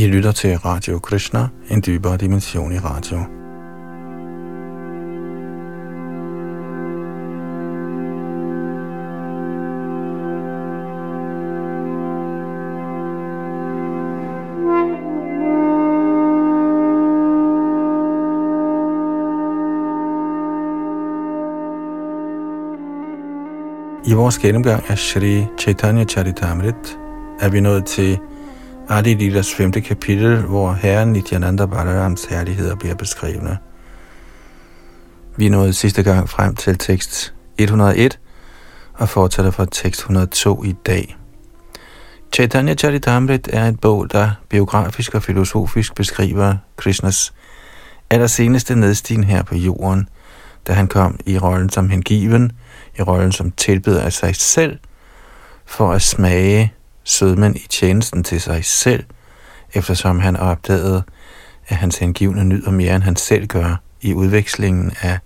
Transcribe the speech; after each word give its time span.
I 0.00 0.06
lytter 0.06 0.32
til 0.32 0.58
Radio 0.58 0.98
Krishna, 0.98 1.48
en 1.70 1.82
dybere 1.86 2.16
dimension 2.16 2.72
i 2.72 2.78
radio. 2.78 3.18
I 24.04 24.12
vores 24.12 24.38
gennemgang 24.38 24.84
af 24.88 24.98
Sri 24.98 25.46
Chaitanya 25.58 26.04
Charitamrit 26.04 26.98
er 27.40 27.48
vi 27.48 27.60
nået 27.60 27.84
til 27.84 28.18
Adi 28.92 29.14
Lilas 29.14 29.54
5. 29.54 29.72
kapitel, 29.72 30.42
hvor 30.42 30.72
herren 30.72 31.12
Nityananda 31.12 31.66
Balarams 31.66 32.24
herligheder 32.24 32.74
bliver 32.74 32.94
beskrevne. 32.94 33.58
Vi 35.36 35.48
nåede 35.48 35.72
sidste 35.72 36.02
gang 36.02 36.28
frem 36.28 36.54
til 36.54 36.78
tekst 36.78 37.34
101 37.58 38.18
og 38.94 39.08
fortsætter 39.08 39.50
fra 39.50 39.66
tekst 39.72 40.00
102 40.00 40.64
i 40.64 40.72
dag. 40.86 41.16
Chaitanya 42.34 42.74
Charitamrit 42.74 43.48
er 43.52 43.68
en 43.68 43.76
bog, 43.76 44.12
der 44.12 44.30
biografisk 44.48 45.14
og 45.14 45.22
filosofisk 45.22 45.94
beskriver 45.94 46.56
Krishnas 46.76 47.32
allerseneste 48.10 48.74
nedstigen 48.74 49.24
her 49.24 49.42
på 49.42 49.54
jorden, 49.54 50.08
da 50.66 50.72
han 50.72 50.88
kom 50.88 51.18
i 51.26 51.38
rollen 51.38 51.70
som 51.70 51.90
hengiven, 51.90 52.52
i 52.98 53.02
rollen 53.02 53.32
som 53.32 53.50
tilbeder 53.50 54.02
af 54.02 54.12
sig 54.12 54.36
selv, 54.36 54.78
for 55.66 55.92
at 55.92 56.02
smage 56.02 56.74
sødmen 57.04 57.56
i 57.56 57.66
tjenesten 57.68 58.24
til 58.24 58.40
sig 58.40 58.64
selv, 58.64 59.04
eftersom 59.74 60.20
han 60.20 60.36
opdagede, 60.36 61.02
at 61.68 61.76
hans 61.76 61.98
hengivne 61.98 62.44
nyder 62.44 62.70
mere, 62.70 62.94
end 62.94 63.02
han 63.02 63.16
selv 63.16 63.46
gør 63.46 63.76
i 64.00 64.14
udvekslingen 64.14 64.92
af 65.00 65.18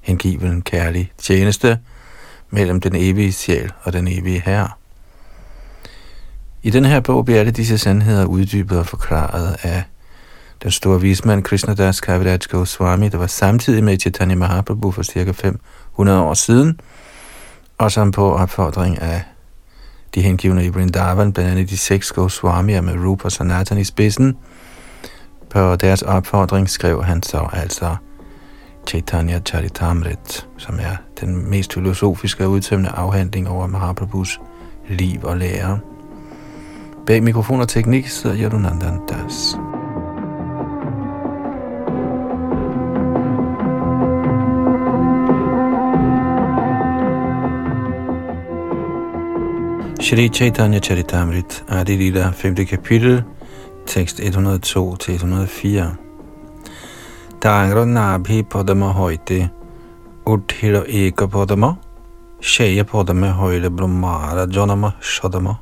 hengiven 0.00 0.62
kærlig 0.62 1.12
tjeneste 1.18 1.78
mellem 2.50 2.80
den 2.80 2.96
evige 2.96 3.32
sjæl 3.32 3.72
og 3.82 3.92
den 3.92 4.08
evige 4.08 4.42
herre. 4.46 4.68
I 6.62 6.70
den 6.70 6.84
her 6.84 7.00
bog 7.00 7.24
bliver 7.24 7.40
alle 7.40 7.52
disse 7.52 7.78
sandheder 7.78 8.24
uddybet 8.24 8.78
og 8.78 8.86
forklaret 8.86 9.56
af 9.62 9.82
den 10.62 10.70
store 10.70 11.00
vismand 11.00 11.42
Krishnadas 11.42 12.00
Kaviraj 12.00 12.38
Goswami, 12.48 13.08
der 13.08 13.18
var 13.18 13.26
samtidig 13.26 13.84
med 13.84 13.98
Chaitanya 13.98 14.36
Mahaprabhu 14.36 14.90
for 14.90 15.02
cirka 15.02 15.30
500 15.30 16.20
år 16.20 16.34
siden, 16.34 16.80
og 17.78 17.92
som 17.92 18.12
på 18.12 18.32
opfordring 18.32 19.02
af 19.02 19.22
de 20.14 20.22
hengivne 20.22 20.64
i 20.64 20.68
Vrindavan, 20.68 21.32
blandt 21.32 21.50
andet 21.50 21.70
de 21.70 21.76
seks 21.76 22.12
Goswamier 22.12 22.80
med 22.80 22.94
Rupa 23.04 23.28
Sanatan 23.28 23.78
i 23.78 23.84
spidsen. 23.84 24.36
På 25.50 25.76
deres 25.76 26.02
opfordring 26.02 26.70
skrev 26.70 27.04
han 27.04 27.22
så 27.22 27.48
altså 27.52 27.96
Chaitanya 28.88 29.40
Charitamrit, 29.40 30.46
som 30.56 30.78
er 30.80 30.96
den 31.20 31.50
mest 31.50 31.74
filosofiske 31.74 32.44
og 32.44 32.50
udtømmende 32.50 32.90
afhandling 32.90 33.48
over 33.48 33.66
Mahaprabhus 33.66 34.40
liv 34.88 35.20
og 35.22 35.36
lære. 35.36 35.78
Bag 37.06 37.22
mikrofon 37.22 37.60
og 37.60 37.68
teknik 37.68 38.08
sidder 38.08 38.36
Yadunandan 38.36 39.00
Das. 39.08 39.56
Shri 50.00 50.28
Chaitanya 50.28 50.80
Charitamrit, 50.80 51.62
Adi 51.68 51.96
Lila, 51.96 52.32
5. 52.32 52.64
kapitel, 52.66 53.24
tekst 53.86 54.20
102-104. 54.20 55.96
Tangra 57.40 57.84
nabhi 57.84 58.42
Padma 58.42 58.92
højte, 58.92 59.50
Uthira 60.24 60.84
eka 60.86 61.26
Padma, 61.26 61.76
Shaya 62.40 62.84
padama 62.84 63.30
højle 63.32 63.70
brahmara 63.70 64.46
janama 64.46 64.92
shadama. 65.00 65.54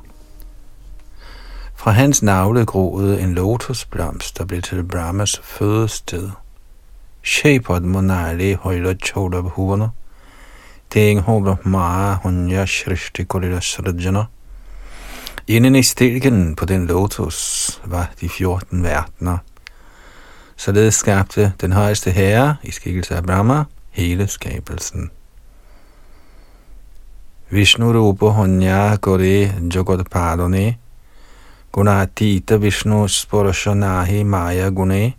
Fra 1.75 1.91
hans 1.91 2.21
navle 2.21 2.65
groede 2.65 3.21
en 3.21 3.33
lotusblomst, 3.33 4.37
der 4.37 4.45
blev 4.45 4.61
til 4.61 4.83
Brahmas 4.83 5.39
fødested. 5.43 6.29
Shaya 7.23 7.59
padma 7.59 8.01
nali 8.01 8.53
højle 8.53 8.97
choda 9.05 9.41
bhuvana, 10.93 11.57
Ting 11.57 11.65
maa 11.65 12.19
hunya 12.23 12.65
shrishti 12.65 13.25
Kulila 13.25 13.61
srajana. 13.61 14.25
Inden 15.47 15.75
i 15.75 15.83
stilken 15.83 16.55
på 16.55 16.65
den 16.65 16.87
lotus 16.87 17.79
var 17.85 18.09
de 18.21 18.29
14 18.29 18.83
verdener. 18.83 19.37
Således 20.55 20.95
skabte 20.95 21.53
den 21.61 21.73
højeste 21.73 22.11
herre 22.11 22.55
i 22.63 22.71
skikkelse 22.71 23.15
af 23.15 23.23
Brahma 23.23 23.63
hele 23.91 24.27
skabelsen. 24.27 25.11
Vishnu 27.49 27.93
Rupa 27.93 28.25
Hunya 28.25 28.95
Gore 28.95 29.53
Jagat 29.73 30.09
Padone 30.11 30.75
Gunatita 31.71 32.55
Vishnu 32.55 33.07
Sporashanahi 33.07 34.23
Maya 34.23 34.69
Gune 34.69 35.13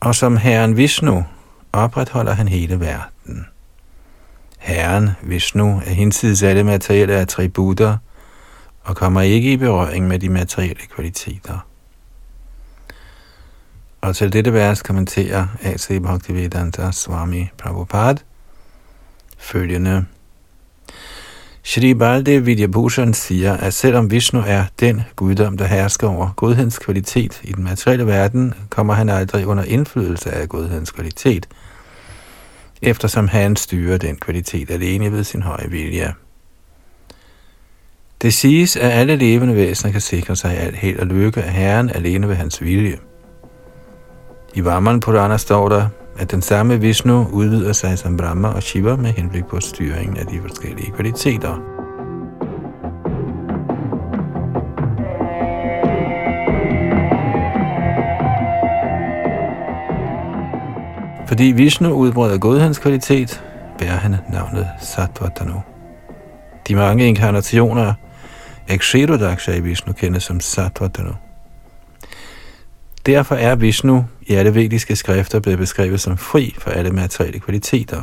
Og 0.00 0.14
som 0.14 0.36
herren 0.36 0.76
Vishnu 0.76 1.24
opretholder 1.72 2.32
han 2.32 2.48
hele 2.48 2.80
verden. 2.80 3.46
Herren 4.66 5.10
Vishnu 5.22 5.80
er 5.86 5.90
hinsides 5.90 6.42
alle 6.42 6.64
materielle 6.64 7.14
attributter 7.14 7.96
og 8.82 8.96
kommer 8.96 9.20
ikke 9.20 9.52
i 9.52 9.56
berøring 9.56 10.08
med 10.08 10.18
de 10.18 10.28
materielle 10.28 10.82
kvaliteter. 10.94 11.58
Og 14.00 14.16
til 14.16 14.32
dette 14.32 14.52
vers 14.52 14.82
kommenterer 14.82 15.46
A.C. 15.62 16.02
Bhaktivedanta 16.02 16.92
Swami 16.92 17.48
Prabhupada 17.58 18.20
følgende. 19.38 20.04
Shri 21.62 21.94
Baldev 21.94 22.46
Vidyabhushan 22.46 23.14
siger, 23.14 23.56
at 23.56 23.74
selvom 23.74 24.10
Vishnu 24.10 24.42
er 24.46 24.64
den 24.80 25.02
guddom, 25.16 25.56
der 25.56 25.66
hersker 25.66 26.08
over 26.08 26.30
godhedens 26.36 26.78
kvalitet 26.78 27.40
i 27.44 27.52
den 27.52 27.64
materielle 27.64 28.06
verden, 28.06 28.54
kommer 28.70 28.94
han 28.94 29.08
aldrig 29.08 29.46
under 29.46 29.64
indflydelse 29.64 30.30
af 30.30 30.48
godhedens 30.48 30.90
kvalitet, 30.90 31.48
eftersom 32.82 33.28
han 33.28 33.56
styrer 33.56 33.98
den 33.98 34.16
kvalitet 34.16 34.70
alene 34.70 35.12
ved 35.12 35.24
sin 35.24 35.42
høje 35.42 35.70
vilje. 35.70 36.14
Det 38.22 38.34
siges, 38.34 38.76
at 38.76 38.90
alle 38.90 39.16
levende 39.16 39.54
væsener 39.54 39.92
kan 39.92 40.00
sikre 40.00 40.36
sig 40.36 40.58
alt 40.58 40.76
held 40.76 40.98
og 40.98 41.06
lykke 41.06 41.42
af 41.42 41.52
Herren 41.52 41.90
alene 41.90 42.28
ved 42.28 42.34
hans 42.34 42.62
vilje. 42.62 42.98
I 44.54 44.64
Vaman 44.64 45.00
Purana 45.00 45.36
står 45.36 45.68
der, 45.68 45.88
at 46.18 46.30
den 46.30 46.42
samme 46.42 46.80
Vishnu 46.80 47.28
udvider 47.32 47.72
sig 47.72 47.98
som 47.98 48.16
Brahma 48.16 48.48
og 48.48 48.62
Shiva 48.62 48.96
med 48.96 49.12
henblik 49.12 49.44
på 49.44 49.60
styringen 49.60 50.16
af 50.16 50.26
de 50.26 50.40
forskellige 50.40 50.92
kvaliteter. 50.92 51.75
Fordi 61.28 61.44
Vishnu 61.44 61.92
udbreder 61.92 62.38
godhedens 62.38 62.78
kvalitet, 62.78 63.42
bærer 63.78 63.96
han 63.96 64.16
navnet 64.32 64.68
Sattvatanu. 64.80 65.62
De 66.68 66.74
mange 66.74 67.08
inkarnationer 67.08 67.94
Aksherudaksha 68.68 69.52
i 69.52 69.60
Vishnu 69.60 69.92
kendes 69.92 70.22
som 70.22 70.40
Sattvatanu. 70.40 71.12
Derfor 73.06 73.34
er 73.34 73.54
Vishnu 73.54 74.04
i 74.22 74.34
alle 74.34 74.54
vediske 74.54 74.96
skrifter 74.96 75.40
blevet 75.40 75.58
beskrevet 75.58 76.00
som 76.00 76.16
fri 76.16 76.54
for 76.58 76.70
alle 76.70 76.90
materielle 76.90 77.40
kvaliteter. 77.40 78.02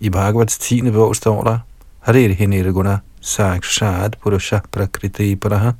I 0.00 0.10
Bhagavats 0.10 0.58
10. 0.58 0.90
bog 0.90 1.16
står 1.16 1.42
der, 1.42 1.58
Harir 2.00 2.34
Hinirguna 2.34 2.98
Sakshat 3.20 4.16
Purusha 4.22 4.58
Prakriti 4.72 5.36
Paraha 5.36 5.70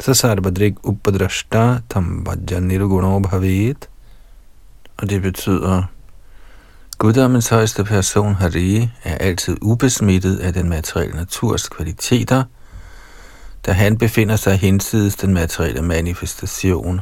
Sasarbadrik 0.00 0.74
Upadrashta 0.84 1.78
Tambhajan 1.88 2.62
Nirguno 2.62 3.18
Bhavet 3.18 3.88
og 5.00 5.10
det 5.10 5.22
betyder, 5.22 5.82
Guddommens 6.98 7.48
højeste 7.48 7.84
person, 7.84 8.34
Hari, 8.34 8.88
er 9.04 9.14
altid 9.14 9.56
ubesmittet 9.62 10.38
af 10.38 10.52
den 10.52 10.68
materielle 10.68 11.16
naturs 11.16 11.68
kvaliteter, 11.68 12.44
da 13.66 13.72
han 13.72 13.98
befinder 13.98 14.36
sig 14.36 14.56
hinsides 14.58 15.16
den 15.16 15.34
materielle 15.34 15.82
manifestation. 15.82 17.00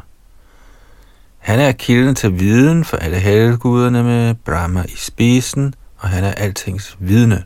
Han 1.39 1.61
er 1.61 1.73
kilden 1.73 2.15
til 2.15 2.41
viden 2.41 2.85
for 2.85 2.97
alle 2.97 3.19
helguderne 3.19 4.03
med 4.03 4.35
Brahma 4.35 4.85
i 4.89 4.97
spidsen, 4.97 5.75
og 5.97 6.09
han 6.09 6.25
er 6.25 6.33
altings 6.33 6.97
vidne. 6.99 7.45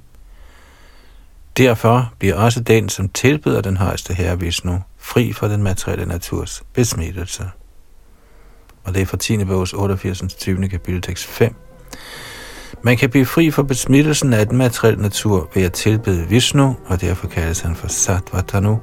Derfor 1.56 2.12
bliver 2.18 2.34
også 2.34 2.60
den, 2.60 2.88
som 2.88 3.08
tilbyder 3.08 3.60
den 3.60 3.76
højeste 3.76 4.14
herre 4.14 4.40
Vishnu, 4.40 4.82
fri 4.98 5.32
for 5.32 5.48
den 5.48 5.62
materielle 5.62 6.06
naturs 6.06 6.62
besmittelse. 6.74 7.50
Og 8.84 8.94
det 8.94 9.02
er 9.02 9.06
fra 9.06 9.16
10. 9.16 9.44
bogs 9.44 9.72
88. 9.72 10.22
20. 10.34 10.68
kapitel 10.68 11.02
tekst 11.02 11.26
5. 11.26 11.54
Man 12.82 12.96
kan 12.96 13.10
blive 13.10 13.26
fri 13.26 13.50
for 13.50 13.62
besmittelsen 13.62 14.32
af 14.32 14.46
den 14.48 14.58
materielle 14.58 15.02
natur 15.02 15.50
ved 15.54 15.62
at 15.62 15.72
tilbede 15.72 16.26
Vishnu, 16.28 16.76
og 16.86 17.00
derfor 17.00 17.28
kaldes 17.28 17.60
han 17.60 17.76
for 17.76 17.88
Satvatanu, 17.88 18.80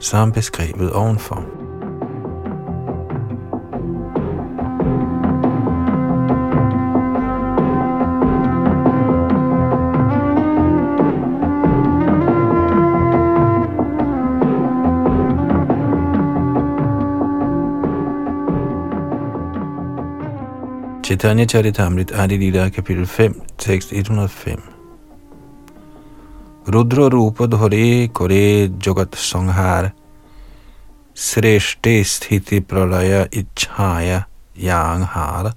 som 0.00 0.32
beskrevet 0.32 0.92
ovenfor. 0.92 1.71
Chaitanya 21.12 21.44
Charitamrit 21.44 22.10
Adi 22.10 22.38
Lila 22.38 22.70
kapitel 22.70 23.06
5, 23.06 23.58
tekst 23.58 23.92
105. 23.92 24.62
Rudra 26.66 27.10
Rupa 27.10 27.46
Dhore 27.46 28.08
Kore 28.08 28.68
Jogat 28.80 29.14
Sanghar 29.14 29.92
Sreshte 31.14 32.02
Sthiti 32.02 32.60
Pralaya 32.60 33.28
Ichaya 33.28 34.24
Yanghara 34.56 35.52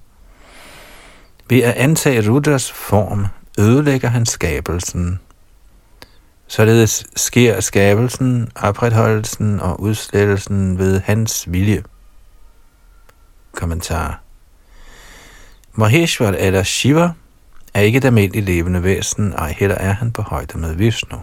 Ved 1.48 1.63
at 1.63 1.78
antage 1.78 2.28
Rudras 2.30 2.72
form 2.72 3.28
ødelægger 3.58 4.10
han 4.10 4.25
skabelsen. 4.25 5.19
Således 6.48 7.06
sker 7.16 7.62
skabelsen, 7.62 8.51
opretholdelsen 8.56 9.60
og 9.60 9.81
udslettelsen 9.81 10.78
ved 10.78 11.00
hans 11.00 11.51
vilje. 11.51 11.84
Kommentar 13.51 14.25
Maheshwar 15.75 16.31
eller 16.31 16.63
Shiva 16.63 17.10
er 17.74 17.81
ikke 17.81 17.98
et 17.98 18.06
almindeligt 18.06 18.45
levende 18.45 18.83
væsen, 18.83 19.33
ej 19.33 19.56
heller 19.57 19.75
er 19.75 19.92
han 19.92 20.12
på 20.12 20.22
højde 20.22 20.57
med 20.57 20.75
Vishnu. 20.75 21.18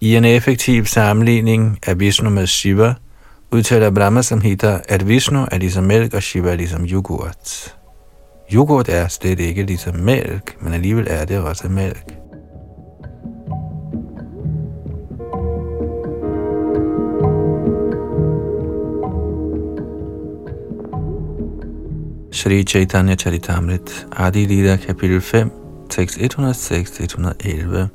I 0.00 0.16
en 0.16 0.24
effektiv 0.24 0.86
sammenligning 0.86 1.78
af 1.86 2.00
Vishnu 2.00 2.30
med 2.30 2.46
Shiva, 2.46 2.94
udtaler 3.50 3.90
Brahma 3.90 4.22
Samhita, 4.22 4.80
at 4.88 5.08
Vishnu 5.08 5.46
er 5.50 5.58
ligesom 5.58 5.84
mælk, 5.84 6.14
og 6.14 6.22
Shiva 6.22 6.50
er 6.50 6.56
ligesom 6.56 6.84
yoghurt. 6.84 7.76
Yoghurt 8.52 8.88
er 8.88 9.08
slet 9.08 9.40
ikke 9.40 9.62
ligesom 9.62 9.94
mælk, 9.94 10.56
men 10.60 10.72
alligevel 10.72 11.06
er 11.10 11.24
det 11.24 11.38
også 11.38 11.68
mælk. 11.68 12.25
Shri 22.36 22.64
Chaitanya 22.64 23.16
Charitamrit, 23.16 24.04
Adi 24.12 24.46
Lila, 24.46 24.76
kapitel 24.76 25.22
5, 25.22 25.50
tekst 25.88 26.18
106-111. 26.18 27.88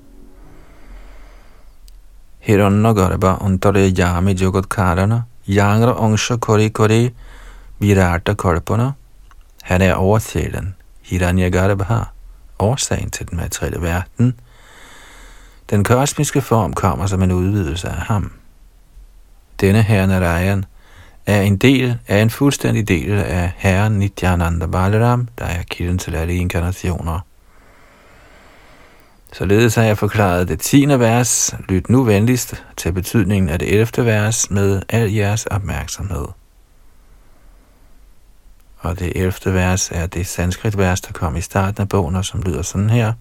Hiranna 2.39 2.93
garba 2.93 3.37
antare 3.39 3.91
yami 3.93 4.33
jogat 4.33 4.67
karana, 4.67 5.27
yangra 5.47 5.93
angsha 5.93 6.39
kori 6.39 6.71
kori, 6.71 7.13
virata 7.79 8.33
kalpana. 8.33 8.95
Han 9.61 9.81
er 9.81 9.93
oversælen, 9.93 10.73
Hiranyagarbha, 11.01 12.03
årsagen 12.59 13.09
til 13.09 13.29
den 13.29 13.37
materielle 13.37 13.81
verden. 13.81 14.39
Den 15.69 15.83
kosmiske 15.83 16.41
form 16.41 16.73
kommer 16.73 17.07
som 17.07 17.21
en 17.21 17.31
udvidelse 17.31 17.89
af 17.89 18.01
ham. 18.01 18.31
Denne 19.59 19.81
herre 19.81 20.07
Narayan 20.07 20.65
er 21.31 21.41
en 21.41 21.57
del 21.57 21.97
er 22.07 22.21
en 22.21 22.29
fuldstændig 22.29 22.87
del 22.87 23.11
af 23.11 23.51
Herren 23.57 23.93
Nityananda 23.93 24.65
Balaram, 24.65 25.27
der 25.39 25.45
er 25.45 25.63
kilden 25.63 25.97
til 25.97 26.15
alle 26.15 26.35
inkarnationer. 26.35 27.19
Således 29.33 29.75
har 29.75 29.83
jeg 29.83 29.97
forklaret 29.97 30.47
det 30.47 30.59
10. 30.59 30.85
vers. 30.87 31.55
Lyt 31.69 31.89
nu 31.89 32.03
venligst 32.03 32.63
til 32.77 32.93
betydningen 32.93 33.49
af 33.49 33.59
det 33.59 33.79
11. 33.79 34.05
vers 34.05 34.51
med 34.51 34.81
al 34.89 35.11
jeres 35.11 35.45
opmærksomhed. 35.45 36.25
Og 38.79 38.99
det 38.99 39.11
11. 39.15 39.33
vers 39.45 39.91
er 39.91 40.07
det 40.07 40.27
sanskrit 40.27 40.77
vers, 40.77 41.01
der 41.01 41.13
kom 41.13 41.35
i 41.35 41.41
starten 41.41 41.81
af 41.81 41.89
bogen, 41.89 42.15
og 42.15 42.25
som 42.25 42.41
lyder 42.41 42.61
sådan 42.61 42.89
her. 42.89 43.13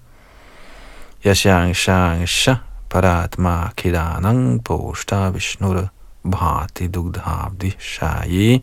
Yashang 1.26 1.76
shang 1.76 2.28
sha 2.28 2.54
paratma 2.90 3.68
kidanang 3.76 4.64
poshta 4.64 5.28
vishnura 5.28 5.86
bhati 6.24 6.88
dugdhabdi 6.88 7.74
shayi 7.78 8.62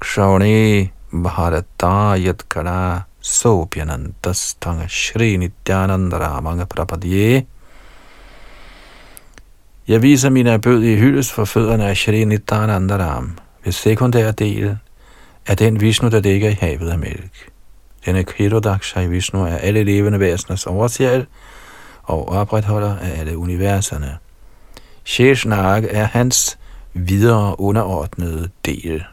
kshavane 0.00 0.90
bharata 1.12 2.16
yatkara 2.16 3.04
sopyanantastanga 3.20 4.88
shri 4.88 5.36
nityananda 5.36 6.18
ramanga 6.18 6.64
prapadye 6.64 7.46
Jeg 9.90 10.02
viser 10.02 10.30
min 10.30 10.60
bød 10.60 10.82
i 10.82 10.96
hyldes 10.96 11.32
for 11.32 11.44
fødderne 11.44 11.86
af 11.86 11.96
Shri 11.96 12.24
Nityananda 12.24 12.96
Ram, 12.96 13.38
ved 13.64 13.72
sekundær 13.72 14.30
del 14.30 14.78
af 15.46 15.56
den 15.56 15.80
Vishnu, 15.80 16.08
der 16.08 16.20
ligger 16.20 16.50
i 16.50 16.56
havet 16.60 16.90
af 16.90 16.98
mælk. 16.98 17.50
Denne 18.06 18.24
Krirodaksha 18.24 19.00
i 19.00 19.06
Vishnu 19.06 19.42
er 19.42 19.56
alle 19.56 19.84
levende 19.84 20.20
væseners 20.20 20.66
oversjæl 20.66 21.26
og 22.02 22.28
opretholder 22.28 22.96
af 22.96 23.20
alle 23.20 23.38
universerne. 23.38 24.18
Sheshnag 25.04 25.86
er 25.90 26.04
hans 26.04 26.58
videre 26.94 27.60
underordnede 27.60 28.50
del. 28.64 29.04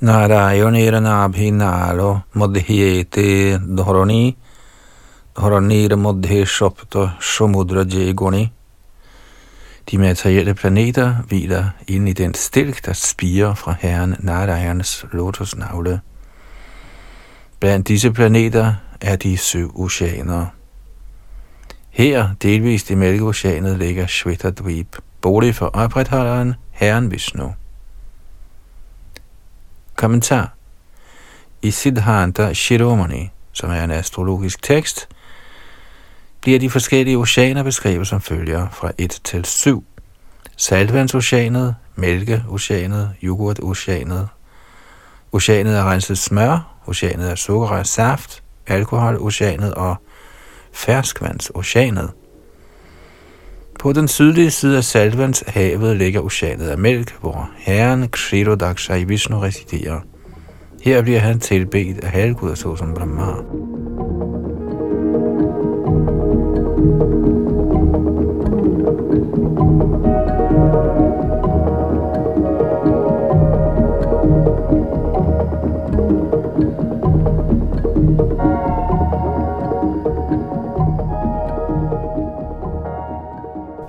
Narayaniranaabhinalo 0.00 2.18
madhyete 2.32 3.58
dhorani 3.58 4.36
dharanir 5.36 5.96
madhye 5.96 6.46
shopta 6.46 7.10
shamudra 7.20 7.84
jegoni. 7.84 8.52
De 9.90 9.98
materielle 9.98 10.54
planeter 10.54 11.14
hviler 11.28 11.64
ind 11.88 12.08
i 12.08 12.12
den 12.12 12.34
stilk, 12.34 12.86
der 12.86 12.92
spiger 12.92 13.54
fra 13.54 13.74
herren 13.80 14.16
Narayans 14.18 15.04
lotusnavle. 15.12 16.00
Blandt 17.60 17.88
disse 17.88 18.12
planeter 18.12 18.74
er 19.00 19.16
de 19.16 19.36
syv 19.36 19.80
oceaner. 19.80 20.46
Her, 21.98 22.28
delvist 22.42 22.90
i 22.90 22.94
Mælkeoceanet, 22.94 23.78
ligger 23.78 24.06
Shvetadvip, 24.06 24.96
bolig 25.20 25.54
for 25.54 25.66
opretholderen 25.66 26.54
Herren 26.70 27.10
Vishnu. 27.10 27.54
Kommentar 29.96 30.54
I 31.62 31.70
Siddhanta 31.70 32.54
Shiromani, 32.54 33.30
som 33.52 33.70
er 33.70 33.84
en 33.84 33.90
astrologisk 33.90 34.62
tekst, 34.62 35.08
bliver 36.40 36.58
de 36.58 36.70
forskellige 36.70 37.18
oceaner 37.18 37.62
beskrevet 37.62 38.06
som 38.06 38.20
følger 38.20 38.68
fra 38.72 38.92
1 38.98 39.20
til 39.24 39.44
7. 39.44 39.84
Saltvandsoceanet, 40.56 41.74
Mælkeoceanet, 41.96 43.14
Yoghurtoceanet, 43.22 44.28
Oceanet 45.32 45.74
af 45.74 45.84
renset 45.84 46.18
smør, 46.18 46.74
Oceanet 46.86 47.28
af 47.28 47.38
sukker 47.38 47.68
og 47.68 47.86
saft, 47.86 48.42
Alkoholoceanet 48.66 49.74
og 49.74 49.96
ferskvandsoceanet. 50.72 52.10
På 53.78 53.92
den 53.92 54.08
sydlige 54.08 54.50
side 54.50 54.76
af 54.76 54.84
saltvandshavet 54.84 55.96
ligger 55.96 56.20
oceanet 56.20 56.68
af 56.68 56.78
mælk, 56.78 57.16
hvor 57.20 57.50
herren 57.56 58.08
Kshirodaksha 58.08 58.94
i 58.94 59.04
Vishnu 59.04 59.38
residerer. 59.38 60.00
Her 60.82 61.02
bliver 61.02 61.20
han 61.20 61.40
tilbedt 61.40 62.04
af 62.04 62.10
halvguder 62.10 62.54
såsom 62.54 62.94
Brahma. 62.94 63.32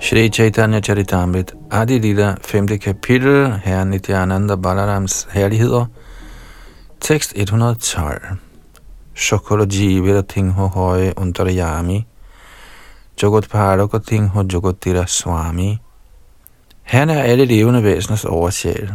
Shri 0.00 0.30
Chaitanya 0.30 0.80
Charitamrit 0.80 1.52
Adi 1.70 1.98
Lila 1.98 2.34
5. 2.42 2.78
kapitel 2.78 3.60
Herre 3.62 3.84
Nityananda 3.84 4.56
Balarams 4.56 5.28
herligheder 5.30 5.86
Tekst 7.00 7.32
112 7.36 8.38
Shokoloji 9.14 10.00
Viratingho 10.00 10.66
Hoy 10.68 11.12
Untarayami 11.16 12.06
Jogot 13.22 13.48
Parakotingho 13.50 14.42
Jogotira 14.52 15.06
Swami 15.06 15.78
Han 16.82 17.10
er 17.10 17.22
alle 17.22 17.44
levende 17.44 17.82
væseners 17.82 18.24
oversjæl. 18.24 18.94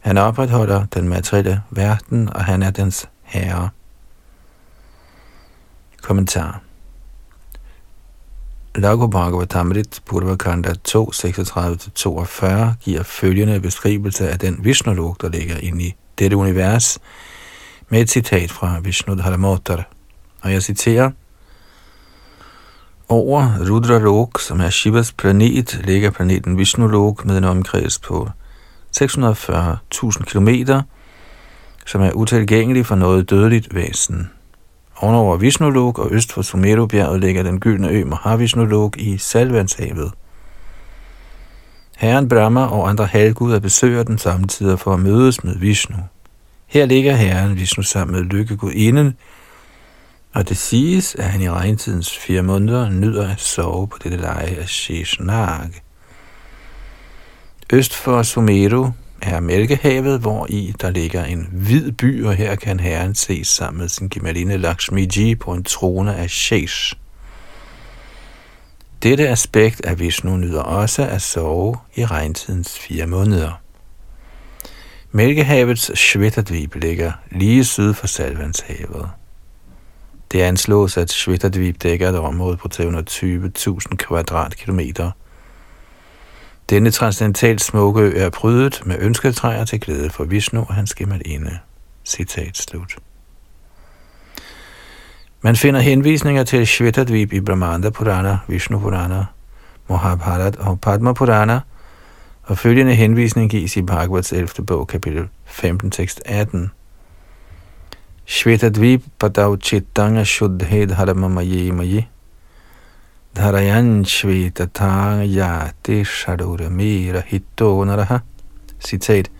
Han 0.00 0.18
opretholder 0.18 0.86
den 0.94 1.08
materielle 1.08 1.62
verden, 1.70 2.28
og 2.28 2.44
han 2.44 2.62
er 2.62 2.70
dens 2.70 3.08
herre. 3.22 3.68
Kommentar 6.02 6.60
Lago 8.76 9.06
Bhagavatamrit 9.06 10.02
Purvakanda 10.06 10.74
2, 10.84 11.10
36-42 11.10 12.74
giver 12.80 13.02
følgende 13.02 13.60
beskrivelse 13.60 14.28
af 14.28 14.38
den 14.38 14.64
Vishnulok, 14.64 15.20
der 15.20 15.28
ligger 15.28 15.56
inde 15.56 15.84
i 15.84 15.94
dette 16.18 16.36
univers, 16.36 16.98
med 17.88 18.00
et 18.00 18.10
citat 18.10 18.50
fra 18.50 18.80
Vishnu 18.80 19.14
Dharamotar. 19.14 19.88
Og 20.42 20.52
jeg 20.52 20.62
citerer, 20.62 21.10
Over 23.08 23.70
Rudra 23.70 23.98
Lok, 23.98 24.40
som 24.40 24.60
er 24.60 24.70
Shivas 24.70 25.12
planet, 25.12 25.80
ligger 25.84 26.10
planeten 26.10 26.58
Vishnu 26.58 26.86
Lok 26.86 27.24
med 27.24 27.38
en 27.38 27.44
omkreds 27.44 27.98
på 27.98 28.28
640.000 28.96 30.24
km, 30.24 30.48
som 31.86 32.00
er 32.00 32.12
utilgængelig 32.12 32.86
for 32.86 32.94
noget 32.94 33.30
dødeligt 33.30 33.74
væsen. 33.74 34.30
Ovenover 34.96 35.36
Vishnu 35.36 35.70
Lok 35.70 35.98
og 35.98 36.12
øst 36.12 36.32
for 36.32 36.42
Sumerubjerget 36.42 37.20
ligger 37.20 37.42
den 37.42 37.60
gyldne 37.60 37.88
ø 37.88 38.04
Mahavishnulok 38.04 38.96
i 38.96 39.18
Salvandshavet. 39.18 40.12
Herren 41.96 42.28
Brahma 42.28 42.66
og 42.66 42.88
andre 42.88 43.06
halvguder 43.06 43.58
besøger 43.58 44.02
den 44.02 44.18
samtidig 44.18 44.78
for 44.78 44.94
at 44.94 45.00
mødes 45.00 45.44
med 45.44 45.56
Vishnu. 45.56 45.96
Her 46.66 46.86
ligger 46.86 47.14
herren 47.14 47.56
Vishnu 47.56 47.82
sammen 47.82 48.16
med 48.16 48.24
lykkegudinden, 48.24 49.16
og 50.34 50.48
det 50.48 50.56
siges, 50.56 51.14
at 51.14 51.24
han 51.24 51.40
i 51.40 51.50
regntidens 51.50 52.18
fire 52.18 52.42
måneder 52.42 52.90
nyder 52.90 53.28
at 53.28 53.40
sove 53.40 53.88
på 53.88 53.98
dette 54.04 54.16
leje 54.16 54.56
af 54.60 54.68
Sheshnag. 54.68 55.70
Øst 57.72 57.94
for 57.94 58.22
Sumeru 58.22 58.90
er 59.22 59.40
Mælkehavet, 59.40 60.20
hvor 60.20 60.46
i 60.50 60.74
der 60.80 60.90
ligger 60.90 61.24
en 61.24 61.48
hvid 61.52 61.92
by, 61.92 62.24
og 62.24 62.34
her 62.34 62.54
kan 62.54 62.80
herren 62.80 63.14
ses 63.14 63.48
sammen 63.48 63.80
med 63.80 63.88
sin 63.88 64.08
gemaline 64.08 64.56
Lakshmiji 64.56 65.34
på 65.34 65.52
en 65.52 65.64
trone 65.64 66.16
af 66.16 66.30
Shesh. 66.30 66.94
Dette 69.02 69.28
aspekt 69.28 69.86
af 69.86 69.98
Vishnu 69.98 70.36
nyder 70.36 70.62
også 70.62 71.06
at 71.06 71.22
sove 71.22 71.76
i 71.94 72.04
regntidens 72.04 72.78
fire 72.78 73.06
måneder. 73.06 73.60
Mælkehavets 75.12 75.98
Shvetadvip 75.98 76.74
ligger 76.74 77.12
lige 77.30 77.64
syd 77.64 77.94
for 77.94 78.06
Salvandshavet. 78.06 79.10
Det 80.32 80.42
anslås, 80.42 80.96
at 80.96 81.12
Shvetadvip 81.12 81.82
dækker 81.82 82.08
et 82.08 82.18
område 82.18 82.56
på 82.56 82.68
320.000 82.74 83.96
kvadratkilometer. 83.96 85.10
Denne 86.70 86.90
transcendentalt 86.90 87.60
smukke 87.60 88.00
ø 88.00 88.12
er 88.16 88.30
prydet 88.30 88.82
med 88.86 88.96
ønsketræer 89.00 89.64
til 89.64 89.80
glæde 89.80 90.10
for 90.10 90.24
Vishnu 90.24 90.60
og 90.60 90.74
hans 90.74 90.94
gemalinde. 90.94 91.58
Citat 92.04 92.56
slut. 92.56 92.96
Man 95.42 95.56
finder 95.56 95.80
henvisninger 95.80 96.44
til 96.44 96.66
Shvetadvip 96.66 97.32
i 97.32 97.40
Brahmanda 97.40 97.90
Purana, 97.90 98.38
Vishnu 98.48 98.78
Purana, 98.78 99.24
Mahabharat 99.88 100.56
og 100.56 100.80
Padma 100.80 101.12
Purana, 101.12 101.60
og 102.42 102.58
følgende 102.58 102.94
henvisning 102.94 103.50
gives 103.50 103.76
i 103.76 103.82
Bhagavats 103.82 104.32
11. 104.32 104.48
bog, 104.66 104.86
kapitel 104.86 105.28
15, 105.44 105.90
tekst 105.90 106.22
18. 106.24 106.70
Shvetadvip 108.26 109.02
padav 109.18 109.58
chittanga 109.60 110.24
shuddhe 110.24 110.86
dharmamaye 110.86 111.72
maye 111.72 112.08
dharayan 113.36 114.04
shvetatang 114.04 115.26
yate 115.26 116.04
shadura 116.04 116.68
mera 116.68 117.22
hitto 117.26 117.84
naraha. 117.84 118.18
Citat. 118.80 119.30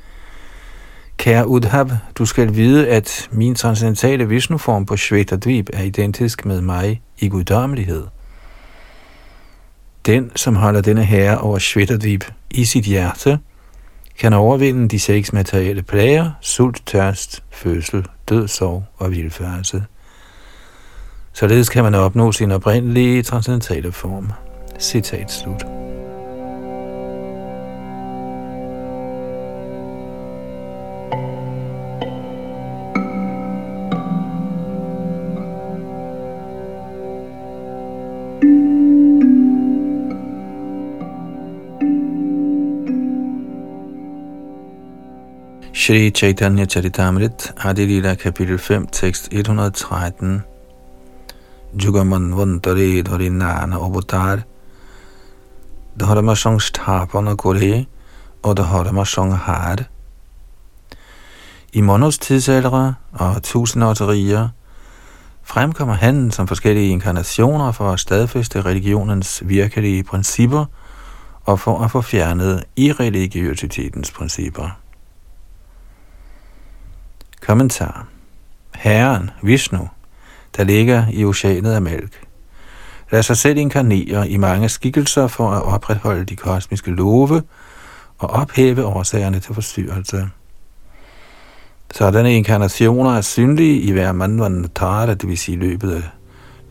Kære 1.16 1.48
Udhab, 1.48 1.90
du 2.18 2.26
skal 2.26 2.54
vide, 2.54 2.88
at 2.88 3.28
min 3.32 3.54
transcendentale 3.54 4.28
Vishnu-form 4.28 4.86
på 4.86 4.96
Shvetadvip 4.96 5.70
er 5.72 5.82
identisk 5.82 6.44
med 6.44 6.60
mig 6.60 7.02
i 7.18 7.28
guddommelighed. 7.28 8.04
Den, 10.06 10.30
som 10.36 10.56
holder 10.56 10.80
denne 10.80 11.04
herre 11.04 11.38
over 11.38 11.58
Shvetadvip 11.58 12.32
i 12.50 12.64
sit 12.64 12.84
hjerte, 12.84 13.38
kan 14.18 14.32
overvinde 14.32 14.88
de 14.88 14.98
seks 14.98 15.32
materielle 15.32 15.82
plager, 15.82 16.30
sult, 16.40 16.82
tørst, 16.86 17.42
fødsel, 17.50 18.06
død, 18.28 18.48
sorg 18.48 18.84
og 18.96 19.10
vildfærelse. 19.10 19.84
Således 21.36 21.68
kan 21.68 21.84
man 21.84 21.94
opnå 21.94 22.32
sin 22.32 22.52
oprindelige 22.52 23.22
transcendentale 23.22 23.92
form. 23.92 24.32
Citat 24.78 25.32
slut. 25.32 25.64
Shri 45.72 46.10
Chaitanya 46.10 46.66
Charitamrit, 46.66 47.52
Adi 47.64 47.84
Lila, 47.84 48.14
kapitel 48.14 48.58
5, 48.58 48.86
tekst 48.92 49.28
113. 49.32 50.53
Jugaman 51.82 52.60
ধরে 53.04 53.28
নান 53.30 53.70
Avatar 53.86 54.38
ধর্ম 56.00 56.28
সংস্থাপন 56.44 57.26
করে 57.42 57.74
ও 58.46 58.48
ধর্ম 58.54 58.98
Sanghar. 59.14 59.78
I 61.78 61.80
Monos 61.80 62.18
tidsalder 62.18 62.92
og 63.12 63.42
tusindårteriger 63.42 64.48
fremkommer 65.42 65.94
han 65.94 66.30
som 66.30 66.48
forskellige 66.48 66.88
inkarnationer 66.88 67.72
for 67.72 67.92
at 67.92 68.00
stadfæste 68.00 68.60
religionens 68.60 69.42
virkelige 69.46 70.04
principper 70.04 70.64
og 71.44 71.60
for 71.60 71.84
at 71.84 71.90
få 71.90 72.00
fjernet 72.00 72.64
irreligiøsitetens 72.76 74.10
principper. 74.10 74.68
Kommentar. 77.46 78.06
Herren, 78.74 79.30
Vishnu, 79.42 79.88
der 80.56 80.64
ligger 80.64 81.04
i 81.12 81.25
oceanet 81.25 81.73
af 81.73 81.82
mælk, 81.82 82.20
Lad 83.11 83.23
sig 83.23 83.37
selv 83.37 83.58
inkarnere 83.58 84.28
i 84.28 84.37
mange 84.37 84.68
skikkelser 84.68 85.26
for 85.26 85.50
at 85.50 85.62
opretholde 85.62 86.25
de 86.25 86.37
kosmiske 86.37 86.90
love 86.90 87.42
og 88.18 88.30
ophæve 88.30 88.84
årsagerne 88.84 89.40
til 89.40 89.54
forstyrrelse. 89.54 90.28
Sådanne 91.94 92.37
inkarnationer 92.37 93.16
er 93.16 93.20
synlige 93.20 93.80
i 93.80 93.92
hver 93.92 94.12
manvantara, 94.12 95.14
det 95.14 95.28
vil 95.28 95.38
sige 95.38 95.58
løbet 95.58 95.92
af 95.92 96.02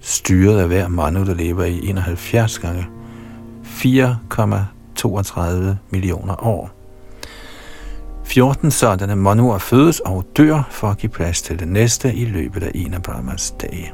styret 0.01 0.59
af 0.59 0.67
hver 0.67 0.87
manu, 0.87 1.25
der 1.25 1.33
lever 1.33 1.63
i 1.63 1.89
71 1.89 2.59
gange 2.59 2.87
4,32 3.63 5.75
millioner 5.89 6.45
år. 6.45 6.72
14 8.23 8.71
sådanne 8.71 9.15
manuer 9.15 9.57
fødes 9.57 9.99
og 9.99 10.25
dør 10.37 10.67
for 10.71 10.89
at 10.89 10.97
give 10.97 11.09
plads 11.09 11.41
til 11.41 11.59
det 11.59 11.67
næste 11.67 12.13
i 12.13 12.25
løbet 12.25 12.63
af 12.63 12.71
en 12.75 12.93
af 12.93 13.03
Brahmas 13.03 13.51
dage. 13.51 13.91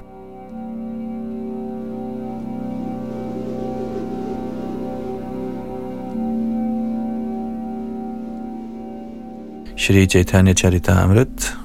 Shri 9.78 10.06
Chaitanya 10.06 10.54
Charitamrit, 10.54 11.58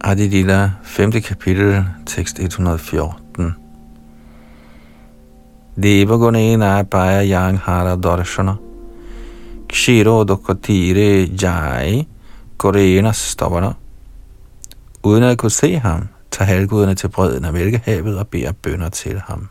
Adi 0.00 0.28
Lila, 0.28 0.70
5. 0.82 1.12
kapitel, 1.12 1.84
tekst 2.06 2.38
114. 2.40 3.54
Deva 5.82 6.14
Gunena 6.14 6.82
Baya 6.82 7.22
Yang 7.22 7.58
Hara 7.58 7.96
Darshana 7.96 8.69
Shiro 9.72 10.24
Dokotire 10.24 11.26
Jai 11.42 12.06
Koreaner 12.58 13.12
stopper 13.12 13.60
der. 13.60 13.72
Uden 15.02 15.22
at 15.22 15.38
kunne 15.38 15.50
se 15.50 15.78
ham, 15.78 16.08
tager 16.30 16.46
halvguderne 16.46 16.94
til 16.94 17.08
bredden 17.08 17.44
af 17.44 17.52
mælkehavet 17.52 18.18
og 18.18 18.28
beder 18.28 18.52
bønder 18.52 18.88
til 18.88 19.20
ham. 19.20 19.48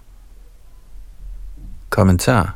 Kommentar 1.90 2.56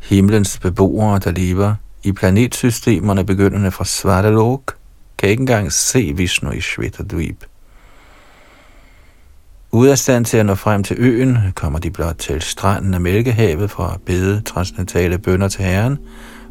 Himlens 0.00 0.58
beboere, 0.58 1.18
der 1.18 1.30
lever 1.30 1.74
i 2.02 2.12
planetsystemerne 2.12 3.24
begyndende 3.24 3.70
fra 3.70 3.84
Svartalok, 3.84 4.76
kan 5.18 5.28
ikke 5.28 5.40
engang 5.40 5.72
se 5.72 6.12
Vishnu 6.16 6.50
i 6.50 6.60
Shvetadvip. 6.60 7.44
Ude 9.72 9.90
af 9.90 9.98
stand 9.98 10.24
til 10.24 10.36
at 10.36 10.46
nå 10.46 10.54
frem 10.54 10.82
til 10.82 10.96
øen, 11.00 11.38
kommer 11.54 11.78
de 11.78 11.90
blot 11.90 12.16
til 12.16 12.42
stranden 12.42 12.94
af 12.94 13.00
Mælkehavet 13.00 13.70
for 13.70 13.82
at 13.82 14.00
bede 14.00 14.40
transcendentale 14.40 15.18
bønder 15.18 15.48
til 15.48 15.64
Herren, 15.64 15.98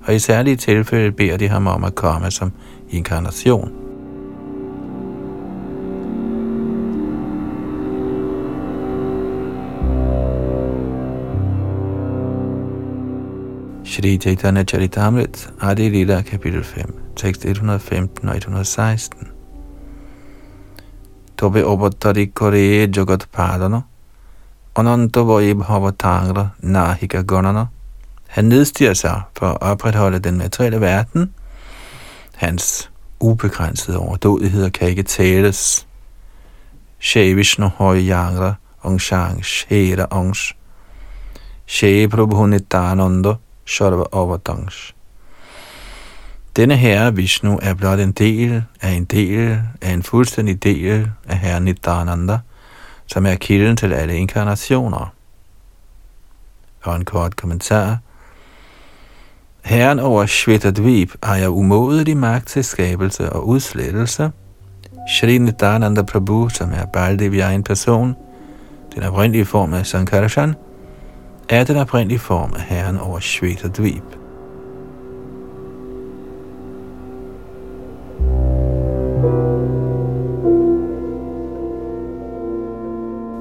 og 0.03 0.15
i 0.15 0.19
særlige 0.19 0.55
tilfælde 0.55 1.11
beder 1.11 1.37
de 1.37 1.47
ham 1.47 1.67
om 1.67 1.83
at 1.83 1.95
komme 1.95 2.31
som 2.31 2.51
inkarnation. 2.89 3.71
Shri 13.91 14.17
Chaitanya 14.17 14.63
Charitamrit, 14.63 15.49
Adi 15.61 15.89
Lila, 15.89 16.21
kapitel 16.21 16.63
5, 16.63 16.95
tekst 17.15 17.45
115 17.45 18.29
og 18.29 18.37
116. 18.37 19.27
Tobe 21.37 21.65
obatari 21.65 22.25
kore 22.25 22.87
jagat 22.97 23.27
padana, 23.33 23.81
ananta 24.75 25.19
vaibhava 25.19 25.91
tangra 25.91 26.49
nahika 26.59 27.21
gonano, 27.21 27.65
han 28.31 28.45
nedstiger 28.45 28.93
sig 28.93 29.21
for 29.37 29.47
at 29.47 29.61
opretholde 29.61 30.19
den 30.19 30.37
materielle 30.37 30.81
verden. 30.81 31.33
Hans 32.35 32.91
ubegrænsede 33.19 33.97
overdådigheder 33.97 34.69
kan 34.69 34.87
ikke 34.87 35.03
tales. 35.03 35.87
Shai 36.99 37.33
Vishnu 37.33 37.67
Hoy 37.67 37.95
Yangra 37.95 38.53
Ong 38.83 39.01
Shang 39.01 39.45
Shera 39.45 40.07
Ongs. 40.11 40.55
Shri 41.67 42.07
Prabhu 42.07 42.45
Nityananda 42.45 43.33
Sharva 43.65 44.37
Denne 46.55 46.75
herre 46.75 47.15
Vishnu 47.15 47.59
er 47.61 47.73
blot 47.73 47.99
en 47.99 48.11
del 48.11 48.63
af 48.81 48.89
en 48.91 49.05
del 49.05 49.61
af 49.81 49.91
en 49.91 50.03
fuldstændig 50.03 50.63
del 50.63 51.11
af 51.27 51.37
herren 51.37 51.63
Nityananda, 51.63 52.39
som 53.07 53.25
er 53.25 53.35
kilden 53.35 53.77
til 53.77 53.93
alle 53.93 54.15
inkarnationer. 54.15 55.13
Og 56.83 56.95
en 56.95 57.05
kort 57.05 57.35
kommentar. 57.35 57.97
Herren 59.63 59.99
over 59.99 60.25
Shvetadvip 60.25 61.15
jeg 61.35 61.49
umådelig 61.49 62.17
magt 62.17 62.47
til 62.47 62.63
skabelse 62.63 63.29
og 63.29 63.47
udslettelse. 63.47 64.31
Shri 65.09 65.37
Nityananda 65.37 66.01
Prabhu, 66.01 66.49
som 66.49 66.71
er 66.71 66.85
Baldev 66.85 67.33
i 67.33 67.39
egen 67.39 67.63
person, 67.63 68.15
den 68.95 69.03
oprindelige 69.03 69.45
form 69.45 69.73
af 69.73 69.85
Sankarshan, 69.85 70.55
er 71.49 71.63
den 71.63 71.77
oprindelige 71.77 72.19
form 72.19 72.53
af 72.55 72.61
Herren 72.61 72.97
over 72.97 73.19
Shvetadvip. 73.19 74.03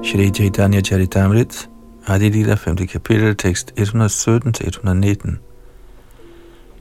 Shri 0.03 0.29
Chaitanya 0.29 0.81
Charitamrit, 0.81 1.69
Adilila 2.07 2.53
5. 2.53 2.75
kapitel, 2.75 3.35
tekst 3.35 3.73
117-119. 3.79 5.50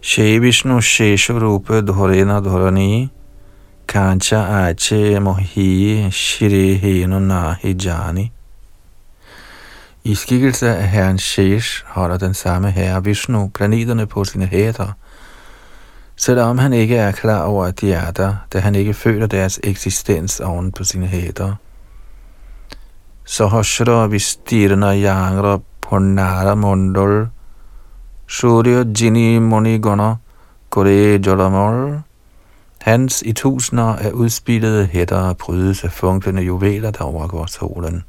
Shri 0.03 0.39
Vishnu 0.39 0.81
Sheshu 0.81 1.39
Rupa 1.39 1.83
Dhorena 1.83 2.41
Dhorani, 2.41 3.11
Kancha 3.87 4.71
Ache 4.71 5.21
Mohi 5.21 6.11
Shri 6.11 6.77
Heno 6.77 7.19
Nahi 7.19 7.75
Jani. 7.75 8.33
I 10.05 10.15
skikkelse 10.15 10.77
af 10.77 10.89
herren 10.89 11.19
Shesh 11.19 11.85
holder 11.87 12.17
den 12.17 12.35
samme 12.35 12.71
herre 12.71 13.05
Vishnu 13.05 13.49
planeterne 13.49 14.07
på 14.07 14.25
sine 14.25 14.47
hæder, 14.47 14.93
selvom 16.17 16.59
han 16.59 16.73
ikke 16.73 16.97
er 16.97 17.13
klar 17.13 17.43
over, 17.43 17.65
at 17.65 17.81
de 17.81 17.93
er 17.93 18.11
der, 18.11 18.35
da 18.53 18.59
han 18.59 18.75
ikke 18.75 18.95
føler 18.95 19.27
deres 19.27 19.61
eksistens 19.63 20.41
oven 20.41 20.73
på 20.73 20.85
sine 20.85 21.07
hætter. 21.07 21.55
vi 24.07 24.13
Vistirna 24.13 24.97
Yangra 24.97 25.59
Purnara 25.81 26.55
Mundal 26.55 27.29
Surya 28.33 28.85
Jini 28.85 29.41
Moni 29.41 29.79
Gona 29.79 30.17
Kore 30.71 31.19
Jolamol 31.19 32.01
Hans 32.79 33.23
i 33.27 33.33
tusinder 33.33 33.97
af 33.97 34.11
udspillede 34.11 34.87
hætter 34.87 35.33
prydes 35.33 35.85
af 35.85 35.93
funklende 35.93 36.43
juveler, 36.43 36.91
der 36.91 37.05
overgår 37.05 37.47
solen. 37.47 38.05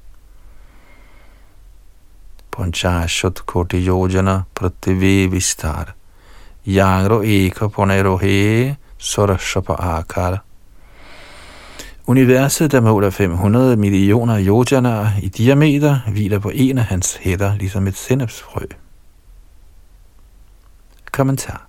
Panchashut 2.51 3.45
Koti 3.45 3.87
Yojana 3.87 4.41
Prativi 4.55 5.27
Vistar 5.27 5.93
Yagro 6.67 7.21
Eka 7.21 7.67
Ponerohe 7.67 8.75
Sorashapa 8.97 9.73
Akar 9.73 10.43
Universet, 12.07 12.71
der 12.71 12.81
måler 12.81 13.09
500 13.09 13.75
millioner 13.75 14.37
yojaner 14.47 15.07
i 15.21 15.27
diameter, 15.27 15.99
hviler 16.11 16.39
på 16.39 16.51
en 16.53 16.77
af 16.77 16.83
hans 16.83 17.15
hætter, 17.15 17.55
ligesom 17.55 17.87
et 17.87 17.97
sennepsfrø. 17.97 18.65
Kommentar 21.11 21.67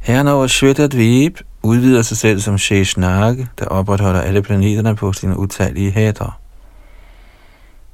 Herren 0.00 0.28
over 0.28 0.46
Shvetadvib 0.46 1.38
udvider 1.62 2.02
sig 2.02 2.16
selv 2.16 2.40
som 2.40 2.58
Sheshnag, 2.58 3.46
der 3.58 3.66
opretholder 3.66 4.20
alle 4.20 4.42
planeterne 4.42 4.96
på 4.96 5.12
sine 5.12 5.38
utallige 5.38 5.90
hætter. 5.90 6.40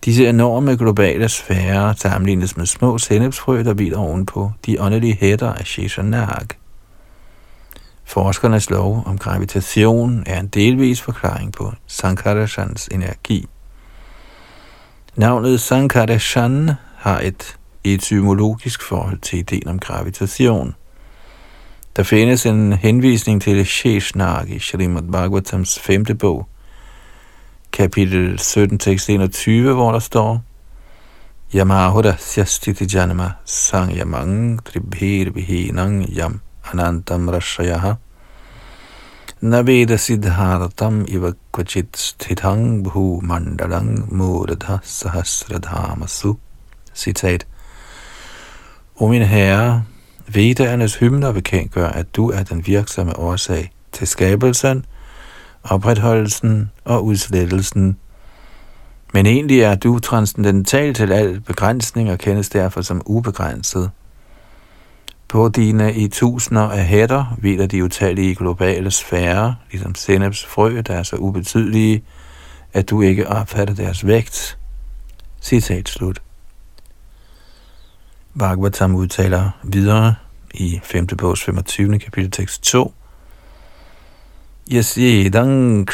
Disse 0.04 0.28
enorme 0.28 0.76
globale 0.76 1.28
sfærer 1.28 1.94
sammenlignes 1.94 2.56
med 2.56 2.66
små 2.66 2.98
sennepsfrø, 2.98 3.62
der 3.64 3.74
hviler 3.74 3.98
ovenpå 3.98 4.52
de 4.66 4.80
åndelige 4.80 5.16
hætter 5.20 5.52
af 5.52 5.66
Sheshanag. 5.66 6.46
Forskernes 8.04 8.70
lov 8.70 9.02
om 9.06 9.18
gravitation 9.18 10.22
er 10.26 10.40
en 10.40 10.48
delvis 10.48 11.00
forklaring 11.00 11.52
på 11.52 11.72
Sankarashans 11.86 12.88
energi. 12.92 13.48
Navnet 15.16 15.60
Sankarashan 15.60 16.70
har 16.96 17.20
et 17.20 17.56
etymologisk 17.84 18.82
forhold 18.82 19.18
til 19.18 19.38
ideen 19.38 19.68
om 19.68 19.78
gravitation. 19.78 20.74
Der 21.96 22.02
findes 22.02 22.46
en 22.46 22.72
henvisning 22.72 23.42
til 23.42 23.66
Sheshnag 23.66 24.48
i 24.48 24.58
Srimad 24.58 25.02
Bhagavatams 25.02 25.78
femte 25.78 26.14
bog, 26.14 26.48
kapitel 27.72 28.38
17, 28.38 28.78
tekst 28.78 29.10
21, 29.10 29.74
hvor 29.74 29.92
der 29.92 29.98
står 29.98 30.42
Yamahuda 31.54 32.14
syastiti 32.18 32.84
janama 32.84 33.32
sang 33.44 33.90
yamang 33.96 34.60
tribhir 34.64 35.32
vihinang 35.34 36.06
yam 36.16 36.40
anantam 36.64 37.28
rashayaha 37.28 37.94
Naveda 39.42 39.96
siddhartam 39.98 41.08
iva 41.08 41.32
kvachit 41.52 41.96
stithang 41.96 42.84
bhu 42.84 43.20
mandalang 43.22 44.06
muradha 44.12 44.78
sahasradhamasu. 44.84 46.36
Citat. 46.94 47.46
O 49.00 49.08
min 49.08 49.22
herre, 49.22 49.84
Vedernes 50.26 50.96
hymner 50.96 51.32
bekendtgør, 51.32 51.88
at 51.88 52.16
du 52.16 52.30
er 52.30 52.42
den 52.42 52.66
virksomme 52.66 53.18
årsag 53.18 53.70
til 53.92 54.06
skabelsen, 54.06 54.84
opretholdelsen 55.62 56.70
og 56.84 57.04
udslettelsen. 57.04 57.96
Men 59.14 59.26
egentlig 59.26 59.60
er 59.60 59.74
du 59.74 59.98
transcendental 59.98 60.94
til 60.94 61.12
al 61.12 61.40
begrænsning 61.40 62.10
og 62.10 62.18
kendes 62.18 62.48
derfor 62.48 62.82
som 62.82 63.02
ubegrænset. 63.06 63.90
På 65.28 65.48
dine 65.48 65.94
i 65.94 66.08
tusinder 66.08 66.62
af 66.62 66.84
hætter 66.84 67.36
hviler 67.38 67.66
de 67.66 67.84
utallige 67.84 68.34
globale 68.34 68.90
sfærer, 68.90 69.54
ligesom 69.70 69.94
Seneps 69.94 70.46
frø, 70.46 70.82
der 70.86 70.94
er 70.94 71.02
så 71.02 71.16
ubetydelige, 71.16 72.02
at 72.72 72.90
du 72.90 73.02
ikke 73.02 73.28
opfatter 73.28 73.74
deres 73.74 74.06
vægt. 74.06 74.58
Citat 75.42 75.88
slut. 75.88 76.22
Bhagavatam 78.38 78.94
udtaler 78.94 79.50
videre 79.62 80.14
i 80.54 80.80
5. 80.82 81.06
bogs 81.06 81.44
25. 81.44 81.98
kapitel 81.98 82.30
tekst 82.30 82.62
2. 82.62 82.92
Yasyedang 84.72 85.88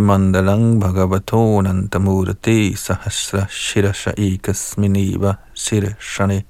mandalang 0.00 0.80
bhagavato 0.80 1.60
nantamurati 1.60 2.76
sahasra 2.76 3.46
shirasha 3.48 4.12
ekasminiva 4.16 5.34
shane 5.54 6.42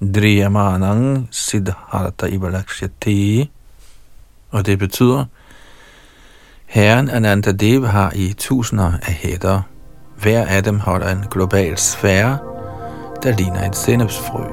Driyamanang 0.00 1.28
Siddhartha 1.30 2.26
Ivalakshati. 2.26 3.50
Og 4.50 4.66
det 4.66 4.78
betyder, 4.78 5.24
Herren 6.66 7.10
Anantadev 7.10 7.86
har 7.86 8.12
i 8.14 8.34
tusinder 8.38 8.92
af 9.02 9.12
hætter. 9.12 9.62
Hver 10.22 10.46
af 10.46 10.62
dem 10.64 10.78
holder 10.80 11.12
en 11.12 11.24
global 11.30 11.78
sfære, 11.78 12.47
der 13.22 13.36
ligner 13.36 13.68
et 13.68 13.76
sennepsfrø. 13.76 14.44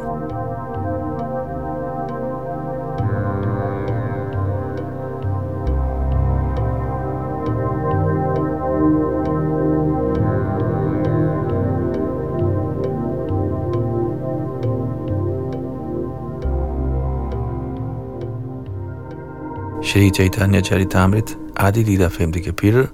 Shri 19.84 20.10
Chaitanya 20.10 20.62
Charitamrit, 20.62 21.38
Adi 21.58 21.84
Lila 21.84 22.08
5. 22.08 22.32
kapitel, 22.32 22.88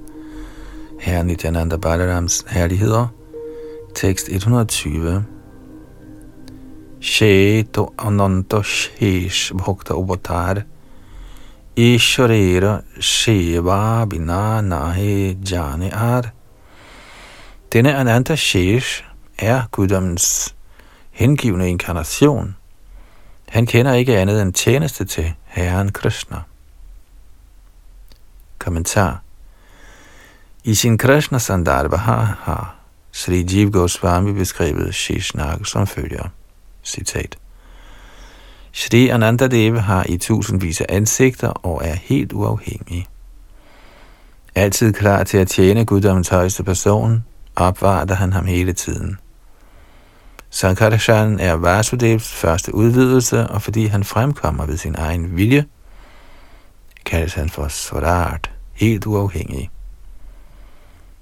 Herren 0.99 1.27
Nityananda 1.27 1.77
Balarams 1.77 2.45
herligheder, 2.47 3.07
tekst 3.95 4.29
120. 4.29 5.23
Sheto 7.01 7.93
Ananta 7.97 8.61
Shesh 8.61 9.53
Bhakta 9.53 9.95
Ubatar, 9.95 10.63
Ishwarera 11.75 12.83
Sheva 12.99 14.07
Bina 14.07 14.61
Nahe 14.61 15.35
Jane 15.43 15.91
Ar. 15.91 16.31
Denne 17.73 17.95
Ananta 17.97 18.35
Shesh 18.35 19.03
er 19.39 19.67
guddommens 19.71 20.55
hengivende 21.11 21.69
inkarnation. 21.69 22.55
Han 23.49 23.65
kender 23.65 23.93
ikke 23.93 24.17
andet 24.17 24.41
end 24.41 24.53
tjeneste 24.53 25.05
til 25.05 25.33
Herren 25.45 25.91
Krishna. 25.91 26.41
Kommentar 28.59 29.21
I 30.63 30.75
sin 30.75 30.97
Krishna 30.97 31.39
Sandarbha 31.39 32.21
har 32.21 32.75
Sri 33.11 33.43
Jiv 33.43 33.71
Goswami 33.71 34.33
beskrevet 34.33 34.95
Shishnag 34.95 35.65
som 35.65 35.87
følger. 35.87 36.29
Citat. 36.83 37.37
Shri 38.71 39.09
Anandadev 39.09 39.79
har 39.79 40.05
i 40.09 40.17
tusindvis 40.17 40.81
af 40.81 40.85
ansigter 40.89 41.47
og 41.47 41.81
er 41.83 41.93
helt 41.93 42.33
uafhængig. 42.33 43.07
Altid 44.55 44.93
klar 44.93 45.23
til 45.23 45.37
at 45.37 45.47
tjene 45.47 45.85
guddommens 45.85 46.29
højeste 46.29 46.63
person, 46.63 47.23
opvarter 47.55 48.15
han 48.15 48.33
ham 48.33 48.45
hele 48.45 48.73
tiden. 48.73 49.17
Sankarshan 50.49 51.39
er 51.39 51.53
Vasudevs 51.53 52.33
første 52.33 52.75
udvidelse, 52.75 53.47
og 53.47 53.61
fordi 53.61 53.85
han 53.85 54.03
fremkommer 54.03 54.65
ved 54.65 54.77
sin 54.77 54.95
egen 54.97 55.37
vilje, 55.37 55.65
kaldes 57.05 57.33
han 57.33 57.49
for 57.49 57.67
Svarat, 57.67 58.51
helt 58.73 59.05
uafhængig. 59.05 59.69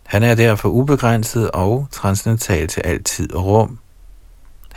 Han 0.04 0.24
er 0.24 0.36
derfor 0.36 0.70
ubegrænset 0.70 1.52
og 1.52 1.88
transcendental 1.92 2.68
til 2.68 2.82
al 2.82 3.04
tid 3.04 3.34
og 3.34 3.46
rum. 3.46 3.80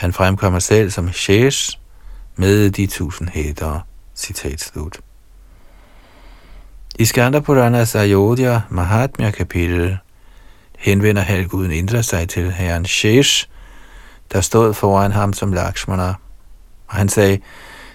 Han 0.03 0.13
fremkommer 0.13 0.59
selv 0.59 0.91
som 0.91 1.13
Shesh 1.13 1.79
med 2.37 2.71
de 2.71 2.87
tusind 2.87 3.29
hætter. 3.29 3.81
Citat 4.15 4.61
slut. 4.61 5.01
I 6.99 7.05
Skandapuranas 7.05 7.95
Ayodhya 7.95 8.61
Mahatmya 8.71 9.31
kapitel 9.31 9.99
henvender 10.79 11.23
halvguden 11.23 11.71
Indra 11.73 12.03
sig 12.03 12.29
til 12.29 12.53
herren 12.53 12.85
Shesh, 12.85 13.49
der 14.33 14.41
stod 14.41 14.75
foran 14.75 15.13
ham 15.13 15.33
som 15.33 15.53
Lakshmana. 15.53 16.15
Og 16.87 16.97
han 16.97 17.09
sagde, 17.09 17.39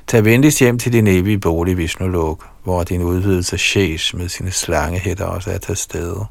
tag 0.08 0.26
venligst 0.26 0.60
hjem 0.60 0.80
til 0.80 0.94
din 0.94 1.08
evige 1.08 1.40
bolig 1.40 1.78
Vishnulok, 1.78 2.48
hvor 2.64 2.84
din 2.84 3.02
udvidelse 3.02 3.58
Shesh 3.58 4.16
med 4.16 4.30
sine 4.30 4.52
slangehætter 4.52 5.26
også 5.26 5.52
er 5.52 5.58
til 5.58 5.76
stede. 5.76 6.26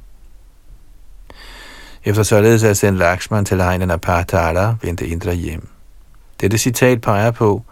Efter 2.07 2.23
således 2.23 2.65
at 2.65 2.77
sende 2.77 2.99
Lakshman 2.99 3.45
til 3.45 3.61
egnen 3.61 3.91
af 3.91 4.01
Partala, 4.01 4.75
vendte 4.83 5.07
Indra 5.07 5.33
hjem. 5.33 5.69
Dette 6.41 6.59
citat 6.59 7.01
peger 7.01 7.31
på, 7.31 7.63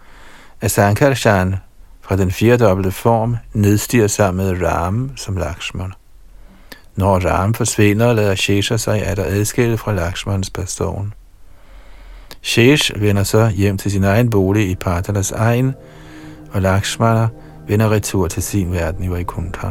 at 0.61 0.71
Sankarshan 0.71 1.55
fra 2.01 2.15
den 2.15 2.31
firedobbelte 2.31 2.91
form 2.91 3.37
nedstiger 3.53 4.07
sammen 4.07 4.45
med 4.45 4.67
Ram 4.67 5.11
som 5.15 5.37
Lakshman. 5.37 5.93
Når 6.95 7.19
Ram 7.19 7.53
forsvinder, 7.53 8.13
lader 8.13 8.35
Shesha 8.35 8.77
sig 8.77 9.03
at 9.03 9.19
adskille 9.19 9.77
fra 9.77 9.93
Lakshmans 9.93 10.49
person. 10.49 11.13
Shesh 12.41 13.01
vender 13.01 13.23
så 13.23 13.49
hjem 13.49 13.77
til 13.77 13.91
sin 13.91 14.03
egen 14.03 14.29
bolig 14.29 14.69
i 14.69 14.75
Partalas 14.75 15.31
egen, 15.31 15.75
og 16.51 16.61
Lakshmana 16.61 17.27
vender 17.67 17.91
retur 17.91 18.27
til 18.27 18.43
sin 18.43 18.71
verden 18.71 19.03
i 19.03 19.09
Vaikuntha. 19.09 19.67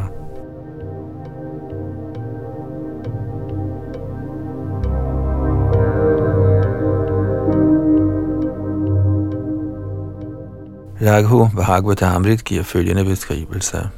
Laghu 11.04 11.48
Bhagavatamrit 11.56 12.44
giver 12.44 12.62
følgende 12.62 13.04
beskrivelse. 13.04 13.88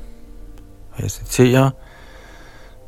Jeg 0.98 1.10
citerer, 1.10 1.70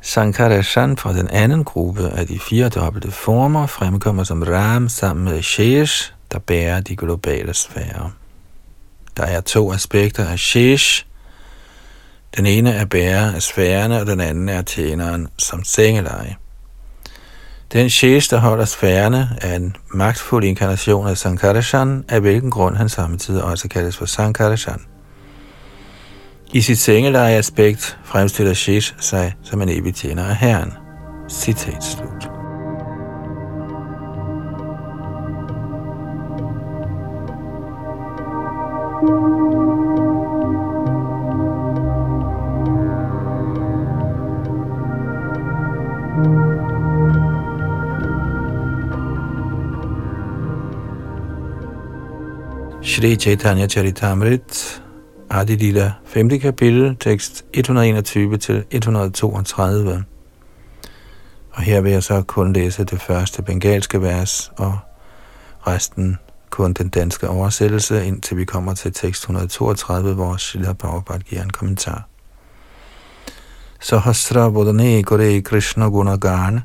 Sankarashan 0.01 0.97
fra 0.97 1.13
den 1.13 1.27
anden 1.27 1.63
gruppe 1.63 2.09
af 2.09 2.27
de 2.27 2.39
fire 2.39 2.69
dobbelte 2.69 3.11
former 3.11 3.67
fremkommer 3.67 4.23
som 4.23 4.43
Ram 4.43 4.89
sammen 4.89 5.25
med 5.25 5.41
Shesh, 5.41 6.13
der 6.31 6.39
bærer 6.39 6.81
de 6.81 6.95
globale 6.95 7.53
sfærer. 7.53 8.09
Der 9.17 9.23
er 9.23 9.41
to 9.41 9.73
aspekter 9.73 10.27
af 10.27 10.39
Shesh. 10.39 11.05
Den 12.37 12.45
ene 12.45 12.73
er 12.73 12.85
bærer 12.85 13.33
af 13.35 13.41
sfærerne, 13.41 13.99
og 13.99 14.07
den 14.07 14.19
anden 14.19 14.49
er 14.49 14.61
tjeneren 14.61 15.27
som 15.37 15.63
sengeleje. 15.63 16.35
Den 17.73 17.89
Shesh, 17.89 18.29
der 18.29 18.37
holder 18.37 18.65
sfærene, 18.65 19.29
er 19.41 19.55
en 19.55 19.75
magtfuld 19.93 20.43
inkarnation 20.43 21.07
af 21.07 21.17
Sankarashan, 21.17 22.05
af 22.07 22.21
hvilken 22.21 22.51
grund 22.51 22.75
han 22.75 22.89
samtidig 22.89 23.43
også 23.43 23.67
kaldes 23.67 23.97
for 23.97 24.05
Sankarashan. 24.05 24.81
I 26.53 26.61
sit 26.61 26.79
sengeleje 26.79 27.35
aspekt 27.35 27.99
fremstiller 28.03 28.53
Shish 28.53 28.95
sig 28.99 29.33
som 29.43 29.61
en 29.61 29.69
evig 29.69 29.95
tjener 29.95 30.25
af 30.25 30.35
Herren. 30.35 30.73
Citat 31.29 31.83
slut. 31.83 32.29
Shri 52.89 53.15
Chaitanya 53.15 53.67
Charitamrit 53.67 54.81
Adi 55.29 55.55
Lila, 55.55 55.93
5. 56.05 56.39
kapitel, 56.39 56.95
tekst 56.95 57.45
121 57.53 58.37
til 58.37 58.63
132. 58.71 60.03
Og 61.51 61.61
her 61.61 61.81
vil 61.81 61.91
jeg 61.91 62.03
så 62.03 62.21
kun 62.21 62.53
læse 62.53 62.83
det 62.83 63.01
første 63.01 63.43
bengalske 63.43 64.01
vers, 64.01 64.51
og 64.57 64.79
resten 65.67 66.17
kun 66.49 66.73
den 66.73 66.89
danske 66.89 67.29
oversættelse, 67.29 68.05
indtil 68.05 68.37
vi 68.37 68.45
kommer 68.45 68.73
til 68.73 68.93
tekst 68.93 69.23
132, 69.23 70.13
hvor 70.13 70.37
Shila 70.37 70.73
Prabhupada 70.73 71.19
giver 71.19 71.43
en 71.43 71.49
kommentar. 71.49 72.07
Sahasra 73.79 74.49
Bodhane 74.49 75.03
Kore 75.03 75.41
Krishna 75.41 75.85
Gunagan 75.85 76.59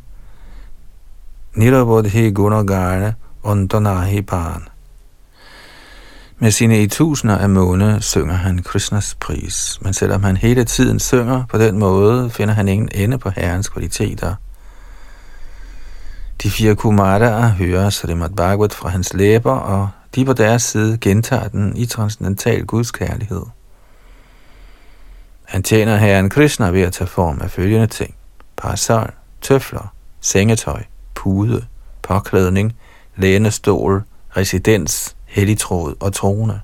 Nirabodhi 1.55 2.31
Gunagan 2.31 3.13
Ondanahi 3.43 4.23
Pan 4.23 4.74
med 6.39 6.51
sine 6.51 6.83
i 6.83 6.87
tusinder 6.87 7.39
af 7.39 7.51
måneder 7.51 8.01
synger 8.01 8.35
han 8.35 8.63
Krishnas 8.63 9.17
pris, 9.21 9.79
men 9.83 9.93
selvom 9.93 10.23
han 10.23 10.37
hele 10.37 10.65
tiden 10.65 11.01
synger 11.01 11.45
på 11.49 11.59
den 11.59 11.79
måde, 11.79 12.31
finder 12.31 12.55
han 12.55 12.69
ingen 12.69 12.89
ende 12.95 13.19
på 13.19 13.31
herrens 13.31 13.69
kvaliteter. 13.69 14.35
De 16.43 16.51
fire 16.51 16.75
kumaraer 16.77 17.49
hører 17.49 17.91
Srimad 17.91 18.31
Bhagavat 18.31 18.75
fra 18.75 18.89
hans 18.89 19.15
læber, 19.15 19.53
og 19.53 19.89
de 20.15 20.25
på 20.25 20.33
deres 20.33 20.63
side 20.63 20.99
gentager 20.99 21.49
den 21.49 21.77
i 21.77 21.87
transcendental 21.87 22.65
gudskærlighed. 22.65 23.43
Han 25.45 25.63
tjener 25.63 25.97
herren 25.97 26.31
Krishna 26.31 26.71
ved 26.71 26.83
at 26.83 26.93
tage 26.93 27.09
form 27.09 27.41
af 27.41 27.51
følgende 27.51 27.87
ting. 27.87 28.15
Parasol, 28.57 29.13
tøfler, 29.43 29.95
sengetøj, 30.21 30.83
pude, 31.15 31.65
påklædning, 32.03 32.77
lænestol, 33.17 34.03
residens, 34.37 35.17
helligtroet 35.35 35.95
og 36.01 36.13
troende. 36.13 36.61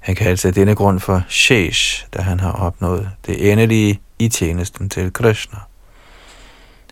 Han 0.00 0.14
kaldes 0.14 0.44
af 0.44 0.54
denne 0.54 0.74
grund 0.74 1.00
for 1.00 1.22
Shesh, 1.28 2.06
da 2.14 2.22
han 2.22 2.40
har 2.40 2.52
opnået 2.52 3.10
det 3.26 3.52
endelige 3.52 4.00
i 4.18 4.28
tjenesten 4.28 4.88
til 4.88 5.12
Krishna. 5.12 5.58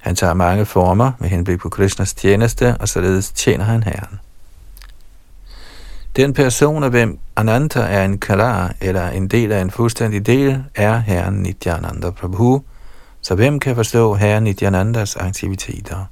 Han 0.01 0.17
tager 0.17 0.35
mange 0.35 0.67
former 0.67 1.13
med 1.19 1.29
henblik 1.29 1.59
på 1.59 1.69
Krishnas 1.69 2.15
tjeneste, 2.15 2.77
og 2.81 2.89
således 2.89 3.31
tjener 3.31 3.65
han 3.65 3.83
Herren. 3.83 4.21
Den 6.17 6.33
person, 6.35 6.85
af 6.85 6.91
hvem 6.91 7.19
Ananta 7.37 7.81
er 7.81 8.05
en 8.05 8.19
kalar 8.19 8.75
eller 8.81 9.09
en 9.09 9.29
del 9.29 9.53
af 9.53 9.61
en 9.61 9.71
fuldstændig 9.71 10.27
del, 10.27 10.65
er 10.75 10.99
Herren 10.99 11.35
Nityananda 11.35 12.11
Prabhu, 12.11 12.63
så 13.23 13.35
hvem 13.35 13.61
kan 13.61 13.75
forstå 13.75 14.15
Herren 14.15 14.45
Nityanandas 14.45 15.17
aktiviteter? 15.17 16.05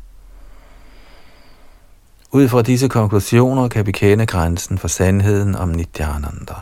Ud 2.31 2.49
fra 2.49 2.63
disse 2.63 2.89
konklusioner 2.89 3.69
kan 3.69 3.87
vi 3.87 3.93
kende 3.93 4.27
grænsen 4.27 4.79
for 4.79 4.89
sandheden 4.89 5.55
om 5.55 5.69
Nityananda. 5.69 6.55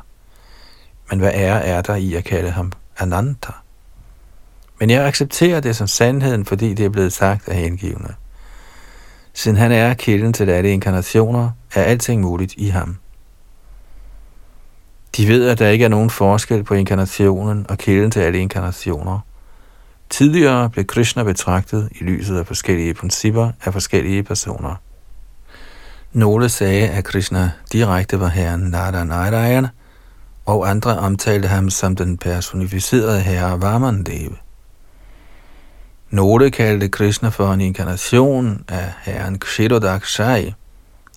Men 1.11 1.19
hvad 1.19 1.31
er 1.35 1.55
er 1.55 1.83
der 1.83 1.95
i 1.95 2.15
at 2.15 2.25
kalde 2.25 2.51
ham 2.51 2.73
Ananta? 2.99 3.53
Men 4.81 4.91
jeg 4.91 5.07
accepterer 5.07 5.61
det 5.61 5.77
som 5.77 5.87
sandheden, 5.87 6.45
fordi 6.45 6.75
det 6.75 6.85
er 6.85 6.89
blevet 6.89 7.13
sagt 7.13 7.49
af 7.49 7.57
hengivne. 7.57 8.15
Siden 9.33 9.57
han 9.57 9.73
er 9.73 9.95
kilden 9.95 10.33
til 10.33 10.51
alle 10.51 10.71
inkarnationer, 10.71 11.51
er 11.75 11.83
alting 11.83 12.23
muligt 12.23 12.55
i 12.57 12.69
ham. 12.69 12.97
De 15.17 15.29
ved, 15.29 15.49
at 15.49 15.59
der 15.59 15.69
ikke 15.69 15.85
er 15.85 15.89
nogen 15.89 16.11
forskel 16.11 16.65
på 16.65 16.75
inkarnationen 16.75 17.67
og 17.69 17.79
kilden 17.79 18.11
til 18.11 18.21
alle 18.21 18.39
inkarnationer. 18.39 19.19
Tidligere 20.11 20.71
blev 20.71 20.85
Krishna 20.85 21.23
betragtet 21.23 21.89
i 22.01 22.05
lyset 22.05 22.39
af 22.39 22.47
forskellige 22.47 22.95
principper 22.95 23.51
af 23.65 23.73
forskellige 23.73 24.23
personer. 24.23 24.75
Nogle 26.17 26.49
sagde, 26.49 26.89
at 26.89 27.05
Krishna 27.05 27.51
direkte 27.73 28.21
var 28.21 28.29
herren 28.29 28.61
Narayana, 28.61 29.69
og 30.47 30.71
andre 30.71 30.99
omtalte 30.99 31.49
ham 31.49 31.71
som 31.71 31.97
den 31.97 32.19
personificerede 32.19 33.21
herre 33.21 33.61
Vamandeva. 33.63 34.35
Nogle 36.11 36.51
kaldte 36.51 36.89
Krishna 36.89 37.29
for 37.29 37.53
en 37.53 37.61
inkarnation 37.61 38.65
af 38.69 38.93
herren 39.03 39.39
Kshirodakshai. 39.39 40.55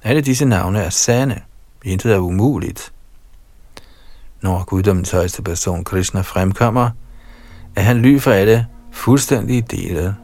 Alle 0.03 0.21
disse 0.21 0.45
navne 0.45 0.79
er 0.79 0.89
sande. 0.89 1.39
Intet 1.83 2.13
er 2.13 2.17
umuligt. 2.17 2.91
Når 4.41 4.63
guddommens 4.63 5.11
højeste 5.11 5.41
person 5.41 5.83
Krishna 5.83 6.21
fremkommer, 6.21 6.89
er 7.75 7.81
han 7.81 7.97
ly 7.97 8.19
for 8.19 8.31
alle 8.31 8.67
fuldstændige 8.91 9.61
dele. 9.61 10.15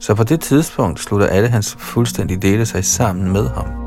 Så 0.00 0.14
på 0.14 0.24
det 0.24 0.40
tidspunkt 0.40 1.00
slutter 1.00 1.26
alle 1.26 1.48
hans 1.48 1.76
fuldstændige 1.78 2.40
dele 2.40 2.66
sig 2.66 2.84
sammen 2.84 3.32
med 3.32 3.48
ham. 3.48 3.81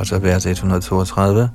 Altså 0.00 0.18
vers 0.18 0.46
132. 0.46 1.50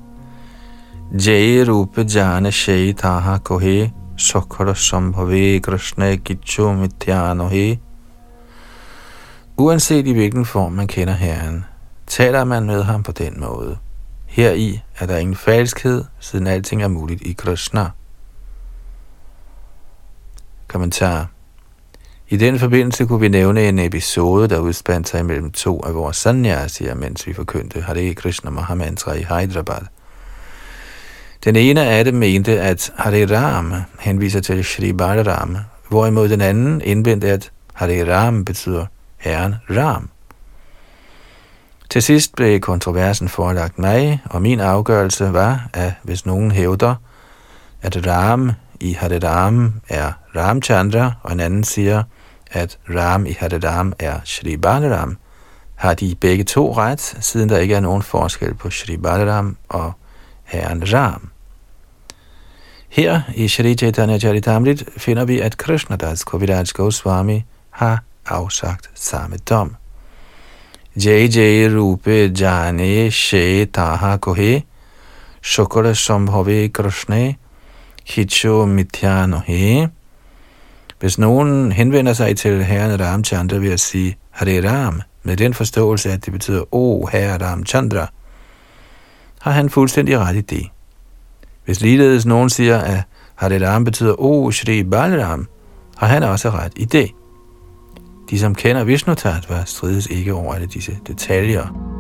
Jai 1.26 1.64
Rupa 1.64 2.02
Jana 2.02 2.52
Shai 2.52 2.94
Taha 2.94 3.38
Kohe 3.38 3.92
Sokhara 4.18 4.76
Sambhave 4.76 5.60
Krishna 5.60 6.16
Gicho 6.16 6.74
mithyanohe. 6.74 7.80
Uanset 9.58 10.08
i 10.08 10.14
hvilken 10.14 10.46
form 10.46 10.72
man 10.72 10.88
kender 10.88 11.14
Herren, 11.14 11.66
taler 12.08 12.44
man 12.44 12.66
med 12.66 12.84
ham 12.84 13.04
på 13.04 13.12
den 13.12 13.40
måde. 13.40 13.78
Heri 14.26 14.82
er 15.00 15.06
der 15.06 15.18
ingen 15.18 15.36
falskhed, 15.36 16.04
siden 16.20 16.48
alting 16.48 16.84
er 16.84 16.88
muligt 16.88 17.22
i 17.22 17.34
Krishna. 17.34 17.90
Kommentar 20.68 21.28
i 22.30 22.38
den 22.38 22.60
forbindelse 22.60 23.06
kunne 23.06 23.20
vi 23.20 23.28
nævne 23.28 23.70
en 23.70 23.80
episode, 23.80 24.48
der 24.48 24.60
udspandt 24.60 25.10
sig 25.10 25.26
mellem 25.26 25.52
to 25.52 25.84
af 25.86 25.96
vores 25.96 26.18
sanyasier, 26.18 26.96
mens 26.96 27.28
vi 27.28 27.34
forkyndte 27.34 27.82
Hare 27.82 28.14
Krishna 28.14 28.50
Mahamantra 28.50 29.14
i 29.14 29.24
Hyderabad. 29.24 29.82
Den 31.44 31.56
ene 31.56 31.86
af 31.86 32.06
dem 32.06 32.14
mente, 32.14 32.62
at 32.62 32.94
Hare 32.96 33.26
Ram 33.26 33.74
henviser 34.00 34.40
til 34.40 34.64
Shri 34.64 34.94
Balaram, 34.94 35.58
hvorimod 35.90 36.30
den 36.30 36.42
anden 36.42 36.82
indvendte, 36.82 37.28
at 37.28 37.52
Hare 37.74 38.16
Ram 38.16 38.46
betyder 38.46 38.86
Herren 39.18 39.56
Ram. 39.70 40.10
Til 41.90 42.02
sidst 42.02 42.36
blev 42.36 42.60
kontroversen 42.60 43.30
forelagt 43.30 43.80
mig, 43.80 44.22
og 44.26 44.42
min 44.42 44.60
afgørelse 44.60 45.34
var, 45.34 45.70
at 45.74 45.94
hvis 46.04 46.26
nogen 46.26 46.52
hævder, 46.52 46.96
at 47.82 48.08
Ram 48.08 48.52
i 48.80 48.94
Hare 48.94 49.20
Ram 49.20 49.74
er 49.90 50.12
Ramchandra, 50.36 51.12
og 51.24 51.32
en 51.32 51.40
anden 51.40 51.64
siger, 51.64 52.04
at 52.56 52.78
Ram 52.90 53.26
i 53.26 53.36
Hare 53.40 53.94
er 54.00 54.20
Shri 54.24 54.58
Balaram, 54.58 55.18
har 55.76 55.94
de 55.94 56.16
begge 56.16 56.44
to 56.44 56.78
ret, 56.78 57.18
siden 57.20 57.50
der 57.50 57.58
ikke 57.58 57.76
er 57.76 57.80
nogen 57.80 58.02
forskel 58.02 58.54
på 58.54 58.70
Shri 58.70 58.98
Balaram 58.98 59.58
og 59.70 59.94
Herren 60.44 60.94
Ram. 60.94 61.30
Her 62.90 63.22
i 63.36 63.48
Shri 63.48 63.76
Chaitanya 63.76 64.20
Charitamrit 64.20 64.84
finder 64.98 65.26
vi, 65.26 65.40
at 65.40 65.58
Krishnadas 65.58 66.24
Kaviraj 66.24 66.66
Goswami 66.74 67.46
har 67.70 68.04
afsagt 68.26 68.90
samme 68.96 69.38
dom. 69.38 69.76
Jai 70.96 71.28
Jai 71.28 71.68
Rupe 71.68 72.32
Jane 72.40 73.12
She 73.12 73.66
Taha 73.66 74.18
Kohe 74.18 74.64
Shukra 75.42 75.94
Sambhave 75.94 76.70
Krishne 76.70 77.36
Hicho 78.06 78.66
Mithyano 78.66 79.42
He 79.46 79.88
hvis 81.00 81.20
nogen 81.20 81.72
henvender 81.72 82.14
sig 82.14 82.38
til 82.38 82.64
herren 82.64 83.00
Ramchandra 83.00 83.58
ved 83.58 83.72
at 83.72 83.80
sige 83.80 84.18
Hare 84.30 84.70
Ram, 84.70 85.02
med 85.24 85.38
den 85.38 85.54
forståelse, 85.54 86.12
at 86.12 86.26
det 86.26 86.34
betyder 86.34 86.76
O 86.76 87.06
herre 87.06 87.46
Ramchandra, 87.46 88.08
har 89.42 89.52
han 89.52 89.70
fuldstændig 89.70 90.20
ret 90.20 90.36
i 90.36 90.42
det. 90.42 90.68
Hvis 91.66 91.82
ligeledes 91.82 92.26
nogen 92.26 92.50
siger, 92.50 92.78
at 92.78 93.02
Hare 93.36 93.70
Ram 93.70 93.84
betyder 93.84 94.22
O 94.22 94.52
Shri 94.52 94.84
Balaram, 94.84 95.48
har 95.98 96.08
han 96.08 96.24
også 96.24 96.50
ret 96.50 96.74
i 96.76 96.86
det. 96.86 97.12
De, 98.30 98.40
som 98.40 98.56
kender 98.56 98.84
Vishnu 98.84 99.14
Tattva, 99.14 99.64
strides 99.66 100.08
ikke 100.08 100.34
over 100.34 100.54
alle 100.54 100.68
disse 100.68 100.98
detaljer. 101.08 101.96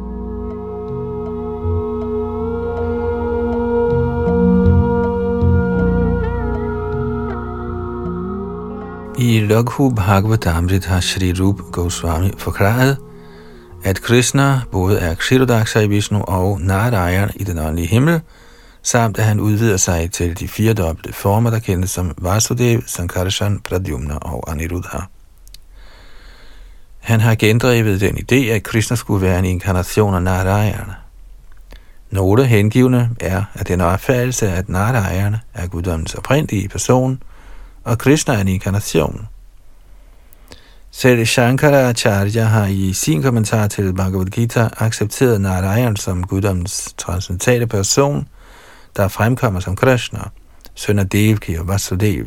I 9.17 9.39
Laghu 9.39 9.95
Bhagavatamrita 9.95 10.99
Shri 10.99 11.33
Rup 11.33 11.71
Goswami 11.71 12.31
forklarede, 12.37 12.97
at 13.83 14.01
Krishna 14.01 14.61
både 14.71 14.99
er 14.99 15.13
Kshirodaksa 15.13 15.79
i 15.79 15.87
Vishnu 15.87 16.21
og 16.21 16.61
Narayan 16.61 17.29
i 17.35 17.43
den 17.43 17.57
åndelige 17.57 17.87
himmel, 17.87 18.21
samt 18.83 19.17
at 19.17 19.25
han 19.25 19.39
udvider 19.39 19.77
sig 19.77 20.11
til 20.11 20.39
de 20.39 20.47
fire 20.47 20.73
dobbelte 20.73 21.13
former, 21.13 21.49
der 21.49 21.59
kendes 21.59 21.89
som 21.89 22.13
Vasudev, 22.17 22.81
Sankarshan, 22.85 23.59
Pradyumna 23.59 24.15
og 24.15 24.51
Aniruddha. 24.51 24.99
Han 26.99 27.21
har 27.21 27.35
gendrevet 27.35 28.01
den 28.01 28.17
idé, 28.17 28.35
at 28.35 28.63
Krishna 28.63 28.95
skulle 28.95 29.25
være 29.25 29.39
en 29.39 29.45
inkarnation 29.45 30.15
af 30.15 30.21
Narayan. 30.21 30.91
Nogle 32.11 32.45
hengivne 32.45 33.09
er, 33.19 33.43
at 33.53 33.67
den 33.67 33.81
opfattelse, 33.81 34.51
at 34.51 34.69
Narayan 34.69 35.35
er 35.53 35.67
guddommens 35.67 36.15
oprindelige 36.15 36.69
person, 36.69 37.19
og 37.85 37.97
Krishna 37.97 38.33
er 38.33 38.41
en 38.41 38.47
inkarnation. 38.47 39.27
Selv 40.91 41.19
Acharya 41.19 42.43
har 42.43 42.65
i 42.65 42.93
sin 42.93 43.21
kommentar 43.21 43.67
til 43.67 43.93
Bhagavad 43.93 44.25
Gita 44.25 44.69
accepteret 44.77 45.41
Narayan 45.41 45.95
som 45.95 46.23
guddommens 46.23 46.93
transcendentale 46.97 47.67
person, 47.67 48.27
der 48.95 49.07
fremkommer 49.07 49.59
som 49.59 49.75
Krishna, 49.75 50.19
søn 50.75 50.99
af 50.99 51.09
Devki 51.09 51.55
og 51.55 51.67
Vasudev. 51.67 52.25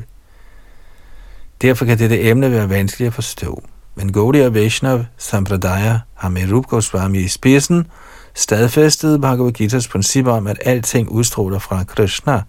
Derfor 1.63 1.85
kan 1.85 1.99
dette 1.99 2.23
emne 2.23 2.51
være 2.51 2.71
vanskeligt 2.71 3.09
at 3.09 3.15
forstå. 3.15 3.63
Men 3.95 4.13
Gaudiya 4.13 4.49
Vaishnav 4.49 5.05
Sampradaya 5.17 5.99
har 6.15 6.29
med 6.29 6.53
Rup 6.53 6.67
Goswami 6.67 7.19
i 7.19 7.29
spidsen 7.29 7.87
stadfæstet 8.35 9.21
Bhagavad 9.21 9.61
Gita's 9.61 9.91
princip 9.91 10.27
om, 10.27 10.47
at 10.47 10.59
alting 10.65 11.09
udstråler 11.09 11.59
fra 11.59 11.85
Krishna. 11.85 12.43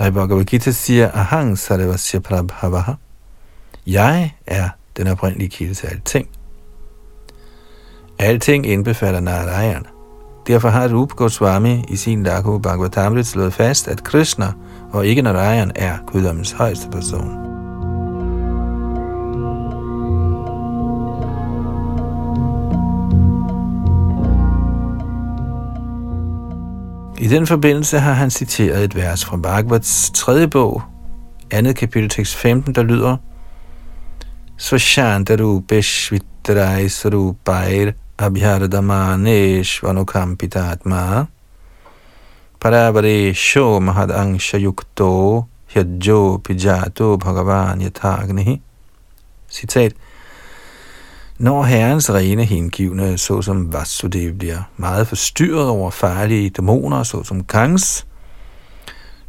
Der 0.00 0.06
i 0.06 0.10
Bhagavad 0.10 0.44
Gita 0.44 0.70
siger, 0.70 1.10
Ahang 1.14 1.58
Sarvasya 1.58 2.20
Prabhavaha. 2.20 2.92
Jeg 3.86 4.34
er 4.46 4.68
den 4.96 5.06
oprindelige 5.06 5.48
kilde 5.48 5.74
til 5.74 5.86
alting. 5.86 6.28
Alting 8.18 8.66
indbefatter 8.66 9.20
Narayan. 9.20 9.86
Derfor 10.46 10.68
har 10.68 10.94
Rup 10.94 11.10
Goswami 11.10 11.84
i 11.88 11.96
sin 11.96 12.22
Lakhu 12.22 12.58
Bhagavatamrit 12.58 13.26
slået 13.26 13.52
fast, 13.52 13.88
at 13.88 14.04
Krishna 14.04 14.52
og 14.92 15.06
ikke 15.06 15.22
Narayan 15.22 15.72
er 15.74 15.98
guddommens 16.06 16.52
højeste 16.52 16.90
person. 16.90 17.49
I 27.20 27.28
den 27.28 27.46
forbindelse 27.46 27.98
har 27.98 28.12
han 28.12 28.30
citeret 28.30 28.84
et 28.84 28.96
vers 28.96 29.24
fra 29.24 29.36
Bhagavats 29.36 30.10
tredje 30.14 30.48
bog, 30.48 30.82
andet 31.50 31.76
kapitel 31.76 32.08
tekst 32.08 32.36
15, 32.36 32.74
der 32.74 32.82
lyder 32.82 33.16
Svashantaru 34.56 35.60
Beshvitrai 35.60 36.88
Sarupair 36.88 37.92
Abhyardamanesh 38.18 39.84
Vanukampitatma 39.84 41.24
Parabare 42.60 43.34
Sho 43.34 43.78
Mahad 43.78 44.10
Angsha 44.10 44.58
Yukto 44.58 45.44
Hyadjo 45.74 46.36
Pijato 46.36 47.16
Bhagavan 47.16 47.80
Yatagnihi 47.80 48.60
Citat 49.50 49.92
når 51.40 51.62
herrens 51.62 52.10
rene 52.10 52.44
hengivne, 52.44 53.18
såsom 53.18 53.72
Vasudev, 53.72 54.32
bliver 54.32 54.62
meget 54.76 55.08
forstyrret 55.08 55.68
over 55.68 55.90
farlige 55.90 56.50
dæmoner, 56.50 57.02
såsom 57.02 57.44
Kangs, 57.44 58.06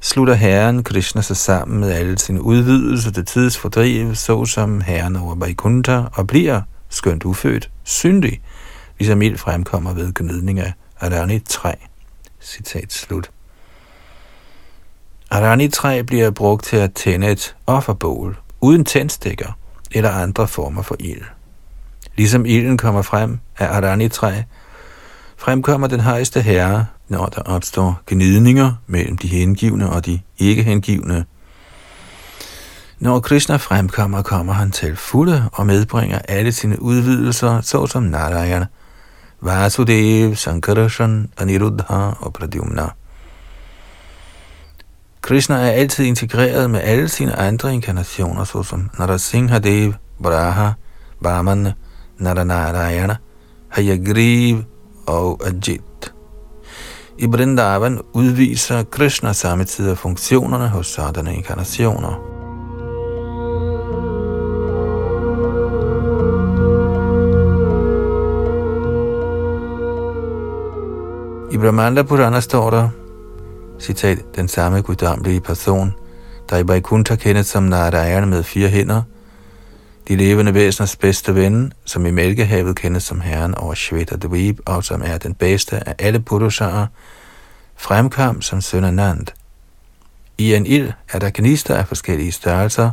slutter 0.01 0.33
herren 0.33 0.83
Krishna 0.83 1.21
sig 1.21 1.37
sammen 1.37 1.79
med 1.79 1.91
alle 1.91 2.17
sine 2.17 2.41
udvidelser 2.41 3.11
til 3.11 3.25
tidsfordriv, 3.25 4.15
såsom 4.15 4.81
herren 4.81 5.15
over 5.15 5.35
Vaikuntha, 5.35 6.01
og 6.13 6.27
bliver, 6.27 6.61
skønt 6.89 7.25
ufødt, 7.25 7.69
syndig, 7.83 8.41
ligesom 8.99 9.21
ild 9.21 9.37
fremkommer 9.37 9.93
ved 9.93 10.13
gnidning 10.13 10.59
af 10.59 10.73
Arani 10.99 11.39
træ. 11.39 11.73
Citat 12.41 12.93
slut. 12.93 13.31
Arani 15.29 15.67
træ 15.67 16.01
bliver 16.01 16.31
brugt 16.31 16.65
til 16.65 16.77
at 16.77 16.93
tænde 16.93 17.31
et 17.31 17.55
offerbål, 17.67 18.37
uden 18.61 18.85
tændstikker 18.85 19.57
eller 19.91 20.11
andre 20.11 20.47
former 20.47 20.81
for 20.81 20.95
ild. 20.99 21.23
Ligesom 22.21 22.45
ilden 22.45 22.77
kommer 22.77 23.01
frem 23.01 23.39
af 23.57 23.77
Arani-træ, 23.77 24.41
fremkommer 25.37 25.87
den 25.87 25.99
højeste 25.99 26.41
herre, 26.41 26.85
når 27.07 27.25
der 27.25 27.41
opstår 27.41 28.01
gnidninger 28.07 28.73
mellem 28.87 29.17
de 29.17 29.27
hengivne 29.27 29.89
og 29.89 30.05
de 30.05 30.19
ikke 30.37 30.63
hengivne. 30.63 31.25
Når 32.99 33.19
Krishna 33.19 33.55
fremkommer, 33.55 34.21
kommer 34.21 34.53
han 34.53 34.71
til 34.71 34.95
fulde 34.95 35.49
og 35.53 35.65
medbringer 35.65 36.19
alle 36.27 36.51
sine 36.51 36.81
udvidelser, 36.81 37.61
såsom 37.61 38.03
Narayana, 38.03 38.65
Vasudev, 39.41 40.35
Sankarshan, 40.35 41.29
Aniruddha 41.37 42.11
og 42.19 42.33
Pradyumna. 42.33 42.89
Krishna 45.21 45.55
er 45.55 45.71
altid 45.71 46.05
integreret 46.05 46.69
med 46.69 46.81
alle 46.83 47.09
sine 47.09 47.39
andre 47.39 47.73
inkarnationer, 47.73 48.43
såsom 48.43 48.89
Narasimhadev, 48.99 49.93
Braha, 50.23 50.69
Vamana, 51.21 51.73
Naranarayana, 52.21 53.15
Hayagriv 53.69 54.63
og 55.07 55.41
Ajit. 55.47 56.13
I 57.17 57.27
Brindavan 57.27 57.99
udviser 58.13 58.83
Krishna 58.83 59.33
samtidig 59.33 59.97
funktionerne 59.97 60.67
hos 60.67 60.87
sådanne 60.87 61.35
inkarnationer. 61.35 62.31
I 71.51 71.57
Brahmanda 71.57 72.03
Purana 72.03 72.39
står 72.39 72.69
der, 72.69 72.89
citat, 73.79 74.17
den 74.35 74.47
samme 74.47 74.81
guddommelige 74.81 75.41
person, 75.41 75.93
der 76.49 76.57
i 76.57 76.67
Vaikuntha 76.67 77.15
kendes 77.15 77.47
som 77.47 77.63
Narayana 77.63 78.25
med 78.25 78.43
fire 78.43 78.69
hænder, 78.69 79.01
de 80.07 80.15
levende 80.15 80.53
væseners 80.53 80.95
bedste 80.95 81.35
ven, 81.35 81.73
som 81.85 82.05
i 82.05 82.11
Mælkehavet 82.11 82.75
kendes 82.75 83.03
som 83.03 83.21
herren 83.21 83.55
over 83.55 83.73
Shveta 83.73 84.15
Dweeb, 84.15 84.59
og 84.65 84.83
som 84.83 85.01
er 85.05 85.17
den 85.17 85.33
bedste 85.33 85.87
af 85.89 85.95
alle 85.99 86.19
Purusharer, 86.19 86.87
fremkom 87.75 88.41
som 88.41 88.61
søn 88.61 88.83
af 88.83 88.93
Nand. 88.93 89.27
I 90.37 90.53
en 90.55 90.65
ild 90.65 90.91
er 91.11 91.19
der 91.19 91.31
gnister 91.33 91.75
af 91.75 91.87
forskellige 91.87 92.31
størrelser. 92.31 92.91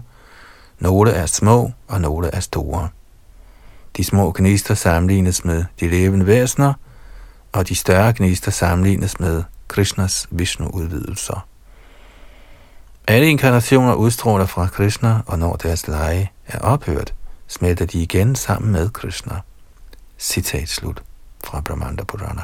Nogle 0.78 1.10
er 1.10 1.26
små, 1.26 1.72
og 1.88 2.00
nogle 2.00 2.28
er 2.28 2.40
store. 2.40 2.88
De 3.96 4.04
små 4.04 4.32
gnister 4.36 4.74
sammenlignes 4.74 5.44
med 5.44 5.64
de 5.80 5.88
levende 5.88 6.26
væsener, 6.26 6.72
og 7.52 7.68
de 7.68 7.74
større 7.74 8.12
gnister 8.16 8.50
sammenlignes 8.50 9.20
med 9.20 9.42
Krishnas 9.68 10.26
Vishnu-udvidelser. 10.30 11.46
Alle 13.06 13.26
inkarnationer 13.26 13.94
udstråler 13.94 14.46
fra 14.46 14.66
Krishna, 14.66 15.18
og 15.26 15.38
når 15.38 15.56
deres 15.56 15.88
leje 15.88 16.28
er 16.48 16.58
ophørt, 16.58 17.14
smelter 17.48 17.86
de 17.86 18.02
igen 18.02 18.34
sammen 18.34 18.72
med 18.72 18.90
Krishna. 18.90 19.40
Citat 20.18 20.68
slut 20.68 21.02
fra 21.44 21.60
Brahmanda 21.60 22.04
Purana. 22.04 22.42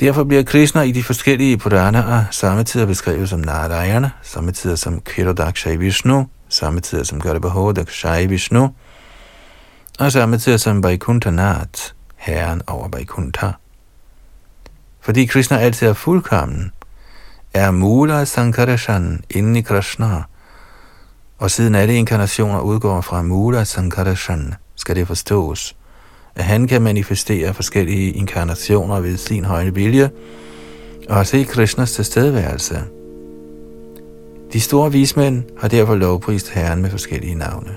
Derfor 0.00 0.24
bliver 0.24 0.42
Krishna 0.42 0.82
i 0.82 0.92
de 0.92 1.02
forskellige 1.02 1.58
Puranaer 1.58 2.24
samtidig 2.30 2.86
beskrevet 2.86 3.28
som 3.28 3.40
Narayana, 3.40 4.10
samtidig 4.22 4.78
som 4.78 5.00
Kirodakshay 5.00 5.76
Vishnu, 5.76 6.28
samtidig 6.48 7.06
som 7.06 7.20
Garbhodakshay 7.20 8.26
Vishnu, 8.26 8.74
og 9.98 10.12
samtidig 10.12 10.60
som 10.60 10.82
Vaikuntha 10.82 11.30
Nath, 11.30 11.82
herren 12.16 12.62
over 12.66 12.88
Vaikuntha. 12.88 13.50
Fordi 15.00 15.26
Krishna 15.26 15.58
altid 15.58 15.88
er 15.88 15.92
fuldkommen, 15.92 16.72
er 17.54 17.70
Mula 17.70 18.24
Sankarashan 18.24 19.24
inde 19.30 19.58
i 19.58 19.62
Krishna, 19.62 20.22
og 21.38 21.50
siden 21.50 21.74
alle 21.74 21.94
inkarnationer 21.94 22.60
udgår 22.60 23.00
fra 23.00 23.22
Mula 23.22 23.64
Sankarashan, 23.64 24.54
skal 24.76 24.96
det 24.96 25.06
forstås, 25.06 25.76
at 26.34 26.44
han 26.44 26.68
kan 26.68 26.82
manifestere 26.82 27.54
forskellige 27.54 28.12
inkarnationer 28.12 29.00
ved 29.00 29.16
sin 29.16 29.44
højne 29.44 29.74
vilje, 29.74 30.10
og 31.08 31.26
se 31.26 31.44
Krishnas 31.44 31.92
tilstedeværelse. 31.92 32.82
De 34.52 34.60
store 34.60 34.92
vismænd 34.92 35.42
har 35.60 35.68
derfor 35.68 35.94
lovprist 35.94 36.50
Herren 36.50 36.82
med 36.82 36.90
forskellige 36.90 37.34
navne. 37.34 37.74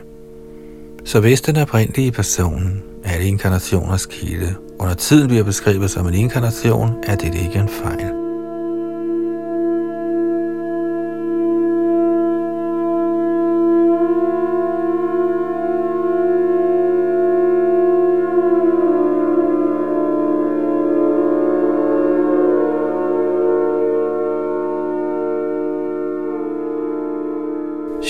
Så 1.06 1.19
hvis 1.19 1.41
den 1.41 1.58
oprindelige 1.58 2.12
person, 2.12 2.82
alle 3.04 3.28
inkarnationers 3.28 4.06
kilde, 4.06 4.56
under 4.80 4.93
tiden 4.93 5.28
bliver 5.28 5.43
beskrevet 5.43 5.91
som 5.91 6.08
en 6.08 6.13
inkarnation, 6.13 7.04
er 7.08 7.15
det 7.15 7.36
ikke 7.36 7.60
en 7.60 7.69
fejl. 7.69 8.11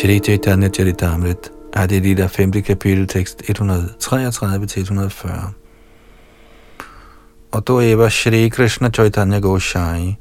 Shri 0.02 0.20
Chaitanya 0.20 0.70
Charitamrit, 0.70 1.52
Adi 1.74 2.00
Lila 2.00 2.28
5. 2.28 2.62
kapitel, 2.62 3.08
tekst 3.08 3.42
133-140. 3.42 5.54
Og 7.52 7.68
då 7.68 7.82
Eva 7.82 8.10
Shri 8.10 8.50
Krishna 8.50 8.90
Chaitanya 8.90 9.40
Goshai, 9.40 10.18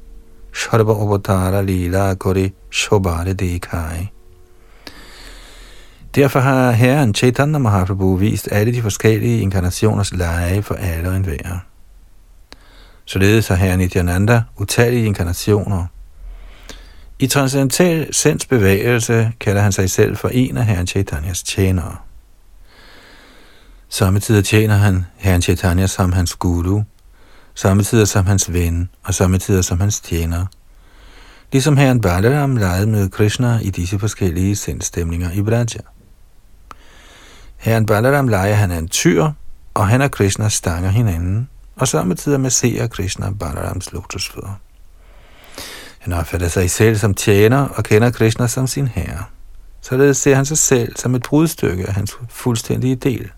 Sharva 0.53 0.93
Avatara 0.93 1.63
Lila 1.63 2.15
Kori 2.15 2.53
Shobhare 2.71 3.33
Dekai. 3.33 4.09
Derfor 6.15 6.41
har 6.41 6.73
Herren 6.73 7.15
Chaitanya 7.15 7.59
Mahaprabhu 7.59 8.17
vist 8.17 8.49
alle 8.53 8.73
de 8.73 8.83
forskellige 8.83 9.41
inkarnationers 9.41 10.13
lege 10.13 10.63
for 10.63 10.75
alle 10.75 11.09
og 11.09 11.17
enhver. 11.17 11.59
Således 13.05 13.49
har 13.49 13.57
Herren 13.57 13.79
Nityananda 13.79 14.43
utallige 14.59 15.07
inkarnationer– 15.07 15.87
i 17.21 17.27
transcendental 17.27 18.15
sindsbevægelse 18.15 19.33
kalder 19.41 19.63
han 19.63 19.73
sig 19.73 19.91
selv 19.91 20.17
for 20.17 20.29
en 20.29 20.57
af 20.57 20.67
Herren 20.67 20.87
Chaitanyas 20.87 21.43
tjenere. 21.43 21.97
Samtidig 23.89 24.45
tjener 24.45 24.75
han 24.75 25.07
Herren 25.17 25.43
Chaitanya 25.43 25.87
som 25.87 26.13
hans 26.13 26.35
guru, 26.35 26.83
samtidig 27.55 28.09
som 28.09 28.27
hans 28.27 28.53
ven 28.53 28.89
og 29.03 29.15
samtidig 29.15 29.65
som 29.65 29.81
hans 29.81 30.01
tjener. 30.01 30.47
Ligesom 31.53 31.77
Herren 31.77 32.01
Balaram 32.01 32.57
legede 32.57 32.87
med 32.87 33.09
Krishna 33.09 33.59
i 33.63 33.71
disse 33.71 33.99
forskellige 33.99 34.57
sindstemninger 34.57 35.33
i 35.33 35.43
Braja. 35.43 35.81
Herren 37.57 37.87
Balaram 37.87 38.29
leger 38.29 38.55
han 38.55 38.71
en 38.71 38.89
tyr, 38.89 39.31
og 39.75 39.89
han 39.89 40.03
og 40.03 40.11
Krishna 40.11 40.49
stanger 40.49 40.91
hinanden, 40.91 41.49
og 41.77 41.89
samtidig 41.89 42.41
masserer 42.41 42.87
Krishna 42.87 43.31
Balarams 43.31 43.93
lotusfødder. 43.93 44.61
Han 46.01 46.13
opfatter 46.13 46.49
sig 46.49 46.71
selv 46.71 46.97
som 46.97 47.15
tjener 47.15 47.69
og 47.69 47.85
kender 47.85 48.11
Krishna 48.11 48.47
som 48.47 48.67
sin 48.67 48.89
herre. 48.89 49.25
Således 49.81 50.17
ser 50.17 50.35
han 50.35 50.45
sig 50.45 50.59
selv 50.59 50.97
som 50.97 51.15
et 51.15 51.23
brudstykke 51.23 51.87
af 51.87 51.95
hans 51.95 52.17
fuldstændige 52.29 52.97
del. 52.97 53.31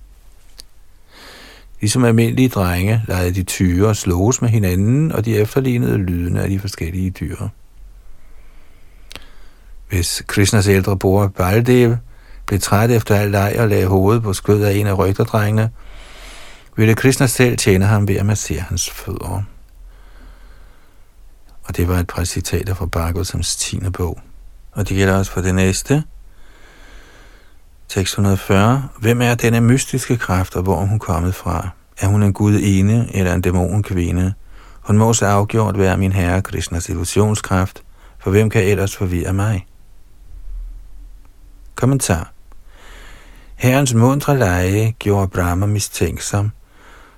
Ligesom 1.81 2.05
almindelige 2.05 2.48
drenge 2.48 3.03
legede 3.09 3.35
de 3.35 3.42
tyre 3.42 3.88
og 3.88 3.96
sloges 3.96 4.42
med 4.42 4.48
hinanden, 4.48 5.12
og 5.12 5.25
de 5.25 5.37
efterlignede 5.37 5.98
lydene 5.98 6.42
af 6.42 6.48
de 6.48 6.61
forskellige 6.61 7.11
dyr. 7.11 7.37
Hvis 9.88 10.22
Krishnas 10.27 10.66
ældre 10.66 10.98
bror 10.98 11.27
Baldev 11.27 11.96
blev 12.46 12.61
træt 12.61 12.90
efter 12.90 13.16
al 13.16 13.31
leg 13.31 13.57
og 13.59 13.68
lagde 13.68 13.87
hovedet 13.87 14.22
på 14.22 14.33
skødet 14.33 14.64
af 14.64 14.72
en 14.75 14.87
af 14.87 14.98
rygterdrengene, 14.98 15.70
ville 16.77 16.94
Krishna 16.94 17.27
selv 17.27 17.57
tjene 17.57 17.85
ham 17.85 18.09
ved 18.09 18.16
at 18.16 18.27
massere 18.27 18.61
hans 18.61 18.90
fødder. 18.90 19.42
Og 21.73 21.77
det 21.77 21.89
var 21.89 21.99
et 21.99 22.07
par 22.07 22.25
citater 22.25 22.75
fra 22.75 22.87
Bhagavatams 22.87 23.57
10. 23.57 23.81
bog. 23.93 24.21
Og 24.73 24.89
det 24.89 24.97
gælder 24.97 25.19
også 25.19 25.33
for 25.33 25.41
det 25.41 25.55
næste. 25.55 26.05
Tekst 27.89 28.13
140. 28.13 28.89
Hvem 28.99 29.23
er 29.23 29.35
denne 29.35 29.61
mystiske 29.61 30.17
kraft, 30.17 30.57
og 30.57 30.63
hvor 30.63 30.83
er 30.83 30.87
hun 30.87 30.99
kommet 30.99 31.35
fra? 31.35 31.69
Er 31.99 32.07
hun 32.07 32.23
en 32.23 32.33
gud 32.33 32.61
ene 32.63 33.09
eller 33.15 33.35
en 33.35 33.41
dæmonkvinde? 33.41 34.35
Hun 34.81 34.99
må 34.99 35.13
så 35.13 35.27
afgjort 35.27 35.79
være 35.79 35.97
min 35.97 36.13
herre 36.13 36.43
Krishnas 36.43 36.89
illusionskraft, 36.89 37.83
for 38.19 38.31
hvem 38.31 38.51
kan 38.51 38.63
ellers 38.63 38.97
forvirre 38.97 39.33
mig? 39.33 39.67
Kommentar. 41.75 42.33
Herrens 43.55 43.95
mundre 43.95 44.39
leje 44.39 44.95
gjorde 44.99 45.29
Brahma 45.29 45.67
mistænksom, 45.67 46.51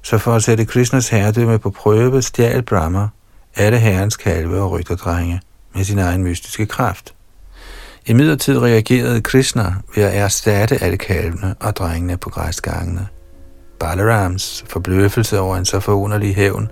så 0.02 0.18
for 0.18 0.34
at 0.34 0.42
sætte 0.42 0.64
Krishnas 0.64 1.08
herredømme 1.08 1.58
på 1.58 1.70
prøve, 1.70 2.22
stjal 2.22 2.62
Brahma 2.62 3.08
alle 3.56 3.78
herrens 3.78 4.16
kalve 4.16 4.60
og 4.60 4.70
rytterdrenge 4.70 5.40
med 5.74 5.84
sin 5.84 5.98
egen 5.98 6.22
mystiske 6.22 6.66
kraft. 6.66 7.14
I 8.06 8.12
midlertid 8.12 8.58
reagerede 8.58 9.20
Krishna 9.20 9.74
ved 9.94 10.04
at 10.04 10.16
erstatte 10.16 10.82
alle 10.82 10.96
kalvene 10.96 11.54
og 11.60 11.76
drengene 11.76 12.16
på 12.16 12.30
græsgangene. 12.30 13.08
Balarams 13.80 14.64
forbløffelse 14.68 15.40
over 15.40 15.56
en 15.56 15.64
så 15.64 15.80
forunderlig 15.80 16.34
hævn 16.34 16.70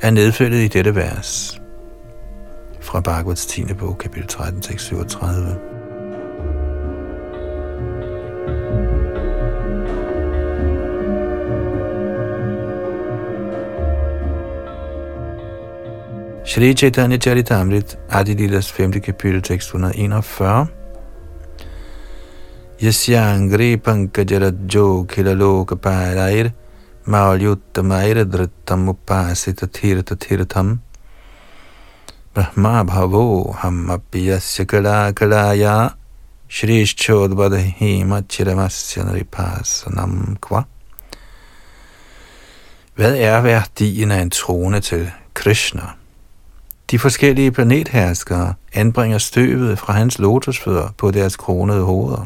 er 0.00 0.10
nedfældet 0.10 0.58
i 0.58 0.68
dette 0.68 0.94
vers 0.94 1.60
fra 2.80 3.00
Bhagavats 3.00 3.46
10. 3.46 3.64
bog, 3.64 3.98
kapitel 3.98 4.28
13, 4.28 4.62
tekst 4.62 4.86
37. 4.86 5.69
Shri 16.50 16.74
Chaitanya 16.74 17.16
Charitamrit, 17.16 17.96
Adilidas 18.10 18.72
5. 18.72 19.00
kapitel, 19.00 19.40
tekst 19.40 19.72
141. 19.72 20.68
Yasyangri 22.80 23.76
pankajarajo 23.76 25.06
khilaloka 25.06 25.76
parair 25.76 26.52
maulyuttamair 27.06 28.24
drittam 28.24 28.88
upasita 28.88 29.68
tirta 29.68 30.16
tirtam 30.16 30.80
brahma 32.34 32.84
bhavo 32.84 33.54
hammapiyasya 33.54 34.66
kala 34.66 35.12
kalaya 35.12 35.94
shrishchodvadahima 36.48 38.26
chiramasya 38.26 39.04
naripasanam 39.04 40.36
kva. 40.40 40.64
Hvad 42.96 43.14
er 43.16 43.40
værdien 43.40 44.10
af 44.10 44.22
en 44.22 44.30
trone 44.30 44.80
til 44.80 45.10
Krishna? 45.34 45.99
De 46.90 46.98
forskellige 46.98 47.52
planetherskere 47.52 48.54
anbringer 48.72 49.18
støvet 49.18 49.78
fra 49.78 49.92
hans 49.92 50.18
lotusfødder 50.18 50.88
på 50.98 51.10
deres 51.10 51.36
kronede 51.36 51.82
hoveder. 51.82 52.24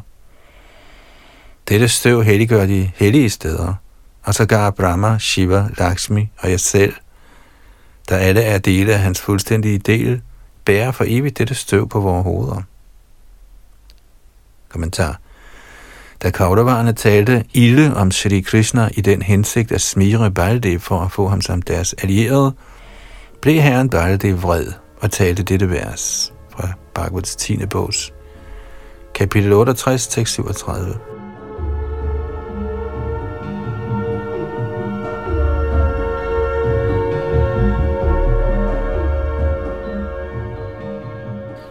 Dette 1.69 1.89
støv 1.89 2.23
helliggør 2.23 2.67
de 2.67 2.91
hellige 2.97 3.31
steder, 3.31 3.75
og 4.23 4.35
så 4.35 4.47
gar 4.47 4.71
Brahma, 4.71 5.19
Shiva, 5.19 5.69
Lakshmi 5.79 6.29
og 6.39 6.51
jeg 6.51 6.61
selv 6.61 6.95
der 8.09 8.17
alle 8.17 8.43
er 8.43 8.59
dele 8.59 8.93
af 8.93 8.99
hans 8.99 9.21
fuldstændige 9.21 9.79
del, 9.79 10.23
bærer 10.65 10.93
for 10.93 11.05
evigt 11.09 11.39
dette 11.39 11.55
støv 11.55 11.89
på 11.89 12.01
vores 12.01 12.25
hoveder. 12.25 12.63
Kommentar. 14.69 15.21
Da 16.23 16.31
Kaudavarerne 16.31 16.93
talte 16.93 17.45
ilde 17.53 17.97
om 17.97 18.11
Sri 18.11 18.41
Krishna 18.41 18.89
i 18.95 19.01
den 19.01 19.23
hensigt 19.23 19.73
at 19.73 19.81
smire 19.81 20.31
Baldev 20.31 20.81
for 20.81 21.01
at 21.01 21.13
få 21.13 21.29
ham 21.29 21.41
som 21.41 21.63
deres 21.63 21.93
allierede, 21.93 22.53
blev 23.45 23.61
herren 23.61 23.91
Baldev 23.91 24.43
vred 24.43 24.67
og 25.01 25.11
talte 25.11 25.43
dette 25.43 25.71
vers 25.71 26.33
fra 26.51 26.69
Bhagavats 26.95 27.37
10. 27.37 27.67
bogs, 27.67 28.13
kapitel 29.15 29.53
68, 29.53 30.09
tekst 30.09 30.35
37. 30.35 30.95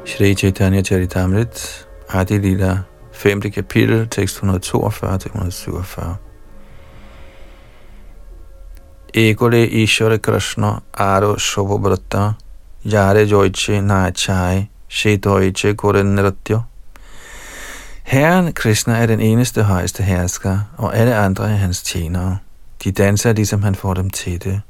Shri 0.05 0.35
Chaitanya 0.35 0.81
Charitamrit, 0.81 1.87
Adi 2.09 2.37
Lila, 2.37 2.79
5. 3.11 3.41
kapitel, 3.41 4.07
tekst 4.07 4.37
142-147. 4.37 6.22
Egole 9.15 9.67
Ishvara 9.67 10.17
Krishna 10.17 10.81
Aro 10.97 11.37
Shobhabrata 11.37 12.33
Jare 12.83 13.27
Joiche 13.27 13.79
Nachai 13.79 14.67
Shetoiche 14.89 15.75
Korenratyo 15.75 16.63
Herren 18.03 18.53
Krishna 18.53 18.97
er 18.97 19.05
den 19.05 19.19
eneste 19.19 19.63
højeste 19.63 20.03
hersker, 20.03 20.59
og 20.77 20.97
alle 20.97 21.15
andre 21.15 21.43
er 21.43 21.55
hans 21.55 21.83
tjenere. 21.83 22.37
De 22.83 22.91
danser, 22.91 23.33
ligesom 23.33 23.63
han 23.63 23.75
får 23.75 23.93
dem 23.93 24.09
til 24.09 24.43
det. 24.43 24.61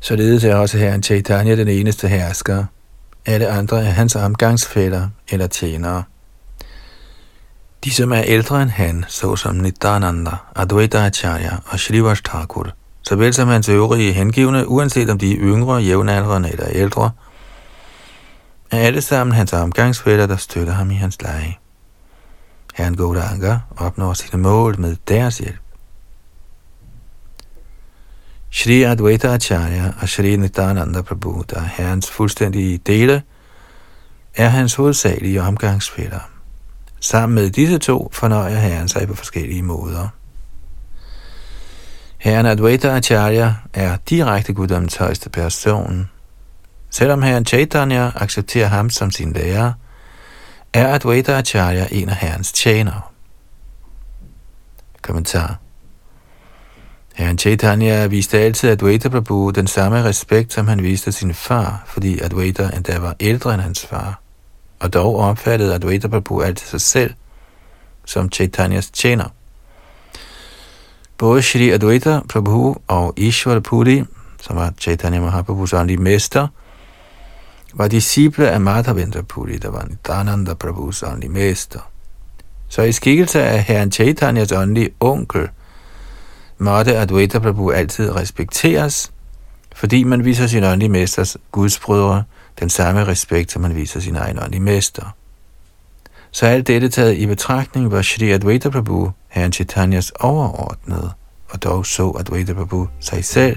Således 0.00 0.44
er 0.44 0.54
også 0.54 0.78
Herren 0.78 1.02
Chaitanya 1.02 1.56
den 1.56 1.68
eneste 1.68 2.08
hersker, 2.08 2.64
alle 3.26 3.48
andre 3.48 3.78
er 3.84 3.90
hans 3.90 4.16
omgangsfælder 4.16 5.08
eller 5.30 5.46
tjenere. 5.46 6.02
De, 7.84 7.90
som 7.90 8.12
er 8.12 8.22
ældre 8.22 8.62
end 8.62 8.70
han, 8.70 9.04
såsom 9.08 9.54
Nityananda, 9.54 10.30
Advaita 10.56 11.06
Acharya 11.06 11.56
og 11.66 11.78
Shrivas 11.78 12.22
Thakur, 12.22 12.70
såvel 13.02 13.34
som 13.34 13.48
hans 13.48 13.68
øvrige 13.68 14.12
hengivne, 14.12 14.68
uanset 14.68 15.10
om 15.10 15.18
de 15.18 15.32
er 15.32 15.38
yngre, 15.40 15.76
jævnaldrende 15.76 16.50
eller 16.50 16.66
ældre, 16.68 17.10
er 18.70 18.78
alle 18.78 19.02
sammen 19.02 19.34
hans 19.34 19.52
omgangsfælder, 19.52 20.26
der 20.26 20.36
støtter 20.36 20.72
ham 20.72 20.90
i 20.90 20.94
hans 20.94 21.22
leje. 21.22 21.56
Herren 22.74 22.96
Gauranga 22.96 23.58
opnår 23.76 24.12
sine 24.12 24.42
mål 24.42 24.80
med 24.80 24.96
deres 25.08 25.38
hjælp. 25.38 25.60
Shri 28.50 28.82
Advaita 28.82 29.28
Acharya 29.28 29.92
og 30.02 30.08
Shri 30.08 30.36
Nityananda 30.36 31.02
Prabhu, 31.02 31.44
der 31.50 31.56
er 31.56 31.68
herrens 31.76 32.10
fuldstændige 32.10 32.78
dele, 32.78 33.22
er 34.34 34.48
hans 34.48 34.74
hovedsagelige 34.74 35.42
omgangsfælder. 35.42 36.39
Sammen 37.00 37.34
med 37.34 37.50
disse 37.50 37.78
to 37.78 38.10
fornøjer 38.12 38.58
herren 38.58 38.88
sig 38.88 39.08
på 39.08 39.14
forskellige 39.14 39.62
måder. 39.62 40.08
Herren 42.18 42.46
Advaita 42.46 42.88
Acharya 42.88 43.54
er 43.74 43.96
direkte 43.96 44.52
guddommens 44.52 44.96
højeste 44.96 45.30
person. 45.30 46.10
Selvom 46.90 47.22
herren 47.22 47.46
Chaitanya 47.46 48.10
accepterer 48.14 48.68
ham 48.68 48.90
som 48.90 49.10
sin 49.10 49.32
lærer, 49.32 49.72
er 50.72 50.94
Advaita 50.94 51.38
Acharya 51.38 51.86
en 51.90 52.08
af 52.08 52.16
herrens 52.16 52.52
tjenere. 52.52 53.00
Kommentar 55.02 55.58
Herren 57.14 57.38
Chaitanya 57.38 58.06
viste 58.06 58.38
altid 58.38 58.70
Advaita 58.70 59.08
Prabhu 59.08 59.50
den 59.50 59.66
samme 59.66 60.04
respekt, 60.04 60.52
som 60.52 60.68
han 60.68 60.82
viste 60.82 61.12
sin 61.12 61.34
far, 61.34 61.82
fordi 61.86 62.20
Advaita 62.20 62.70
endda 62.76 62.98
var 62.98 63.16
ældre 63.20 63.54
end 63.54 63.62
hans 63.62 63.86
far. 63.86 64.20
Og 64.80 64.92
dog 64.92 65.16
opfattede 65.16 65.74
Advaita 65.74 66.08
Prabhu 66.08 66.40
altid 66.40 66.66
sig 66.66 66.80
selv 66.80 67.14
som 68.04 68.32
Chaitanyas 68.32 68.90
tjener. 68.90 69.24
Både 71.18 71.42
Shri 71.42 71.70
Advaita 71.70 72.20
Prabhu 72.28 72.76
og 72.88 73.14
Ishwar 73.16 73.60
Puri, 73.60 74.04
som 74.40 74.56
var 74.56 74.72
Chaitanya 74.78 75.20
Mahaprabhus 75.20 75.72
åndelige 75.72 76.02
mester, 76.02 76.48
var 77.74 77.88
disciple 77.88 78.50
af 78.50 78.60
Madhavendra 78.60 79.22
Puri, 79.22 79.56
der 79.56 79.70
var 79.70 79.84
Nityananda 79.84 80.54
Prabhus 80.54 81.02
åndelige 81.02 81.30
mester. 81.30 81.80
Så 82.68 82.82
i 82.82 82.92
skikkelse 82.92 83.42
af 83.42 83.62
herren 83.62 83.92
Chaitanyas 83.92 84.52
åndelige 84.52 84.90
onkel– 85.00 85.48
måtte 86.60 86.96
Advaita 86.96 87.38
Prabhu 87.38 87.70
altid 87.70 88.16
respekteres, 88.16 89.12
fordi 89.74 90.04
man 90.04 90.24
viser 90.24 90.46
sin 90.46 90.64
åndelige 90.64 90.88
mesters 90.88 91.36
gudsbrødre 91.52 92.24
den 92.60 92.70
samme 92.70 93.06
respekt, 93.06 93.52
som 93.52 93.62
man 93.62 93.76
viser 93.76 94.00
sin 94.00 94.16
egen 94.16 94.38
åndelige 94.38 94.60
mester. 94.60 95.16
Så 96.30 96.46
alt 96.46 96.66
dette 96.66 96.88
taget 96.88 97.16
i 97.16 97.26
betragtning 97.26 97.90
var 97.92 98.02
Shri 98.02 98.30
Advaita 98.30 98.68
Prabhu, 98.68 99.10
herren 99.28 99.52
Chaitanyas 99.52 100.10
overordnede, 100.10 101.12
og 101.48 101.62
dog 101.62 101.86
så 101.86 102.16
Advaita 102.18 102.52
Prabhu 102.52 102.88
sig 103.00 103.24
selv 103.24 103.56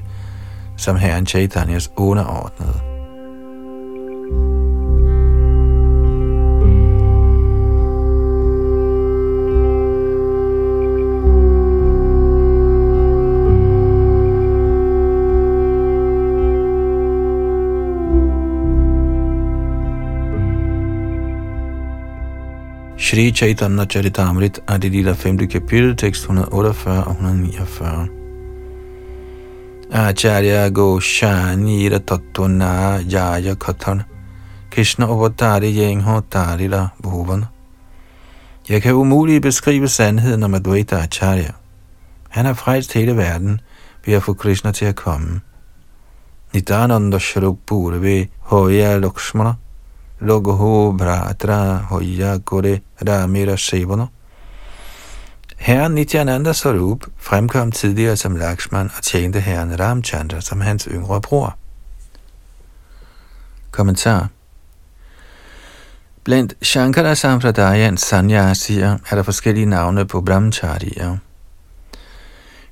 som 0.77 0.95
herren 0.95 1.27
Chaitanyas 1.27 1.91
underordnede. 1.97 2.93
Shri 23.03 23.31
Chaitanya 23.31 23.85
Charitamrit 23.85 24.59
er 24.67 24.77
det 24.77 24.91
lille 24.91 25.15
5. 25.15 25.37
kapitel, 25.47 25.95
tekst 25.97 26.23
148 26.23 27.03
og 27.03 27.11
149. 27.11 28.07
Acharya 29.91 30.69
Goshanira 30.69 31.99
Tattuna 31.99 33.01
Jaya 33.11 33.55
Kathan 33.55 34.01
Krishna 34.71 35.05
Avatari 35.05 35.71
Yengho 35.77 36.21
Tarila 36.31 36.87
Bhuvan 37.03 37.45
Jeg 38.69 38.81
kan 38.81 38.93
umuligt 38.93 39.41
beskrive 39.41 39.87
sandheden 39.87 40.43
om 40.43 40.53
Advaita 40.53 40.95
Acharya. 40.95 41.51
Han 42.29 42.45
har 42.45 42.53
frelst 42.53 42.93
hele 42.93 43.17
verden 43.17 43.61
ved 44.05 44.13
at 44.13 44.23
få 44.23 44.33
Krishna 44.33 44.71
til 44.71 44.85
at 44.85 44.95
komme. 44.95 45.41
Nidananda 46.53 47.19
Shrup 47.19 47.57
Purve 47.67 48.27
Hoya 48.39 48.97
Lakshmana 48.97 49.53
Logoho 50.23 50.97
Bratra 50.97 51.85
Hoya 51.89 52.39
Kore 52.39 52.81
Ramira 53.01 53.57
Sevana. 53.57 54.07
Herren 55.57 55.95
Nityananda 55.95 56.53
Sarup 56.53 57.05
fremkom 57.17 57.71
tidligere 57.71 58.15
som 58.15 58.35
Lakshman 58.35 58.91
og 58.97 59.03
tjente 59.03 59.39
herren 59.39 59.79
Ramchandra 59.79 60.41
som 60.41 60.61
hans 60.61 60.87
yngre 60.91 61.21
bror. 61.21 61.57
Kommentar 63.71 64.27
Blandt 66.23 66.53
Shankara 66.61 67.15
Sampradayans 67.15 68.01
sanyasier 68.01 68.97
er 69.09 69.15
der 69.15 69.23
forskellige 69.23 69.65
navne 69.65 70.05
på 70.05 70.21
brahmacharier. 70.21 71.17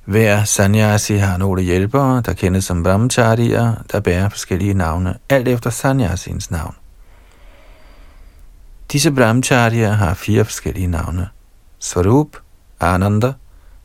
Hver 0.04 0.44
sanyasi 0.44 1.16
har 1.16 1.36
nogle 1.36 1.62
hjælpere, 1.62 2.22
der 2.26 2.32
kendes 2.32 2.64
som 2.64 2.82
brahmacharier, 2.82 3.74
der 3.92 4.00
bærer 4.00 4.28
forskellige 4.28 4.74
navne, 4.74 5.14
alt 5.28 5.48
efter 5.48 5.70
sanyasins 5.70 6.50
navn. 6.50 6.74
Disse 8.92 9.10
brahmacharya 9.10 9.92
har 9.92 10.14
fire 10.14 10.44
forskellige 10.44 10.86
navne. 10.86 11.28
Svarup, 11.78 12.36
Ananda, 12.80 13.32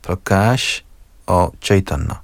Prakash 0.02 0.82
og 1.26 1.54
Chaitanya. 1.62 2.14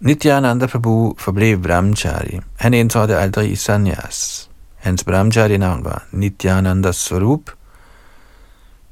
Nityananda 0.00 0.66
Prabhu 0.66 1.14
forblev 1.18 1.62
brahmachari. 1.62 2.40
Han 2.56 2.74
indtrådte 2.74 3.16
aldrig 3.16 3.50
i 3.50 3.56
sanyas. 3.56 4.50
Hans 4.76 5.04
brahmachari 5.04 5.56
navn 5.56 5.84
var 5.84 6.04
Nityananda 6.12 6.92
Svarup, 6.92 7.50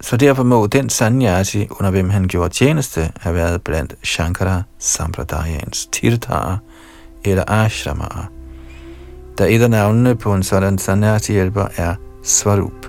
så 0.01 0.17
derfor 0.17 0.43
må 0.43 0.67
den 0.67 0.91
sanyasi, 0.91 1.69
under 1.71 1.91
hvem 1.91 2.11
han 2.11 2.29
gjorde 2.29 2.55
tjeneste, 2.55 3.13
have 3.21 3.35
været 3.35 3.63
blandt 3.63 3.95
Shankara 4.03 4.63
Sampradayans 4.79 5.89
tirthaer 5.93 6.59
eller 7.25 7.45
ashramaer 7.51 8.34
da 9.39 9.45
et 9.45 9.63
af 9.63 9.71
navnene 9.71 10.17
på 10.17 10.35
en 10.35 10.43
sådan 10.43 10.79
sannyasi-hjælper 10.79 11.67
er 11.77 11.95
Svarup. 12.23 12.87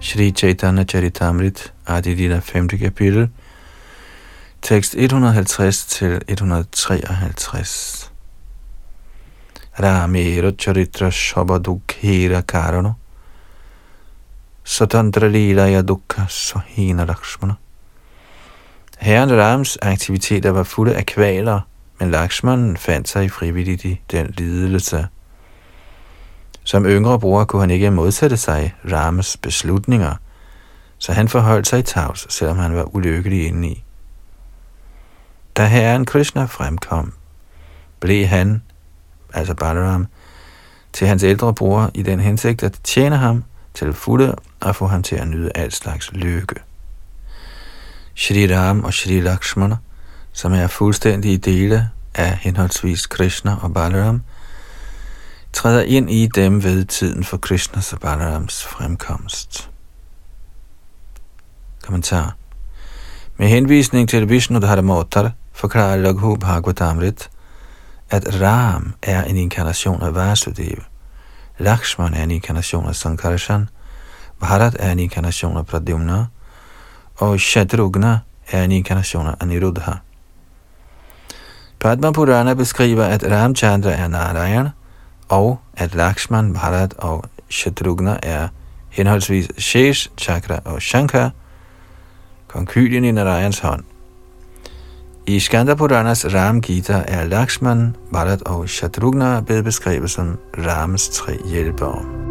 Shri 0.00 0.30
Chaitanya 0.30 0.84
Charitamrit, 0.84 1.72
Adilila 1.86 2.38
5. 2.38 2.68
kapitel, 2.68 3.28
tekst 4.62 4.94
150 4.94 5.84
til 5.84 6.20
153. 6.28 8.12
Rame 9.82 10.52
Charitra 10.58 11.10
Shabadukhira 11.10 12.40
Karano 12.40 12.99
Satantra 14.70 15.28
Lilaya 15.28 15.82
Dukkha 15.82 16.26
Sahina 16.28 17.04
Lakshmana. 17.04 17.54
Herren 18.98 19.38
Rams 19.38 19.78
aktiviteter 19.82 20.50
var 20.50 20.62
fulde 20.62 20.94
af 20.94 21.06
kvaler, 21.06 21.60
men 21.98 22.10
Lakshman 22.10 22.76
fandt 22.76 23.08
sig 23.08 23.24
i 23.24 23.28
frivilligt 23.28 23.84
i 23.84 24.00
den 24.10 24.34
lidelse. 24.38 25.08
Som 26.64 26.86
yngre 26.86 27.20
bror 27.20 27.44
kunne 27.44 27.62
han 27.62 27.70
ikke 27.70 27.90
modsætte 27.90 28.36
sig 28.36 28.74
Rams 28.92 29.36
beslutninger, 29.36 30.14
så 30.98 31.12
han 31.12 31.28
forholdt 31.28 31.66
sig 31.66 31.84
tavs, 31.84 32.26
selvom 32.34 32.58
han 32.58 32.74
var 32.74 32.94
ulykkelig 32.94 33.46
indeni. 33.46 33.84
Da 35.56 35.66
herren 35.66 36.06
Krishna 36.06 36.44
fremkom, 36.44 37.12
blev 38.00 38.26
han, 38.26 38.62
altså 39.34 39.54
Balaram, 39.54 40.06
til 40.92 41.06
hans 41.06 41.22
ældre 41.22 41.54
bror 41.54 41.90
i 41.94 42.02
den 42.02 42.20
hensigt 42.20 42.62
at 42.62 42.80
tjene 42.84 43.16
ham 43.16 43.44
til 43.80 43.92
fulde 43.92 44.34
og 44.60 44.76
få 44.76 44.86
ham 44.86 45.02
til 45.02 45.16
at 45.16 45.28
nyde 45.28 45.50
alt 45.54 45.74
slags 45.74 46.12
lykke. 46.12 46.56
Shri 48.14 48.56
Ram 48.56 48.84
og 48.84 48.94
Shri 48.94 49.20
Lakshmana, 49.20 49.76
som 50.32 50.52
er 50.52 50.66
fuldstændige 50.66 51.38
dele 51.38 51.90
af 52.14 52.36
henholdsvis 52.36 53.06
Krishna 53.06 53.56
og 53.62 53.74
Balaram, 53.74 54.22
træder 55.52 55.82
ind 55.82 56.10
i 56.10 56.28
dem 56.34 56.64
ved 56.64 56.84
tiden 56.84 57.24
for 57.24 57.36
Krishnas 57.36 57.92
og 57.92 58.00
Balarams 58.00 58.64
fremkomst. 58.64 59.70
Kommentar 61.82 62.36
Med 63.36 63.48
henvisning 63.48 64.08
til 64.08 64.28
Vishnu 64.28 64.58
Dharmotar 64.58 65.32
forklarer 65.52 65.96
Laghu 65.96 66.36
Bhagavatamrit, 66.36 67.30
at 68.10 68.40
Ram 68.40 68.94
er 69.02 69.24
en 69.24 69.36
inkarnation 69.36 70.02
af 70.02 70.14
Vasudeva, 70.14 70.82
Lakshman 71.60 72.14
er 72.14 72.22
en 72.22 72.30
inkarnation 72.30 72.88
af 72.88 72.94
Sankarshan, 72.94 73.68
Bharat 74.40 74.76
er 74.78 74.92
en 74.92 74.98
inkarnation 74.98 75.56
af 75.56 75.66
Pradyumna, 75.66 76.26
og 77.16 77.40
Shatrugna 77.40 78.18
er 78.50 78.64
en 78.64 78.72
inkarnation 78.72 79.26
af 79.26 79.34
Aniruddha. 79.40 79.92
Padma 81.80 82.10
Purana 82.12 82.54
beskriver, 82.54 83.04
at 83.04 83.24
Ramchandra 83.30 83.90
er 83.90 84.08
Narayan, 84.08 84.68
og 85.28 85.60
at 85.76 85.94
Lakshman, 85.94 86.54
Bharat 86.54 86.94
og 86.98 87.24
Shatrugna 87.48 88.18
er 88.22 88.48
henholdsvis 88.90 89.48
Shesh, 89.58 90.10
Chakra 90.18 90.58
og 90.64 90.82
Shankar, 90.82 91.30
konkylien 92.48 93.04
i 93.04 93.10
Narayans 93.12 93.58
hånd. 93.58 93.84
I 95.26 95.40
Skanda 95.40 95.74
Puranas 95.74 96.24
Ram 96.34 96.60
Gita 96.60 97.04
er 97.08 97.24
Lakshman, 97.24 97.96
Bharat 98.12 98.42
og 98.42 98.68
Shatrughna 98.68 99.40
blevet 99.40 99.64
beskrevet 99.64 100.10
som 100.10 100.38
Rams 100.58 101.08
tre 101.08 101.38
hjælpere. 101.44 102.29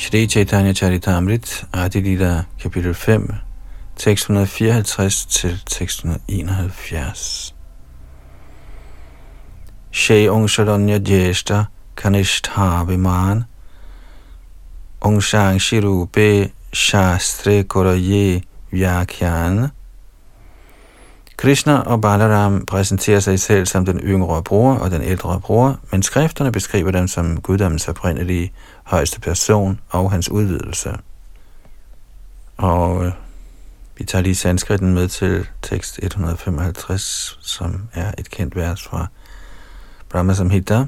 Shri 0.00 0.26
Chaitanya 0.26 0.72
Charitamrit, 0.72 1.66
Adilita, 1.74 2.46
kapitel 2.58 2.94
5, 2.94 3.34
tekst 3.96 4.24
154 4.24 5.26
til 5.28 5.60
tekst 5.66 6.04
171. 6.04 7.54
Shai 9.90 10.28
Ungsharanya 10.28 10.98
Jeshta 10.98 11.64
Kanishtha 11.96 12.84
Viman 12.84 13.44
Ungshang 15.02 15.60
Shirupe 15.60 16.50
Shastre 16.72 17.64
Koraye 17.64 18.42
Vyakhyan 18.72 19.70
Krishna 21.40 21.80
og 21.80 22.00
Balaram 22.00 22.66
præsenterer 22.66 23.20
sig 23.20 23.40
selv 23.40 23.66
som 23.66 23.84
den 23.84 24.00
yngre 24.00 24.42
bror 24.42 24.74
og 24.74 24.90
den 24.90 25.02
ældre 25.02 25.40
bror, 25.40 25.78
men 25.92 26.02
skrifterne 26.02 26.52
beskriver 26.52 26.90
dem 26.90 27.08
som 27.08 27.40
guddommens 27.40 27.88
oprindelige 27.88 28.52
højeste 28.90 29.20
person 29.20 29.80
og 29.90 30.10
hans 30.10 30.30
udvidelse. 30.30 30.92
Og 32.56 33.04
øh, 33.04 33.12
vi 33.98 34.04
tager 34.04 34.22
lige 34.22 34.34
sanskritten 34.34 34.94
med 34.94 35.08
til 35.08 35.46
tekst 35.62 35.98
155, 36.02 37.38
som 37.40 37.88
er 37.92 38.12
et 38.18 38.30
kendt 38.30 38.56
vers 38.56 38.82
fra 38.82 39.06
Brahma 40.08 40.34
Samhita. 40.34 40.84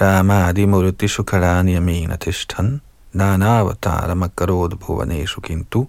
Rama 0.00 0.48
adi 0.48 0.64
murti 0.64 1.08
shukarani 1.08 1.74
amena 1.76 2.16
tishtan, 2.16 2.80
nana 3.12 3.58
avatara 3.58 4.14
makarod 4.14 4.70
bhuvaneshu 4.70 5.40
kintu, 5.40 5.88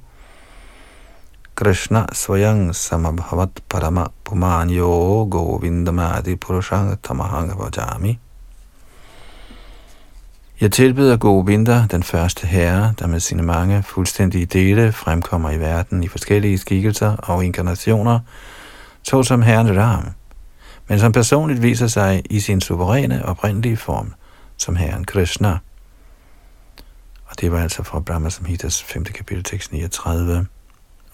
Krishna 1.56 2.06
svayang 2.14 2.74
samabhavat 2.74 3.62
parama 3.70 4.08
pumanyo 4.24 5.26
govindamadi 5.30 6.36
purushang 6.36 6.98
tamahanga 7.02 7.56
vajami. 7.56 8.31
Jeg 10.62 10.72
tilbyder 10.72 11.44
vinter, 11.46 11.88
den 11.88 12.04
første 12.04 12.48
herre, 12.48 12.94
der 13.00 13.08
med 13.08 13.20
sine 13.20 13.44
mange 13.44 13.84
fuldstændige 13.84 14.46
dele 14.46 14.92
fremkommer 14.92 15.52
i 15.52 15.60
verden 15.60 16.04
i 16.04 16.08
forskellige 16.08 16.58
skikkelser 16.58 17.16
og 17.18 17.46
inkarnationer, 17.46 18.20
såsom 19.04 19.42
herren 19.42 19.78
Ram, 19.78 20.10
men 20.88 21.00
som 21.00 21.12
personligt 21.12 21.62
viser 21.62 21.88
sig 21.88 22.22
i 22.30 22.40
sin 22.40 22.62
suveræne 22.62 23.26
oprindelige 23.26 23.78
form 23.78 24.14
som 24.58 24.76
herren 24.76 25.06
Krishna. 25.06 25.58
Og 27.26 27.42
det 27.42 27.52
var 27.52 27.60
altså 27.62 27.84
fra 27.84 28.00
Brahma 28.00 28.30
Samhitas 28.30 28.84
5. 28.84 29.04
kapitel, 29.04 29.44
tekst 29.44 29.72
39 29.72 30.48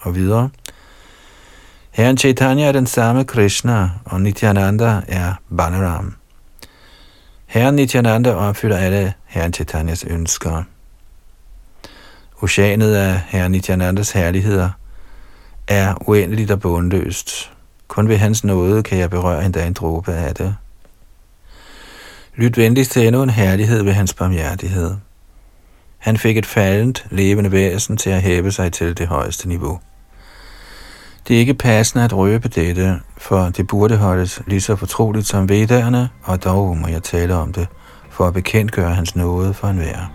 og 0.00 0.14
videre. 0.14 0.50
Herren 1.90 2.18
Chaitanya 2.18 2.66
er 2.66 2.72
den 2.72 2.86
samme 2.86 3.24
Krishna, 3.24 3.90
og 4.04 4.20
Nityananda 4.20 5.00
er 5.08 5.34
Balaram. 5.56 6.17
Herren 7.48 7.74
Nityananda 7.74 8.34
opfylder 8.34 8.76
alle 8.76 9.14
Herren 9.26 9.52
Chaitanyas 9.52 10.04
ønsker. 10.04 10.62
Oceanet 12.42 12.94
af 12.94 13.20
Herren 13.26 13.52
Nityanandas 13.52 14.10
herligheder 14.10 14.70
er 15.68 16.08
uendeligt 16.08 16.50
og 16.50 16.60
bundløst. 16.60 17.52
Kun 17.88 18.08
ved 18.08 18.16
hans 18.16 18.44
nåde 18.44 18.82
kan 18.82 18.98
jeg 18.98 19.10
berøre 19.10 19.44
endda 19.44 19.66
en 19.66 19.72
dråbe 19.72 20.12
af 20.12 20.34
det. 20.34 20.56
Lyt 22.36 22.56
venligst 22.56 22.92
til 22.92 23.06
endnu 23.06 23.22
en 23.22 23.30
herlighed 23.30 23.82
ved 23.82 23.92
hans 23.92 24.14
barmhjertighed. 24.14 24.96
Han 25.98 26.16
fik 26.16 26.36
et 26.36 26.46
faldent, 26.46 27.06
levende 27.10 27.52
væsen 27.52 27.96
til 27.96 28.10
at 28.10 28.22
hæve 28.22 28.52
sig 28.52 28.72
til 28.72 28.98
det 28.98 29.06
højeste 29.06 29.48
niveau. 29.48 29.80
Det 31.28 31.36
er 31.36 31.40
ikke 31.40 31.54
passende 31.54 32.04
at 32.04 32.16
røbe 32.16 32.48
dette, 32.48 33.00
for 33.16 33.38
det 33.38 33.66
burde 33.66 33.96
holdes 33.96 34.42
lige 34.46 34.60
så 34.60 34.76
fortroligt 34.76 35.26
som 35.26 35.48
vedderne, 35.48 36.08
og 36.22 36.44
dog 36.44 36.76
må 36.76 36.88
jeg 36.88 37.02
tale 37.02 37.34
om 37.34 37.52
det, 37.52 37.68
for 38.10 38.26
at 38.26 38.34
bekendtgøre 38.34 38.94
hans 38.94 39.16
nåde 39.16 39.54
for 39.54 39.68
enhver. 39.68 40.12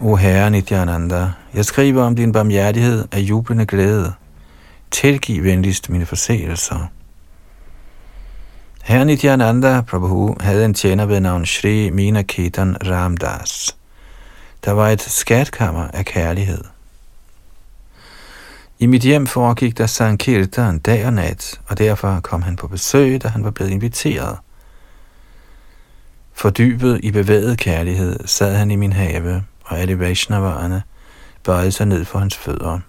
O 0.00 0.14
Herre 0.14 0.50
Nityananda, 0.50 1.32
jeg 1.54 1.64
skriver 1.64 2.02
om 2.02 2.16
din 2.16 2.32
barmhjertighed 2.32 3.04
af 3.12 3.18
jublende 3.18 3.66
glæde. 3.66 4.12
Tilgiv 4.90 5.44
venligst 5.44 5.90
mine 5.90 6.06
forseelser. 6.06 6.99
Herren 8.90 9.06
Nityananda 9.06 9.80
Prabhu 9.80 10.36
havde 10.40 10.64
en 10.64 10.74
tjener 10.74 11.06
ved 11.06 11.20
navn 11.20 11.46
Shri 11.46 11.90
Mina 11.90 12.22
Ketan 12.22 12.76
Ramdas. 12.86 13.76
Der 14.64 14.72
var 14.72 14.88
et 14.88 15.00
skatkammer 15.00 15.88
af 15.88 16.04
kærlighed. 16.04 16.64
I 18.78 18.86
mit 18.86 19.02
hjem 19.02 19.26
foregik 19.26 19.78
der 19.78 19.86
Sankirtan 19.86 20.78
dag 20.78 21.06
og 21.06 21.12
nat, 21.12 21.60
og 21.66 21.78
derfor 21.78 22.20
kom 22.20 22.42
han 22.42 22.56
på 22.56 22.68
besøg, 22.68 23.22
da 23.22 23.28
han 23.28 23.44
var 23.44 23.50
blevet 23.50 23.70
inviteret. 23.70 24.38
Fordybet 26.32 27.00
i 27.02 27.10
bevæget 27.10 27.58
kærlighed 27.58 28.26
sad 28.26 28.56
han 28.56 28.70
i 28.70 28.76
min 28.76 28.92
have, 28.92 29.42
og 29.64 29.78
alle 29.78 29.98
Vaishnavarerne 29.98 30.82
bøjede 31.44 31.72
sig 31.72 31.86
ned 31.86 32.04
for 32.04 32.18
hans 32.18 32.36
fødder. 32.36 32.80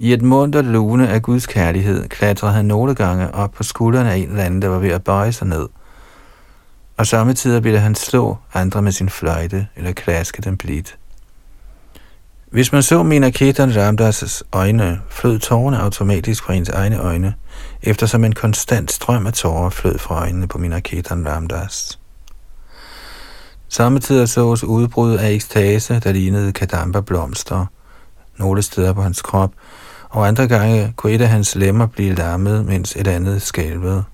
I 0.00 0.12
et 0.12 0.22
mundt 0.22 0.56
lune 0.64 1.08
af 1.08 1.22
Guds 1.22 1.46
kærlighed 1.46 2.08
klatrede 2.08 2.52
han 2.52 2.64
nogle 2.64 2.94
gange 2.94 3.34
op 3.34 3.52
på 3.52 3.62
skuldrene 3.62 4.12
af 4.12 4.16
en 4.16 4.28
eller 4.28 4.44
anden, 4.44 4.62
der 4.62 4.68
var 4.68 4.78
ved 4.78 4.90
at 4.90 5.04
bøje 5.04 5.32
sig 5.32 5.46
ned. 5.46 5.68
Og 6.96 7.06
samtidig 7.06 7.64
ville 7.64 7.78
han 7.78 7.94
slå 7.94 8.36
andre 8.54 8.82
med 8.82 8.92
sin 8.92 9.08
fløjte 9.08 9.66
eller 9.76 9.92
klaske 9.92 10.42
dem 10.42 10.56
blidt. 10.56 10.98
Hvis 12.50 12.72
man 12.72 12.82
så 12.82 13.02
Mina 13.02 13.30
Ketan 13.30 13.70
Ramdas' 13.70 14.40
øjne, 14.52 15.00
flød 15.08 15.38
tårerne 15.38 15.80
automatisk 15.80 16.44
fra 16.44 16.54
ens 16.54 16.68
egne 16.68 16.98
øjne, 16.98 17.34
eftersom 17.82 18.24
en 18.24 18.32
konstant 18.32 18.92
strøm 18.92 19.26
af 19.26 19.32
tårer 19.32 19.70
flød 19.70 19.98
fra 19.98 20.20
øjnene 20.20 20.48
på 20.48 20.58
Mina 20.58 20.80
Ketan 20.80 21.28
Ramdas. 21.28 21.98
Samtidig 23.68 24.28
sås 24.28 24.64
udbrud 24.64 25.16
af 25.16 25.30
ekstase, 25.30 26.00
der 26.00 26.12
lignede 26.12 26.52
kadamberblomster 26.52 27.66
nogle 28.36 28.62
steder 28.62 28.92
på 28.92 29.02
hans 29.02 29.22
krop, 29.22 29.50
og 30.10 30.28
andre 30.28 30.48
gange 30.48 30.92
kunne 30.96 31.12
et 31.12 31.20
af 31.20 31.28
hans 31.28 31.54
lemmer 31.54 31.86
blive 31.86 32.14
lammet, 32.14 32.66
mens 32.66 32.96
et 32.96 33.08
andet 33.08 33.42
skælvede. 33.42 34.04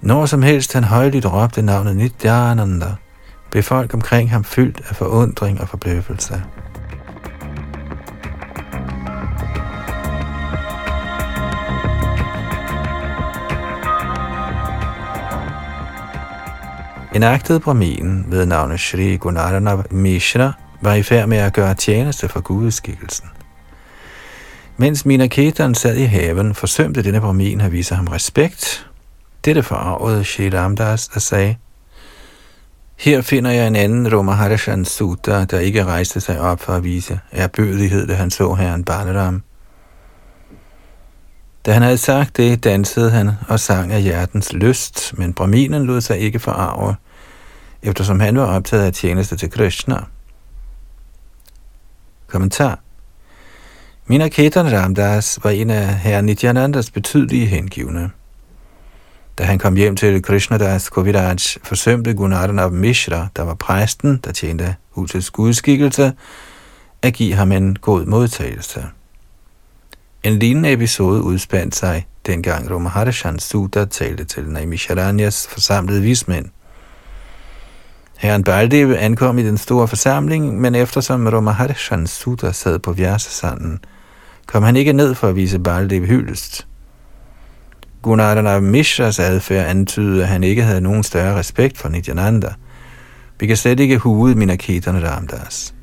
Når 0.00 0.26
som 0.26 0.42
helst 0.42 0.72
han 0.72 0.84
højligt 0.84 1.26
råbte 1.26 1.62
navnet 1.62 1.96
Nityananda, 1.96 2.94
blev 3.50 3.62
folk 3.62 3.94
omkring 3.94 4.30
ham 4.30 4.44
fyldt 4.44 4.80
af 4.88 4.96
forundring 4.96 5.60
og 5.60 5.68
forbløffelse. 5.68 6.42
En 17.14 17.22
agtet 17.22 17.62
brahmin 17.62 18.24
ved 18.28 18.46
navnet 18.46 18.80
Shri 18.80 19.16
Gunaranav 19.16 19.84
Mishra 19.90 20.52
var 20.80 20.94
i 20.94 21.02
færd 21.02 21.28
med 21.28 21.38
at 21.38 21.52
gøre 21.52 21.74
tjeneste 21.74 22.28
for 22.28 22.40
gudeskikkelsen. 22.40 23.28
Mens 24.80 25.06
Minaketan 25.06 25.74
sad 25.74 25.96
i 25.96 26.04
haven, 26.04 26.54
forsømte 26.54 27.02
denne 27.02 27.20
brahmin 27.20 27.60
at 27.60 27.72
vise 27.72 27.94
ham 27.94 28.06
respekt. 28.06 28.90
Dette 29.44 29.62
forarvede 29.62 30.24
Shri 30.24 30.50
Ramdas, 30.50 31.08
der 31.08 31.20
sagde, 31.20 31.56
her 32.96 33.22
finder 33.22 33.50
jeg 33.50 33.66
en 33.66 33.76
anden 33.76 34.16
Romaharishan 34.16 34.84
Sutta, 34.84 35.44
der 35.44 35.58
ikke 35.58 35.84
rejste 35.84 36.20
sig 36.20 36.40
op 36.40 36.60
for 36.60 36.72
at 36.72 36.84
vise 36.84 37.20
erbødighed, 37.32 38.06
da 38.06 38.14
han 38.14 38.30
så 38.30 38.54
herren 38.54 38.84
Balaram. 38.84 39.42
Da 41.66 41.72
han 41.72 41.82
havde 41.82 41.98
sagt 41.98 42.36
det, 42.36 42.64
dansede 42.64 43.10
han 43.10 43.30
og 43.48 43.60
sang 43.60 43.92
af 43.92 44.02
hjertens 44.02 44.52
lyst, 44.52 45.14
men 45.18 45.34
Brahminen 45.34 45.84
lod 45.84 46.00
sig 46.00 46.18
ikke 46.18 46.38
forarve, 46.38 46.96
eftersom 47.82 48.20
han 48.20 48.38
var 48.38 48.46
optaget 48.46 48.84
af 48.84 48.92
tjeneste 48.92 49.36
til 49.36 49.50
Krishna. 49.50 50.04
Kommentar 52.26 52.78
Mina 54.10 54.28
Ketan 54.28 54.72
Ramdas 54.72 55.38
var 55.42 55.50
en 55.50 55.70
af 55.70 55.94
herre 55.94 56.22
Nityanandas 56.22 56.90
betydelige 56.90 57.46
hengivne. 57.46 58.10
Da 59.38 59.44
han 59.44 59.58
kom 59.58 59.76
hjem 59.76 59.96
til 59.96 60.22
Krishnadas 60.22 60.88
Koviraj, 60.88 61.36
forsømte 61.62 62.14
Gunaranab 62.14 62.72
Mishra, 62.72 63.28
der 63.36 63.42
var 63.42 63.54
præsten, 63.54 64.20
der 64.24 64.32
tjente 64.32 64.76
husets 64.90 65.30
gudskikkelse, 65.30 66.12
at 67.02 67.14
give 67.14 67.34
ham 67.34 67.52
en 67.52 67.76
god 67.76 68.06
modtagelse. 68.06 68.84
En 70.22 70.38
lignende 70.38 70.72
episode 70.72 71.22
udspandt 71.22 71.76
sig, 71.76 72.06
dengang 72.26 72.70
Ramaharshan 72.70 73.38
Sutta 73.38 73.84
talte 73.84 74.24
til 74.24 74.48
Naimisharanyas 74.48 75.46
forsamlede 75.46 76.02
vismænd. 76.02 76.46
Herren 78.16 78.44
Baldev 78.44 78.94
ankom 78.98 79.38
i 79.38 79.46
den 79.46 79.58
store 79.58 79.88
forsamling, 79.88 80.60
men 80.60 80.74
eftersom 80.74 81.26
Ramaharshan 81.26 82.06
Sutta 82.06 82.52
sad 82.52 82.78
på 82.78 82.92
Vyasasanden, 82.92 83.80
kom 84.50 84.62
han 84.62 84.76
ikke 84.76 84.92
ned 84.92 85.14
for 85.14 85.28
at 85.28 85.36
vise 85.36 85.58
Baldev 85.58 86.06
hyldest. 86.06 86.66
Gunardana 88.02 88.60
Mishras 88.60 89.18
adfærd 89.18 89.66
antydede, 89.66 90.22
at 90.22 90.28
han 90.28 90.44
ikke 90.44 90.62
havde 90.62 90.80
nogen 90.80 91.02
større 91.02 91.38
respekt 91.38 91.78
for 91.78 91.88
Nityananda. 91.88 92.48
Vi 93.40 93.46
kan 93.46 93.56
slet 93.56 93.80
ikke 93.80 93.98
hude 93.98 94.34
Minaketerne 94.34 95.10
Ramdas. 95.10 95.74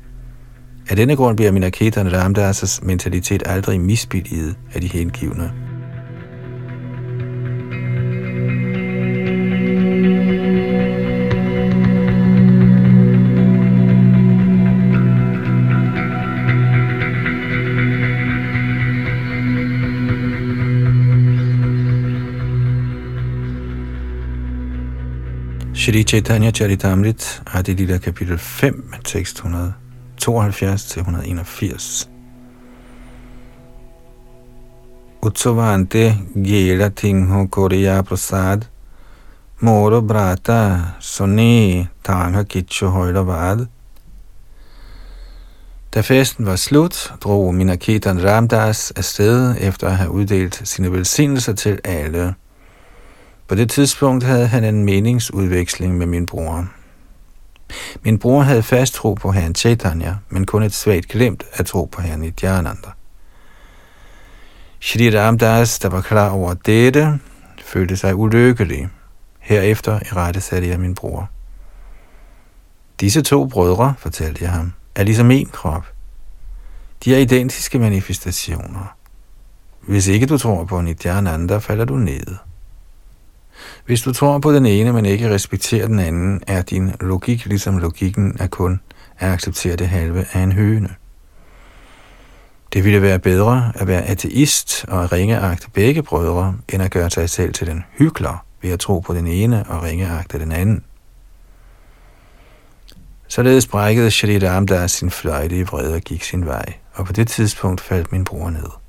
Af 0.90 0.96
denne 0.96 1.16
grund 1.16 1.36
bliver 1.36 1.52
Minaketerne 1.52 2.10
Ramdas' 2.10 2.86
mentalitet 2.86 3.42
aldrig 3.46 3.80
misbilliget 3.80 4.56
af 4.74 4.80
de 4.80 4.88
hengivne. 4.88 5.67
Shri 25.78 26.04
Chaitanya 26.04 26.50
Charitamrit, 26.50 27.42
Adi 27.54 27.74
Lila 27.74 27.98
kapitel 27.98 28.38
5, 28.38 28.74
tekst 29.04 29.42
172-181. 30.18 32.08
Utsovante 35.22 36.14
Gela 36.34 36.90
Tingho 36.90 37.46
Korea 37.46 38.02
Prasad 38.02 38.66
Moro 39.60 40.00
Brata 40.02 40.96
Sone 40.98 41.88
Tanga 42.02 42.44
Kitcho 42.44 42.88
Højlavad 42.88 43.66
Da 45.94 46.00
festen 46.02 46.46
var 46.46 46.56
slut, 46.56 47.12
drog 47.24 47.54
Minaketan 47.54 48.22
Ramdas 48.24 48.92
afsted 48.96 49.56
efter 49.60 49.86
at 49.86 49.96
have 49.96 50.10
uddelt 50.10 50.62
sine 50.64 50.92
velsignelser 50.92 51.52
til 51.52 51.78
alle. 51.84 52.34
På 53.48 53.54
det 53.54 53.70
tidspunkt 53.70 54.24
havde 54.24 54.46
han 54.46 54.64
en 54.64 54.84
meningsudveksling 54.84 55.98
med 55.98 56.06
min 56.06 56.26
bror. 56.26 56.68
Min 58.02 58.18
bror 58.18 58.42
havde 58.42 58.62
fast 58.62 58.94
tro 58.94 59.14
på 59.14 59.32
herren 59.32 59.54
Chaitanya, 59.54 60.14
men 60.28 60.46
kun 60.46 60.62
et 60.62 60.74
svagt 60.74 61.08
glemt 61.08 61.44
at 61.52 61.66
tro 61.66 61.84
på 61.84 62.02
herren 62.02 62.20
Nityananda. 62.20 62.88
Shri 64.80 65.18
Ramdas, 65.18 65.78
der 65.78 65.88
var 65.88 66.00
klar 66.00 66.30
over 66.30 66.54
dette, 66.54 67.18
følte 67.64 67.96
sig 67.96 68.14
ulykkelig. 68.14 68.88
Herefter 69.38 70.00
i 70.00 70.14
rette 70.16 70.40
satte 70.40 70.68
jeg 70.68 70.80
min 70.80 70.94
bror. 70.94 71.30
Disse 73.00 73.22
to 73.22 73.46
brødre, 73.46 73.94
fortalte 73.98 74.44
jeg 74.44 74.52
ham, 74.52 74.72
er 74.94 75.02
ligesom 75.02 75.30
en 75.30 75.46
krop. 75.46 75.86
De 77.04 77.14
er 77.14 77.18
identiske 77.18 77.78
manifestationer. 77.78 78.94
Hvis 79.80 80.06
ikke 80.06 80.26
du 80.26 80.38
tror 80.38 80.64
på 80.64 80.80
Nityananda, 80.80 81.58
falder 81.58 81.84
du 81.84 81.96
ned. 81.96 82.36
Hvis 83.88 84.02
du 84.02 84.12
tror 84.12 84.38
på 84.38 84.52
den 84.52 84.66
ene, 84.66 84.92
men 84.92 85.06
ikke 85.06 85.30
respekterer 85.30 85.86
den 85.86 85.98
anden, 85.98 86.42
er 86.46 86.62
din 86.62 86.92
logik 87.00 87.46
ligesom 87.46 87.78
logikken 87.78 88.36
af 88.40 88.50
kun 88.50 88.80
at 89.18 89.32
acceptere 89.32 89.76
det 89.76 89.88
halve 89.88 90.26
af 90.32 90.40
en 90.40 90.52
høne. 90.52 90.88
Det 92.72 92.84
ville 92.84 93.02
være 93.02 93.18
bedre 93.18 93.72
at 93.74 93.86
være 93.86 94.02
ateist 94.02 94.84
og 94.88 95.04
at 95.04 95.12
ringeagte 95.12 95.70
begge 95.70 96.02
brødre, 96.02 96.56
end 96.68 96.82
at 96.82 96.90
gøre 96.90 97.10
sig 97.10 97.30
selv 97.30 97.52
til 97.52 97.66
den 97.66 97.84
hyggelig 97.98 98.30
ved 98.62 98.70
at 98.70 98.80
tro 98.80 99.00
på 99.00 99.14
den 99.14 99.26
ene 99.26 99.64
og 99.68 99.82
ringeagte 99.82 100.38
den 100.38 100.52
anden. 100.52 100.84
Således 103.28 103.66
brækkede 103.66 104.10
Shalit 104.10 104.44
Amdas 104.44 104.90
sin 104.90 105.10
fløjte 105.10 105.58
i 105.58 105.62
vrede 105.62 105.94
og 105.94 106.00
gik 106.00 106.22
sin 106.22 106.46
vej, 106.46 106.72
og 106.94 107.06
på 107.06 107.12
det 107.12 107.28
tidspunkt 107.28 107.80
faldt 107.80 108.12
min 108.12 108.24
bror 108.24 108.50
ned. 108.50 108.87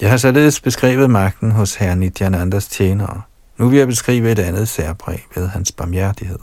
Jeg 0.00 0.10
har 0.10 0.16
således 0.16 0.60
beskrevet 0.60 1.10
magten 1.10 1.50
hos 1.50 1.74
herre 1.74 1.96
Nityanandas 1.96 2.66
tjenere. 2.66 3.22
Nu 3.56 3.68
vil 3.68 3.78
jeg 3.78 3.86
beskrive 3.86 4.32
et 4.32 4.38
andet 4.38 4.68
særpræg 4.68 5.26
ved 5.34 5.48
hans 5.48 5.72
barmhjertighed. 5.72 6.38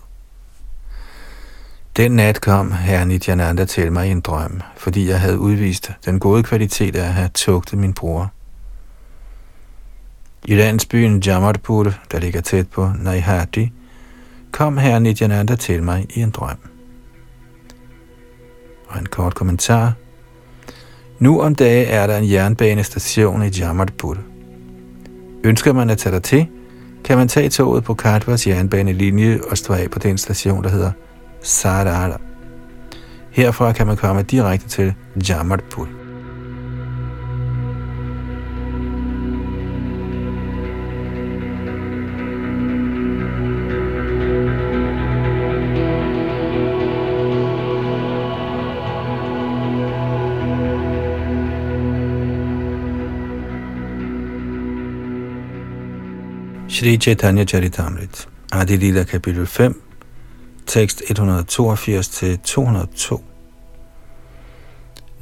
Den 1.98 2.12
nat 2.12 2.42
kom 2.42 2.72
herre 2.72 3.06
Nityananda 3.06 3.66
til 3.66 3.92
mig 3.92 4.08
i 4.08 4.12
en 4.12 4.22
drøm, 4.22 4.62
fordi 4.78 5.10
jeg 5.10 5.20
havde 5.20 5.40
udvist 5.40 5.92
den 6.06 6.20
gode 6.20 6.44
kvalitet 6.44 6.96
af 6.96 7.08
at 7.08 7.14
have 7.14 7.30
tugtet 7.34 7.80
min 7.80 7.94
bror. 7.94 8.32
I 10.46 10.56
landsbyen 10.56 11.20
Jamadpur, 11.20 11.94
der 12.12 12.20
ligger 12.20 12.42
tæt 12.42 12.70
på 12.70 12.92
Naihati, 13.00 13.72
kom 14.52 14.78
herre 14.78 15.00
Nityananda 15.00 15.56
til 15.56 15.84
mig 15.84 16.06
i 16.10 16.22
en 16.22 16.30
drøm. 16.30 16.58
Og 18.88 19.00
en 19.00 19.06
kort 19.06 19.36
kommentar– 19.36 19.94
nu 21.20 21.42
om 21.42 21.56
dage 21.56 21.86
er 21.86 22.08
der 22.08 22.18
en 22.18 22.32
jernbanestation 22.32 23.44
i 23.44 23.48
Jamadpur. 23.48 24.18
Ønsker 25.44 25.74
man 25.74 25.90
at 25.90 25.98
tage 25.98 26.14
der 26.14 26.20
til, 26.20 26.48
kan 27.04 27.18
man 27.18 27.28
tage 27.28 27.50
toget 27.50 27.84
på 27.84 27.94
Katwas 27.94 28.48
jernbanelinje 28.48 29.40
og 29.50 29.58
stå 29.58 29.74
af 29.74 29.92
på 29.92 30.00
den 30.00 30.18
station, 30.18 30.64
der 30.64 30.70
hedder 30.70 30.92
Sarada. 31.42 32.18
Herfra 33.32 33.72
kan 33.72 33.88
man 33.88 33.98
komme 33.98 34.22
direkte 34.22 34.68
til 34.70 34.94
Jamadpur. 35.30 36.05
Shri 56.76 56.98
Chaitanya 56.98 57.46
Charitamrit, 57.46 58.28
Adi 58.52 58.78
Lila 58.78 59.06
kapitel 59.06 59.46
5, 59.46 59.76
tekst 60.66 61.02
182-202. 61.02 63.22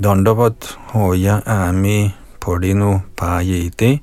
Dondavat 0.04 0.78
hoya 0.94 1.42
ami 1.46 2.16
porinu 2.40 3.02
payete, 3.16 4.00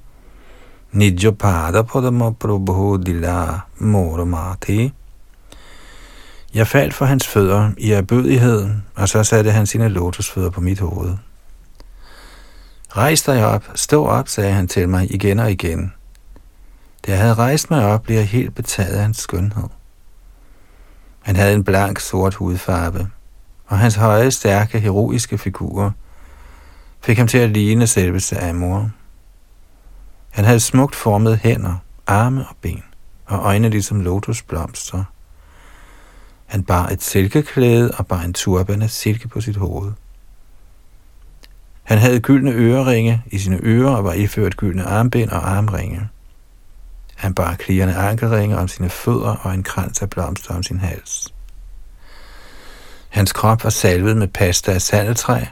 nidjo 0.92 1.32
pada 1.32 1.82
padama 1.82 2.30
prabhu 2.30 2.98
dila 2.98 3.60
moramati, 3.80 4.92
Jeg 6.54 6.66
faldt 6.66 6.94
for 6.94 7.04
hans 7.04 7.26
fødder 7.26 7.70
i 7.78 7.92
erbødighed, 7.92 8.70
og 8.94 9.08
så 9.08 9.22
satte 9.22 9.50
han 9.50 9.66
sine 9.66 9.88
lotusfødder 9.88 10.50
på 10.50 10.60
mit 10.60 10.80
hoved. 10.80 11.16
Rejs 12.96 13.22
dig 13.22 13.46
op, 13.46 13.64
stå 13.74 14.06
op, 14.06 14.28
sagde 14.28 14.52
han 14.52 14.68
til 14.68 14.88
mig 14.88 15.14
igen 15.14 15.38
og 15.38 15.50
igen. 15.50 15.92
Da 17.06 17.10
jeg 17.10 17.20
havde 17.20 17.34
rejst 17.34 17.70
mig 17.70 17.84
op, 17.86 18.02
blev 18.02 18.16
jeg 18.16 18.28
helt 18.28 18.54
betaget 18.54 18.96
af 18.96 19.02
hans 19.02 19.16
skønhed. 19.16 19.68
Han 21.20 21.36
havde 21.36 21.54
en 21.54 21.64
blank, 21.64 21.98
sort 22.00 22.34
hudfarve, 22.34 23.10
og 23.66 23.78
hans 23.78 23.94
høje, 23.94 24.30
stærke, 24.30 24.80
heroiske 24.80 25.38
figur 25.38 25.94
fik 27.00 27.18
ham 27.18 27.26
til 27.26 27.38
at 27.38 27.50
ligne 27.50 27.86
selveste 27.86 28.40
Amor. 28.40 28.90
Han 30.30 30.44
havde 30.44 30.60
smukt 30.60 30.96
formede 30.96 31.36
hænder, 31.36 31.76
arme 32.06 32.46
og 32.48 32.56
ben, 32.60 32.82
og 33.26 33.38
øjne 33.38 33.68
ligesom 33.68 34.00
lotusblomster. 34.00 35.04
Han 36.46 36.62
bar 36.62 36.88
et 36.88 37.02
silkeklæde 37.02 37.90
og 37.98 38.06
bar 38.06 38.22
en 38.22 38.32
turban 38.32 38.82
af 38.82 38.90
silke 38.90 39.28
på 39.28 39.40
sit 39.40 39.56
hoved. 39.56 39.92
Han 41.82 41.98
havde 41.98 42.20
gyldne 42.20 42.50
øreringe 42.50 43.22
i 43.26 43.38
sine 43.38 43.58
ører 43.62 43.96
og 43.96 44.04
var 44.04 44.12
iført 44.12 44.56
gyldne 44.56 44.84
armbind 44.84 45.30
og 45.30 45.50
armringe. 45.50 46.08
Han 47.20 47.34
bar 47.34 47.54
klirrende 47.54 47.94
ankelringe 47.94 48.58
om 48.58 48.68
sine 48.68 48.88
fødder 48.88 49.36
og 49.42 49.54
en 49.54 49.62
krans 49.62 50.02
af 50.02 50.10
blomster 50.10 50.54
om 50.54 50.62
sin 50.62 50.78
hals. 50.78 51.34
Hans 53.08 53.32
krop 53.32 53.64
var 53.64 53.70
salvet 53.70 54.16
med 54.16 54.28
pasta 54.28 54.72
af 54.72 54.82
sandeltræ, 54.82 55.44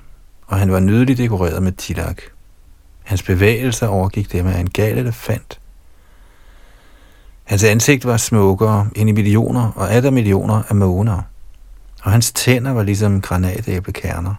og 0.47 0.59
han 0.59 0.73
var 0.73 0.81
nydeligt 0.81 1.19
dekoreret 1.19 1.63
med 1.63 1.73
tilak. 1.73 2.23
Hans 3.05 3.23
bevægelser 3.23 3.87
overgik 3.87 4.33
dem 4.33 4.47
af 4.47 4.61
en 4.61 4.71
gal 4.71 4.99
elefant. 4.99 5.61
Hans 7.45 7.65
ansigt 7.65 8.05
var 8.05 8.17
smukkere 8.17 8.89
end 8.97 9.09
i 9.09 9.13
millioner 9.13 9.73
og 9.77 9.93
atter 9.93 10.11
millioner 10.11 10.63
af 10.69 10.77
måner, 10.77 11.23
og 12.03 12.11
hans 12.11 12.33
tænder 12.33 12.71
var 12.71 12.83
ligesom 12.83 13.21
granatæblekerner, 13.21 14.35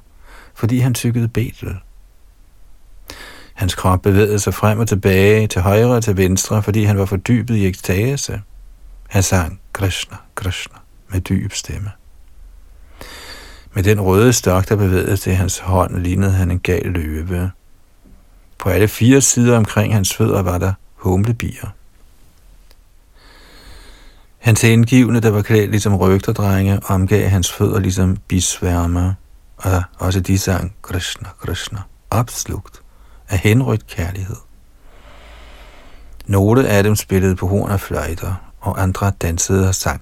fordi 0.53 0.79
han 0.79 0.93
tykkede 0.93 1.27
betel. 1.27 1.79
Hans 3.59 3.75
krop 3.75 4.01
bevægede 4.01 4.39
sig 4.39 4.53
frem 4.53 4.79
og 4.79 4.87
tilbage, 4.87 5.47
til 5.47 5.61
højre 5.61 5.95
og 5.95 6.03
til 6.03 6.17
venstre, 6.17 6.63
fordi 6.63 6.83
han 6.83 6.97
var 6.97 7.05
fordybet 7.05 7.55
i 7.55 7.67
ekstase. 7.67 8.41
Han 9.09 9.23
sang 9.23 9.59
Krishna, 9.73 10.17
Krishna 10.35 10.77
med 11.09 11.21
dyb 11.21 11.53
stemme. 11.53 11.91
Med 13.73 13.83
den 13.83 14.01
røde 14.01 14.33
stok, 14.33 14.69
der 14.69 14.75
bevægede 14.75 15.17
sig 15.17 15.33
i 15.33 15.35
hans 15.35 15.59
hånd, 15.59 15.97
lignede 15.97 16.31
han 16.31 16.51
en 16.51 16.59
gal 16.59 16.85
løve. 16.85 17.51
På 18.57 18.69
alle 18.69 18.87
fire 18.87 19.21
sider 19.21 19.57
omkring 19.57 19.93
hans 19.93 20.13
fødder 20.13 20.41
var 20.41 20.57
der 20.57 20.73
humlebier. 20.95 21.67
Hans 24.37 24.63
indgivende, 24.63 25.21
der 25.21 25.29
var 25.29 25.41
klædt 25.41 25.71
ligesom 25.71 25.95
rygterdrenge, 25.95 26.79
omgav 26.85 27.29
hans 27.29 27.51
fødder 27.51 27.79
ligesom 27.79 28.17
bisværmer, 28.27 29.13
og 29.57 29.83
også 29.97 30.19
de 30.19 30.37
sang 30.37 30.75
Krishna, 30.81 31.29
Krishna, 31.39 31.79
opslugt 32.09 32.81
af 33.29 33.37
henrygt 33.37 33.87
kærlighed. 33.87 34.35
Nogle 36.27 36.67
af 36.67 36.83
dem 36.83 36.95
spillede 36.95 37.35
på 37.35 37.47
horn 37.47 37.71
og 37.71 37.79
fløjter, 37.79 38.33
og 38.59 38.81
andre 38.81 39.11
dansede 39.21 39.67
og 39.67 39.75
sang. 39.75 40.01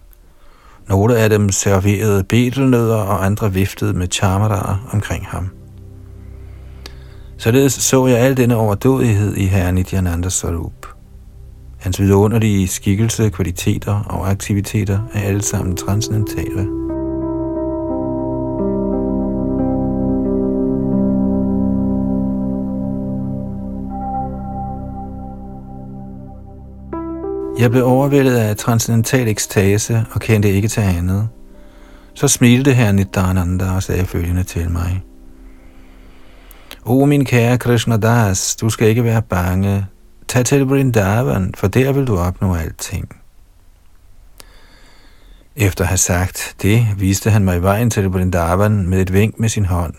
Nogle 0.87 1.17
af 1.17 1.29
dem 1.29 1.49
serverede 1.51 2.23
betelnødder, 2.23 2.95
og 2.95 3.25
andre 3.25 3.53
viftede 3.53 3.93
med 3.93 4.07
charmadarer 4.11 4.89
omkring 4.93 5.25
ham. 5.25 5.49
Således 7.37 7.73
så 7.73 8.07
jeg 8.07 8.17
al 8.17 8.37
denne 8.37 8.55
overdådighed 8.55 9.35
i 9.35 9.45
herren 9.45 9.75
Nityananda 9.75 10.29
Sarup. 10.29 10.87
Hans 11.77 11.99
vidunderlige 11.99 12.67
skikkelse, 12.67 13.29
kvaliteter 13.29 14.03
og 14.09 14.29
aktiviteter 14.29 14.99
er 15.13 15.21
alle 15.21 15.41
sammen 15.41 15.75
transcendentale. 15.75 16.86
Jeg 27.59 27.71
blev 27.71 27.85
overvældet 27.85 28.37
af 28.37 28.57
transcendental 28.57 29.27
ekstase 29.27 30.05
og 30.11 30.21
kendte 30.21 30.49
ikke 30.49 30.67
til 30.67 30.81
andet. 30.81 31.29
Så 32.13 32.27
smilte 32.27 32.73
herren 32.73 32.95
Nidhananda 32.95 33.71
og 33.71 33.83
sagde 33.83 34.05
følgende 34.05 34.43
til 34.43 34.71
mig. 34.71 35.03
O 36.85 37.05
min 37.05 37.25
kære 37.25 37.57
Krishna 37.57 37.97
Das, 37.97 38.55
du 38.55 38.69
skal 38.69 38.87
ikke 38.87 39.03
være 39.03 39.21
bange. 39.21 39.85
Tag 40.27 40.45
til 40.45 40.65
Vrindavan, 40.65 41.53
for 41.57 41.67
der 41.67 41.91
vil 41.91 42.07
du 42.07 42.17
opnå 42.17 42.55
alting. 42.55 43.15
Efter 45.55 45.83
at 45.83 45.87
have 45.87 45.97
sagt 45.97 46.55
det, 46.61 46.87
viste 46.97 47.29
han 47.29 47.43
mig 47.43 47.61
vejen 47.61 47.89
til 47.89 48.05
Vrindavan 48.05 48.89
med 48.89 49.01
et 49.01 49.13
vink 49.13 49.39
med 49.39 49.49
sin 49.49 49.65
hånd. 49.65 49.93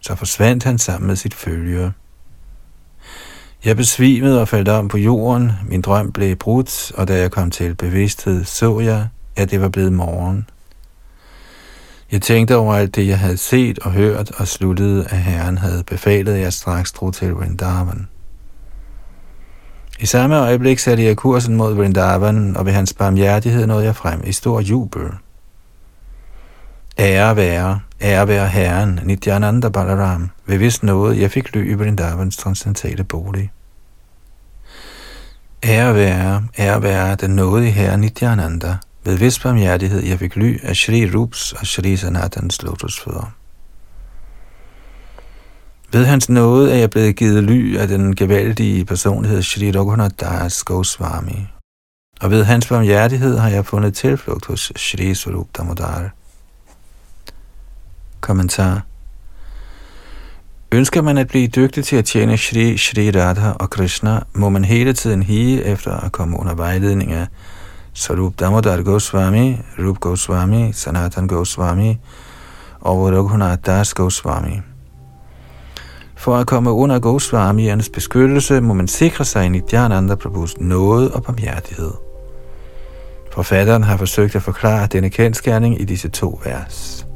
Så 0.00 0.14
forsvandt 0.14 0.64
han 0.64 0.78
sammen 0.78 1.06
med 1.06 1.16
sit 1.16 1.34
følge. 1.34 1.92
Jeg 3.64 3.76
besvimede 3.76 4.40
og 4.40 4.48
faldt 4.48 4.68
om 4.68 4.88
på 4.88 4.98
jorden, 4.98 5.52
min 5.68 5.82
drøm 5.82 6.12
blev 6.12 6.36
brudt, 6.36 6.92
og 6.96 7.08
da 7.08 7.18
jeg 7.18 7.30
kom 7.30 7.50
til 7.50 7.74
bevidsthed, 7.74 8.44
så 8.44 8.80
jeg, 8.80 9.08
at 9.36 9.50
det 9.50 9.60
var 9.60 9.68
blevet 9.68 9.92
morgen. 9.92 10.48
Jeg 12.12 12.22
tænkte 12.22 12.56
over 12.56 12.74
alt 12.74 12.94
det, 12.94 13.08
jeg 13.08 13.18
havde 13.18 13.36
set 13.36 13.78
og 13.78 13.92
hørt, 13.92 14.30
og 14.30 14.48
sluttede, 14.48 15.04
at 15.04 15.18
Herren 15.18 15.58
havde 15.58 15.84
befalet, 15.84 16.34
at 16.34 16.40
jeg 16.40 16.52
straks 16.52 16.92
drog 16.92 17.14
til 17.14 17.32
Vrindavan. 17.32 18.08
I 20.00 20.06
samme 20.06 20.38
øjeblik 20.38 20.78
satte 20.78 21.04
jeg 21.04 21.16
kursen 21.16 21.56
mod 21.56 21.74
Vrindavan, 21.74 22.56
og 22.56 22.66
ved 22.66 22.72
hans 22.72 22.92
barmhjertighed 22.92 23.66
nåede 23.66 23.84
jeg 23.84 23.96
frem 23.96 24.22
i 24.26 24.32
stor 24.32 24.60
jubel. 24.60 25.10
Ære 26.98 27.36
være, 27.36 27.80
ære 28.04 28.28
være 28.28 28.48
Herren, 28.48 29.00
Nityananda 29.04 29.68
Balaram, 29.68 30.30
ved 30.46 30.58
vist 30.58 30.82
noget, 30.82 31.20
jeg 31.20 31.30
fik 31.30 31.56
ly 31.56 31.70
i 31.70 31.74
Vrindavans 31.74 32.36
transcendentale 32.36 33.04
bolig. 33.04 33.52
Ære 35.64 35.94
være, 35.94 36.44
ære 36.58 36.82
være 36.82 37.14
den 37.14 37.30
nådige 37.30 37.70
Herre 37.70 37.98
Nityananda, 37.98 38.76
ved 39.04 39.18
vis 39.18 39.38
barmhjertighed 39.38 40.02
jeg 40.02 40.18
fik 40.18 40.36
ly 40.36 40.60
af 40.62 40.76
Shri 40.76 41.10
Rups 41.14 41.52
og 41.52 41.66
Shri 41.66 41.96
Sanatans 41.96 42.62
lotusfødder. 42.62 43.32
Ved 45.92 46.04
hans 46.04 46.28
nåde 46.28 46.72
er 46.72 46.76
jeg 46.76 46.90
blevet 46.90 47.16
givet 47.16 47.44
ly 47.44 47.76
af 47.76 47.88
den 47.88 48.16
gevaldige 48.16 48.84
personlighed 48.84 49.42
Shri 49.42 49.70
Raghunath 49.70 50.14
Das 50.20 50.64
Goswami. 50.64 51.46
Og 52.20 52.30
ved 52.30 52.44
hans 52.44 52.68
barmhjertighed 52.68 53.38
har 53.38 53.48
jeg 53.48 53.66
fundet 53.66 53.94
tilflugt 53.94 54.46
hos 54.46 54.72
Shri 54.76 55.14
Swarup 55.14 55.46
Damodar. 55.58 56.10
Kommentar 58.24 58.82
Ønsker 60.72 61.02
man 61.02 61.18
at 61.18 61.28
blive 61.28 61.46
dygtig 61.48 61.84
til 61.84 61.96
at 61.96 62.04
tjene 62.04 62.36
Shri, 62.36 62.76
Shri 62.76 63.10
Radha 63.10 63.50
og 63.50 63.70
Krishna, 63.70 64.20
må 64.32 64.48
man 64.48 64.64
hele 64.64 64.92
tiden 64.92 65.22
hige 65.22 65.64
efter 65.64 65.92
at 65.92 66.12
komme 66.12 66.40
under 66.40 66.54
vejledning 66.54 67.12
af 67.12 67.26
Sarup 67.92 68.40
Damodar 68.40 68.82
Goswami, 68.82 69.56
Rup 69.78 70.00
Goswami, 70.00 70.72
Sanatan 70.72 71.26
Goswami 71.26 71.98
og 72.80 73.12
Raghunath 73.12 73.62
Das 73.66 73.94
Goswami. 73.94 74.60
For 76.16 76.36
at 76.36 76.46
komme 76.46 76.72
under 76.72 76.98
Goswamiernes 76.98 77.88
beskyttelse, 77.88 78.60
må 78.60 78.74
man 78.74 78.88
sikre 78.88 79.24
sig 79.24 79.46
i 79.46 79.48
Nityananda 79.48 80.14
Prabhus 80.14 80.58
nåde 80.58 81.14
og 81.14 81.22
barmhjertighed. 81.22 81.92
Forfatteren 83.32 83.82
har 83.82 83.96
forsøgt 83.96 84.36
at 84.36 84.42
forklare 84.42 84.86
denne 84.86 85.10
kendskærning 85.10 85.80
i 85.80 85.84
disse 85.84 86.08
to 86.08 86.40
vers. 86.44 87.06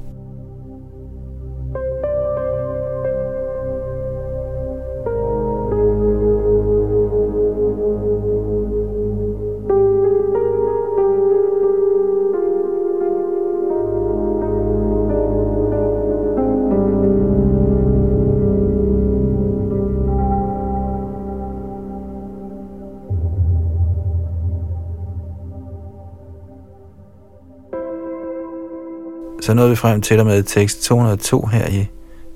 Så 29.49 29.55
nåede 29.55 29.70
vi 29.70 29.76
frem 29.76 30.01
til 30.01 30.20
og 30.20 30.26
med 30.26 30.42
tekst 30.42 30.82
202 30.82 31.46
her 31.46 31.66
i 31.68 31.86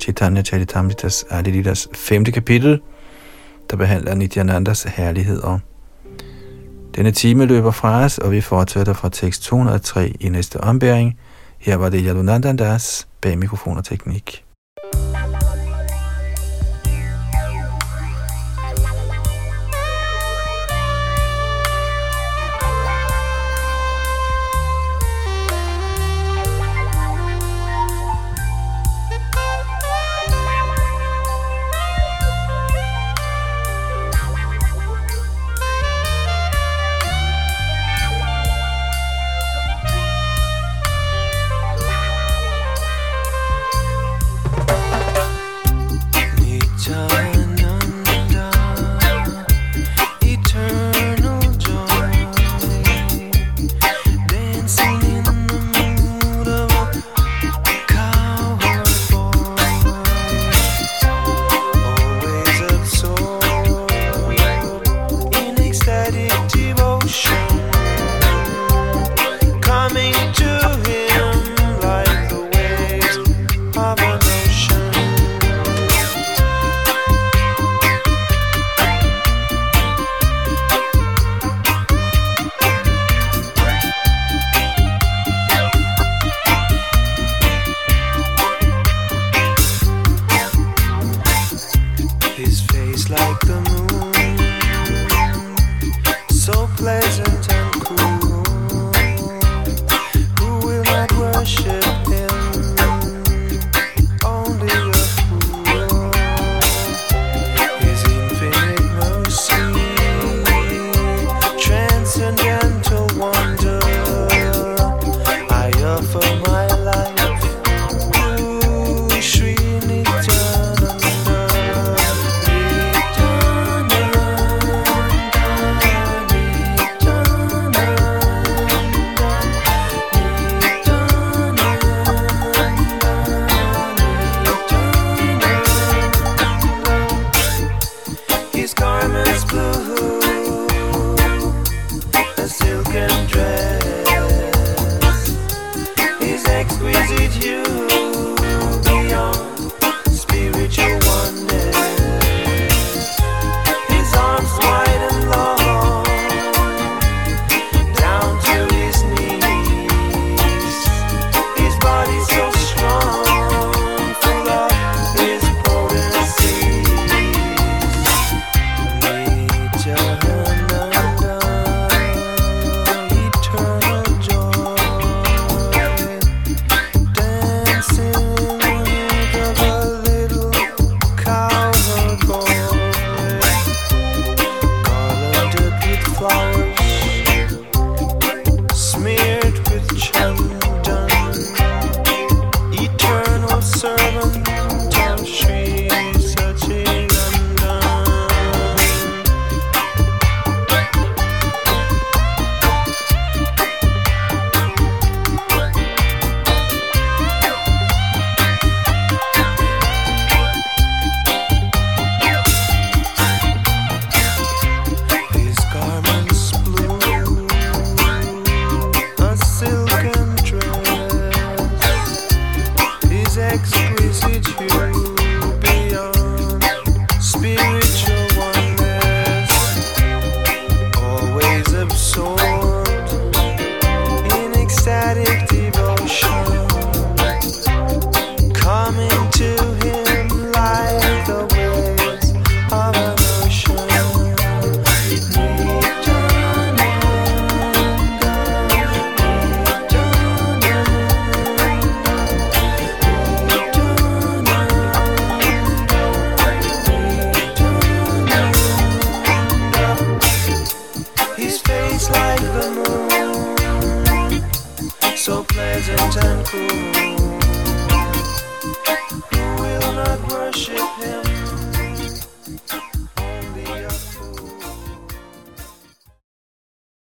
Chaitanya 0.00 0.42
Charitamritas 0.42 1.24
Adilidas 1.30 1.88
5. 1.94 2.24
kapitel, 2.24 2.80
der 3.70 3.76
behandler 3.76 4.14
Nityanandas 4.14 4.82
herligheder. 4.82 5.58
Denne 6.96 7.10
time 7.10 7.46
løber 7.46 7.70
fra 7.70 8.04
os, 8.04 8.18
og 8.18 8.30
vi 8.30 8.40
fortsætter 8.40 8.92
fra 8.92 9.08
tekst 9.08 9.42
203 9.42 10.14
i 10.20 10.28
næste 10.28 10.60
ombæring. 10.60 11.18
Her 11.58 11.76
var 11.76 11.88
det 11.88 12.02
Yadunandandas 12.06 13.08
bag 13.20 13.38
mikrofon 13.38 13.76
og 13.76 13.84
teknik. 13.84 14.44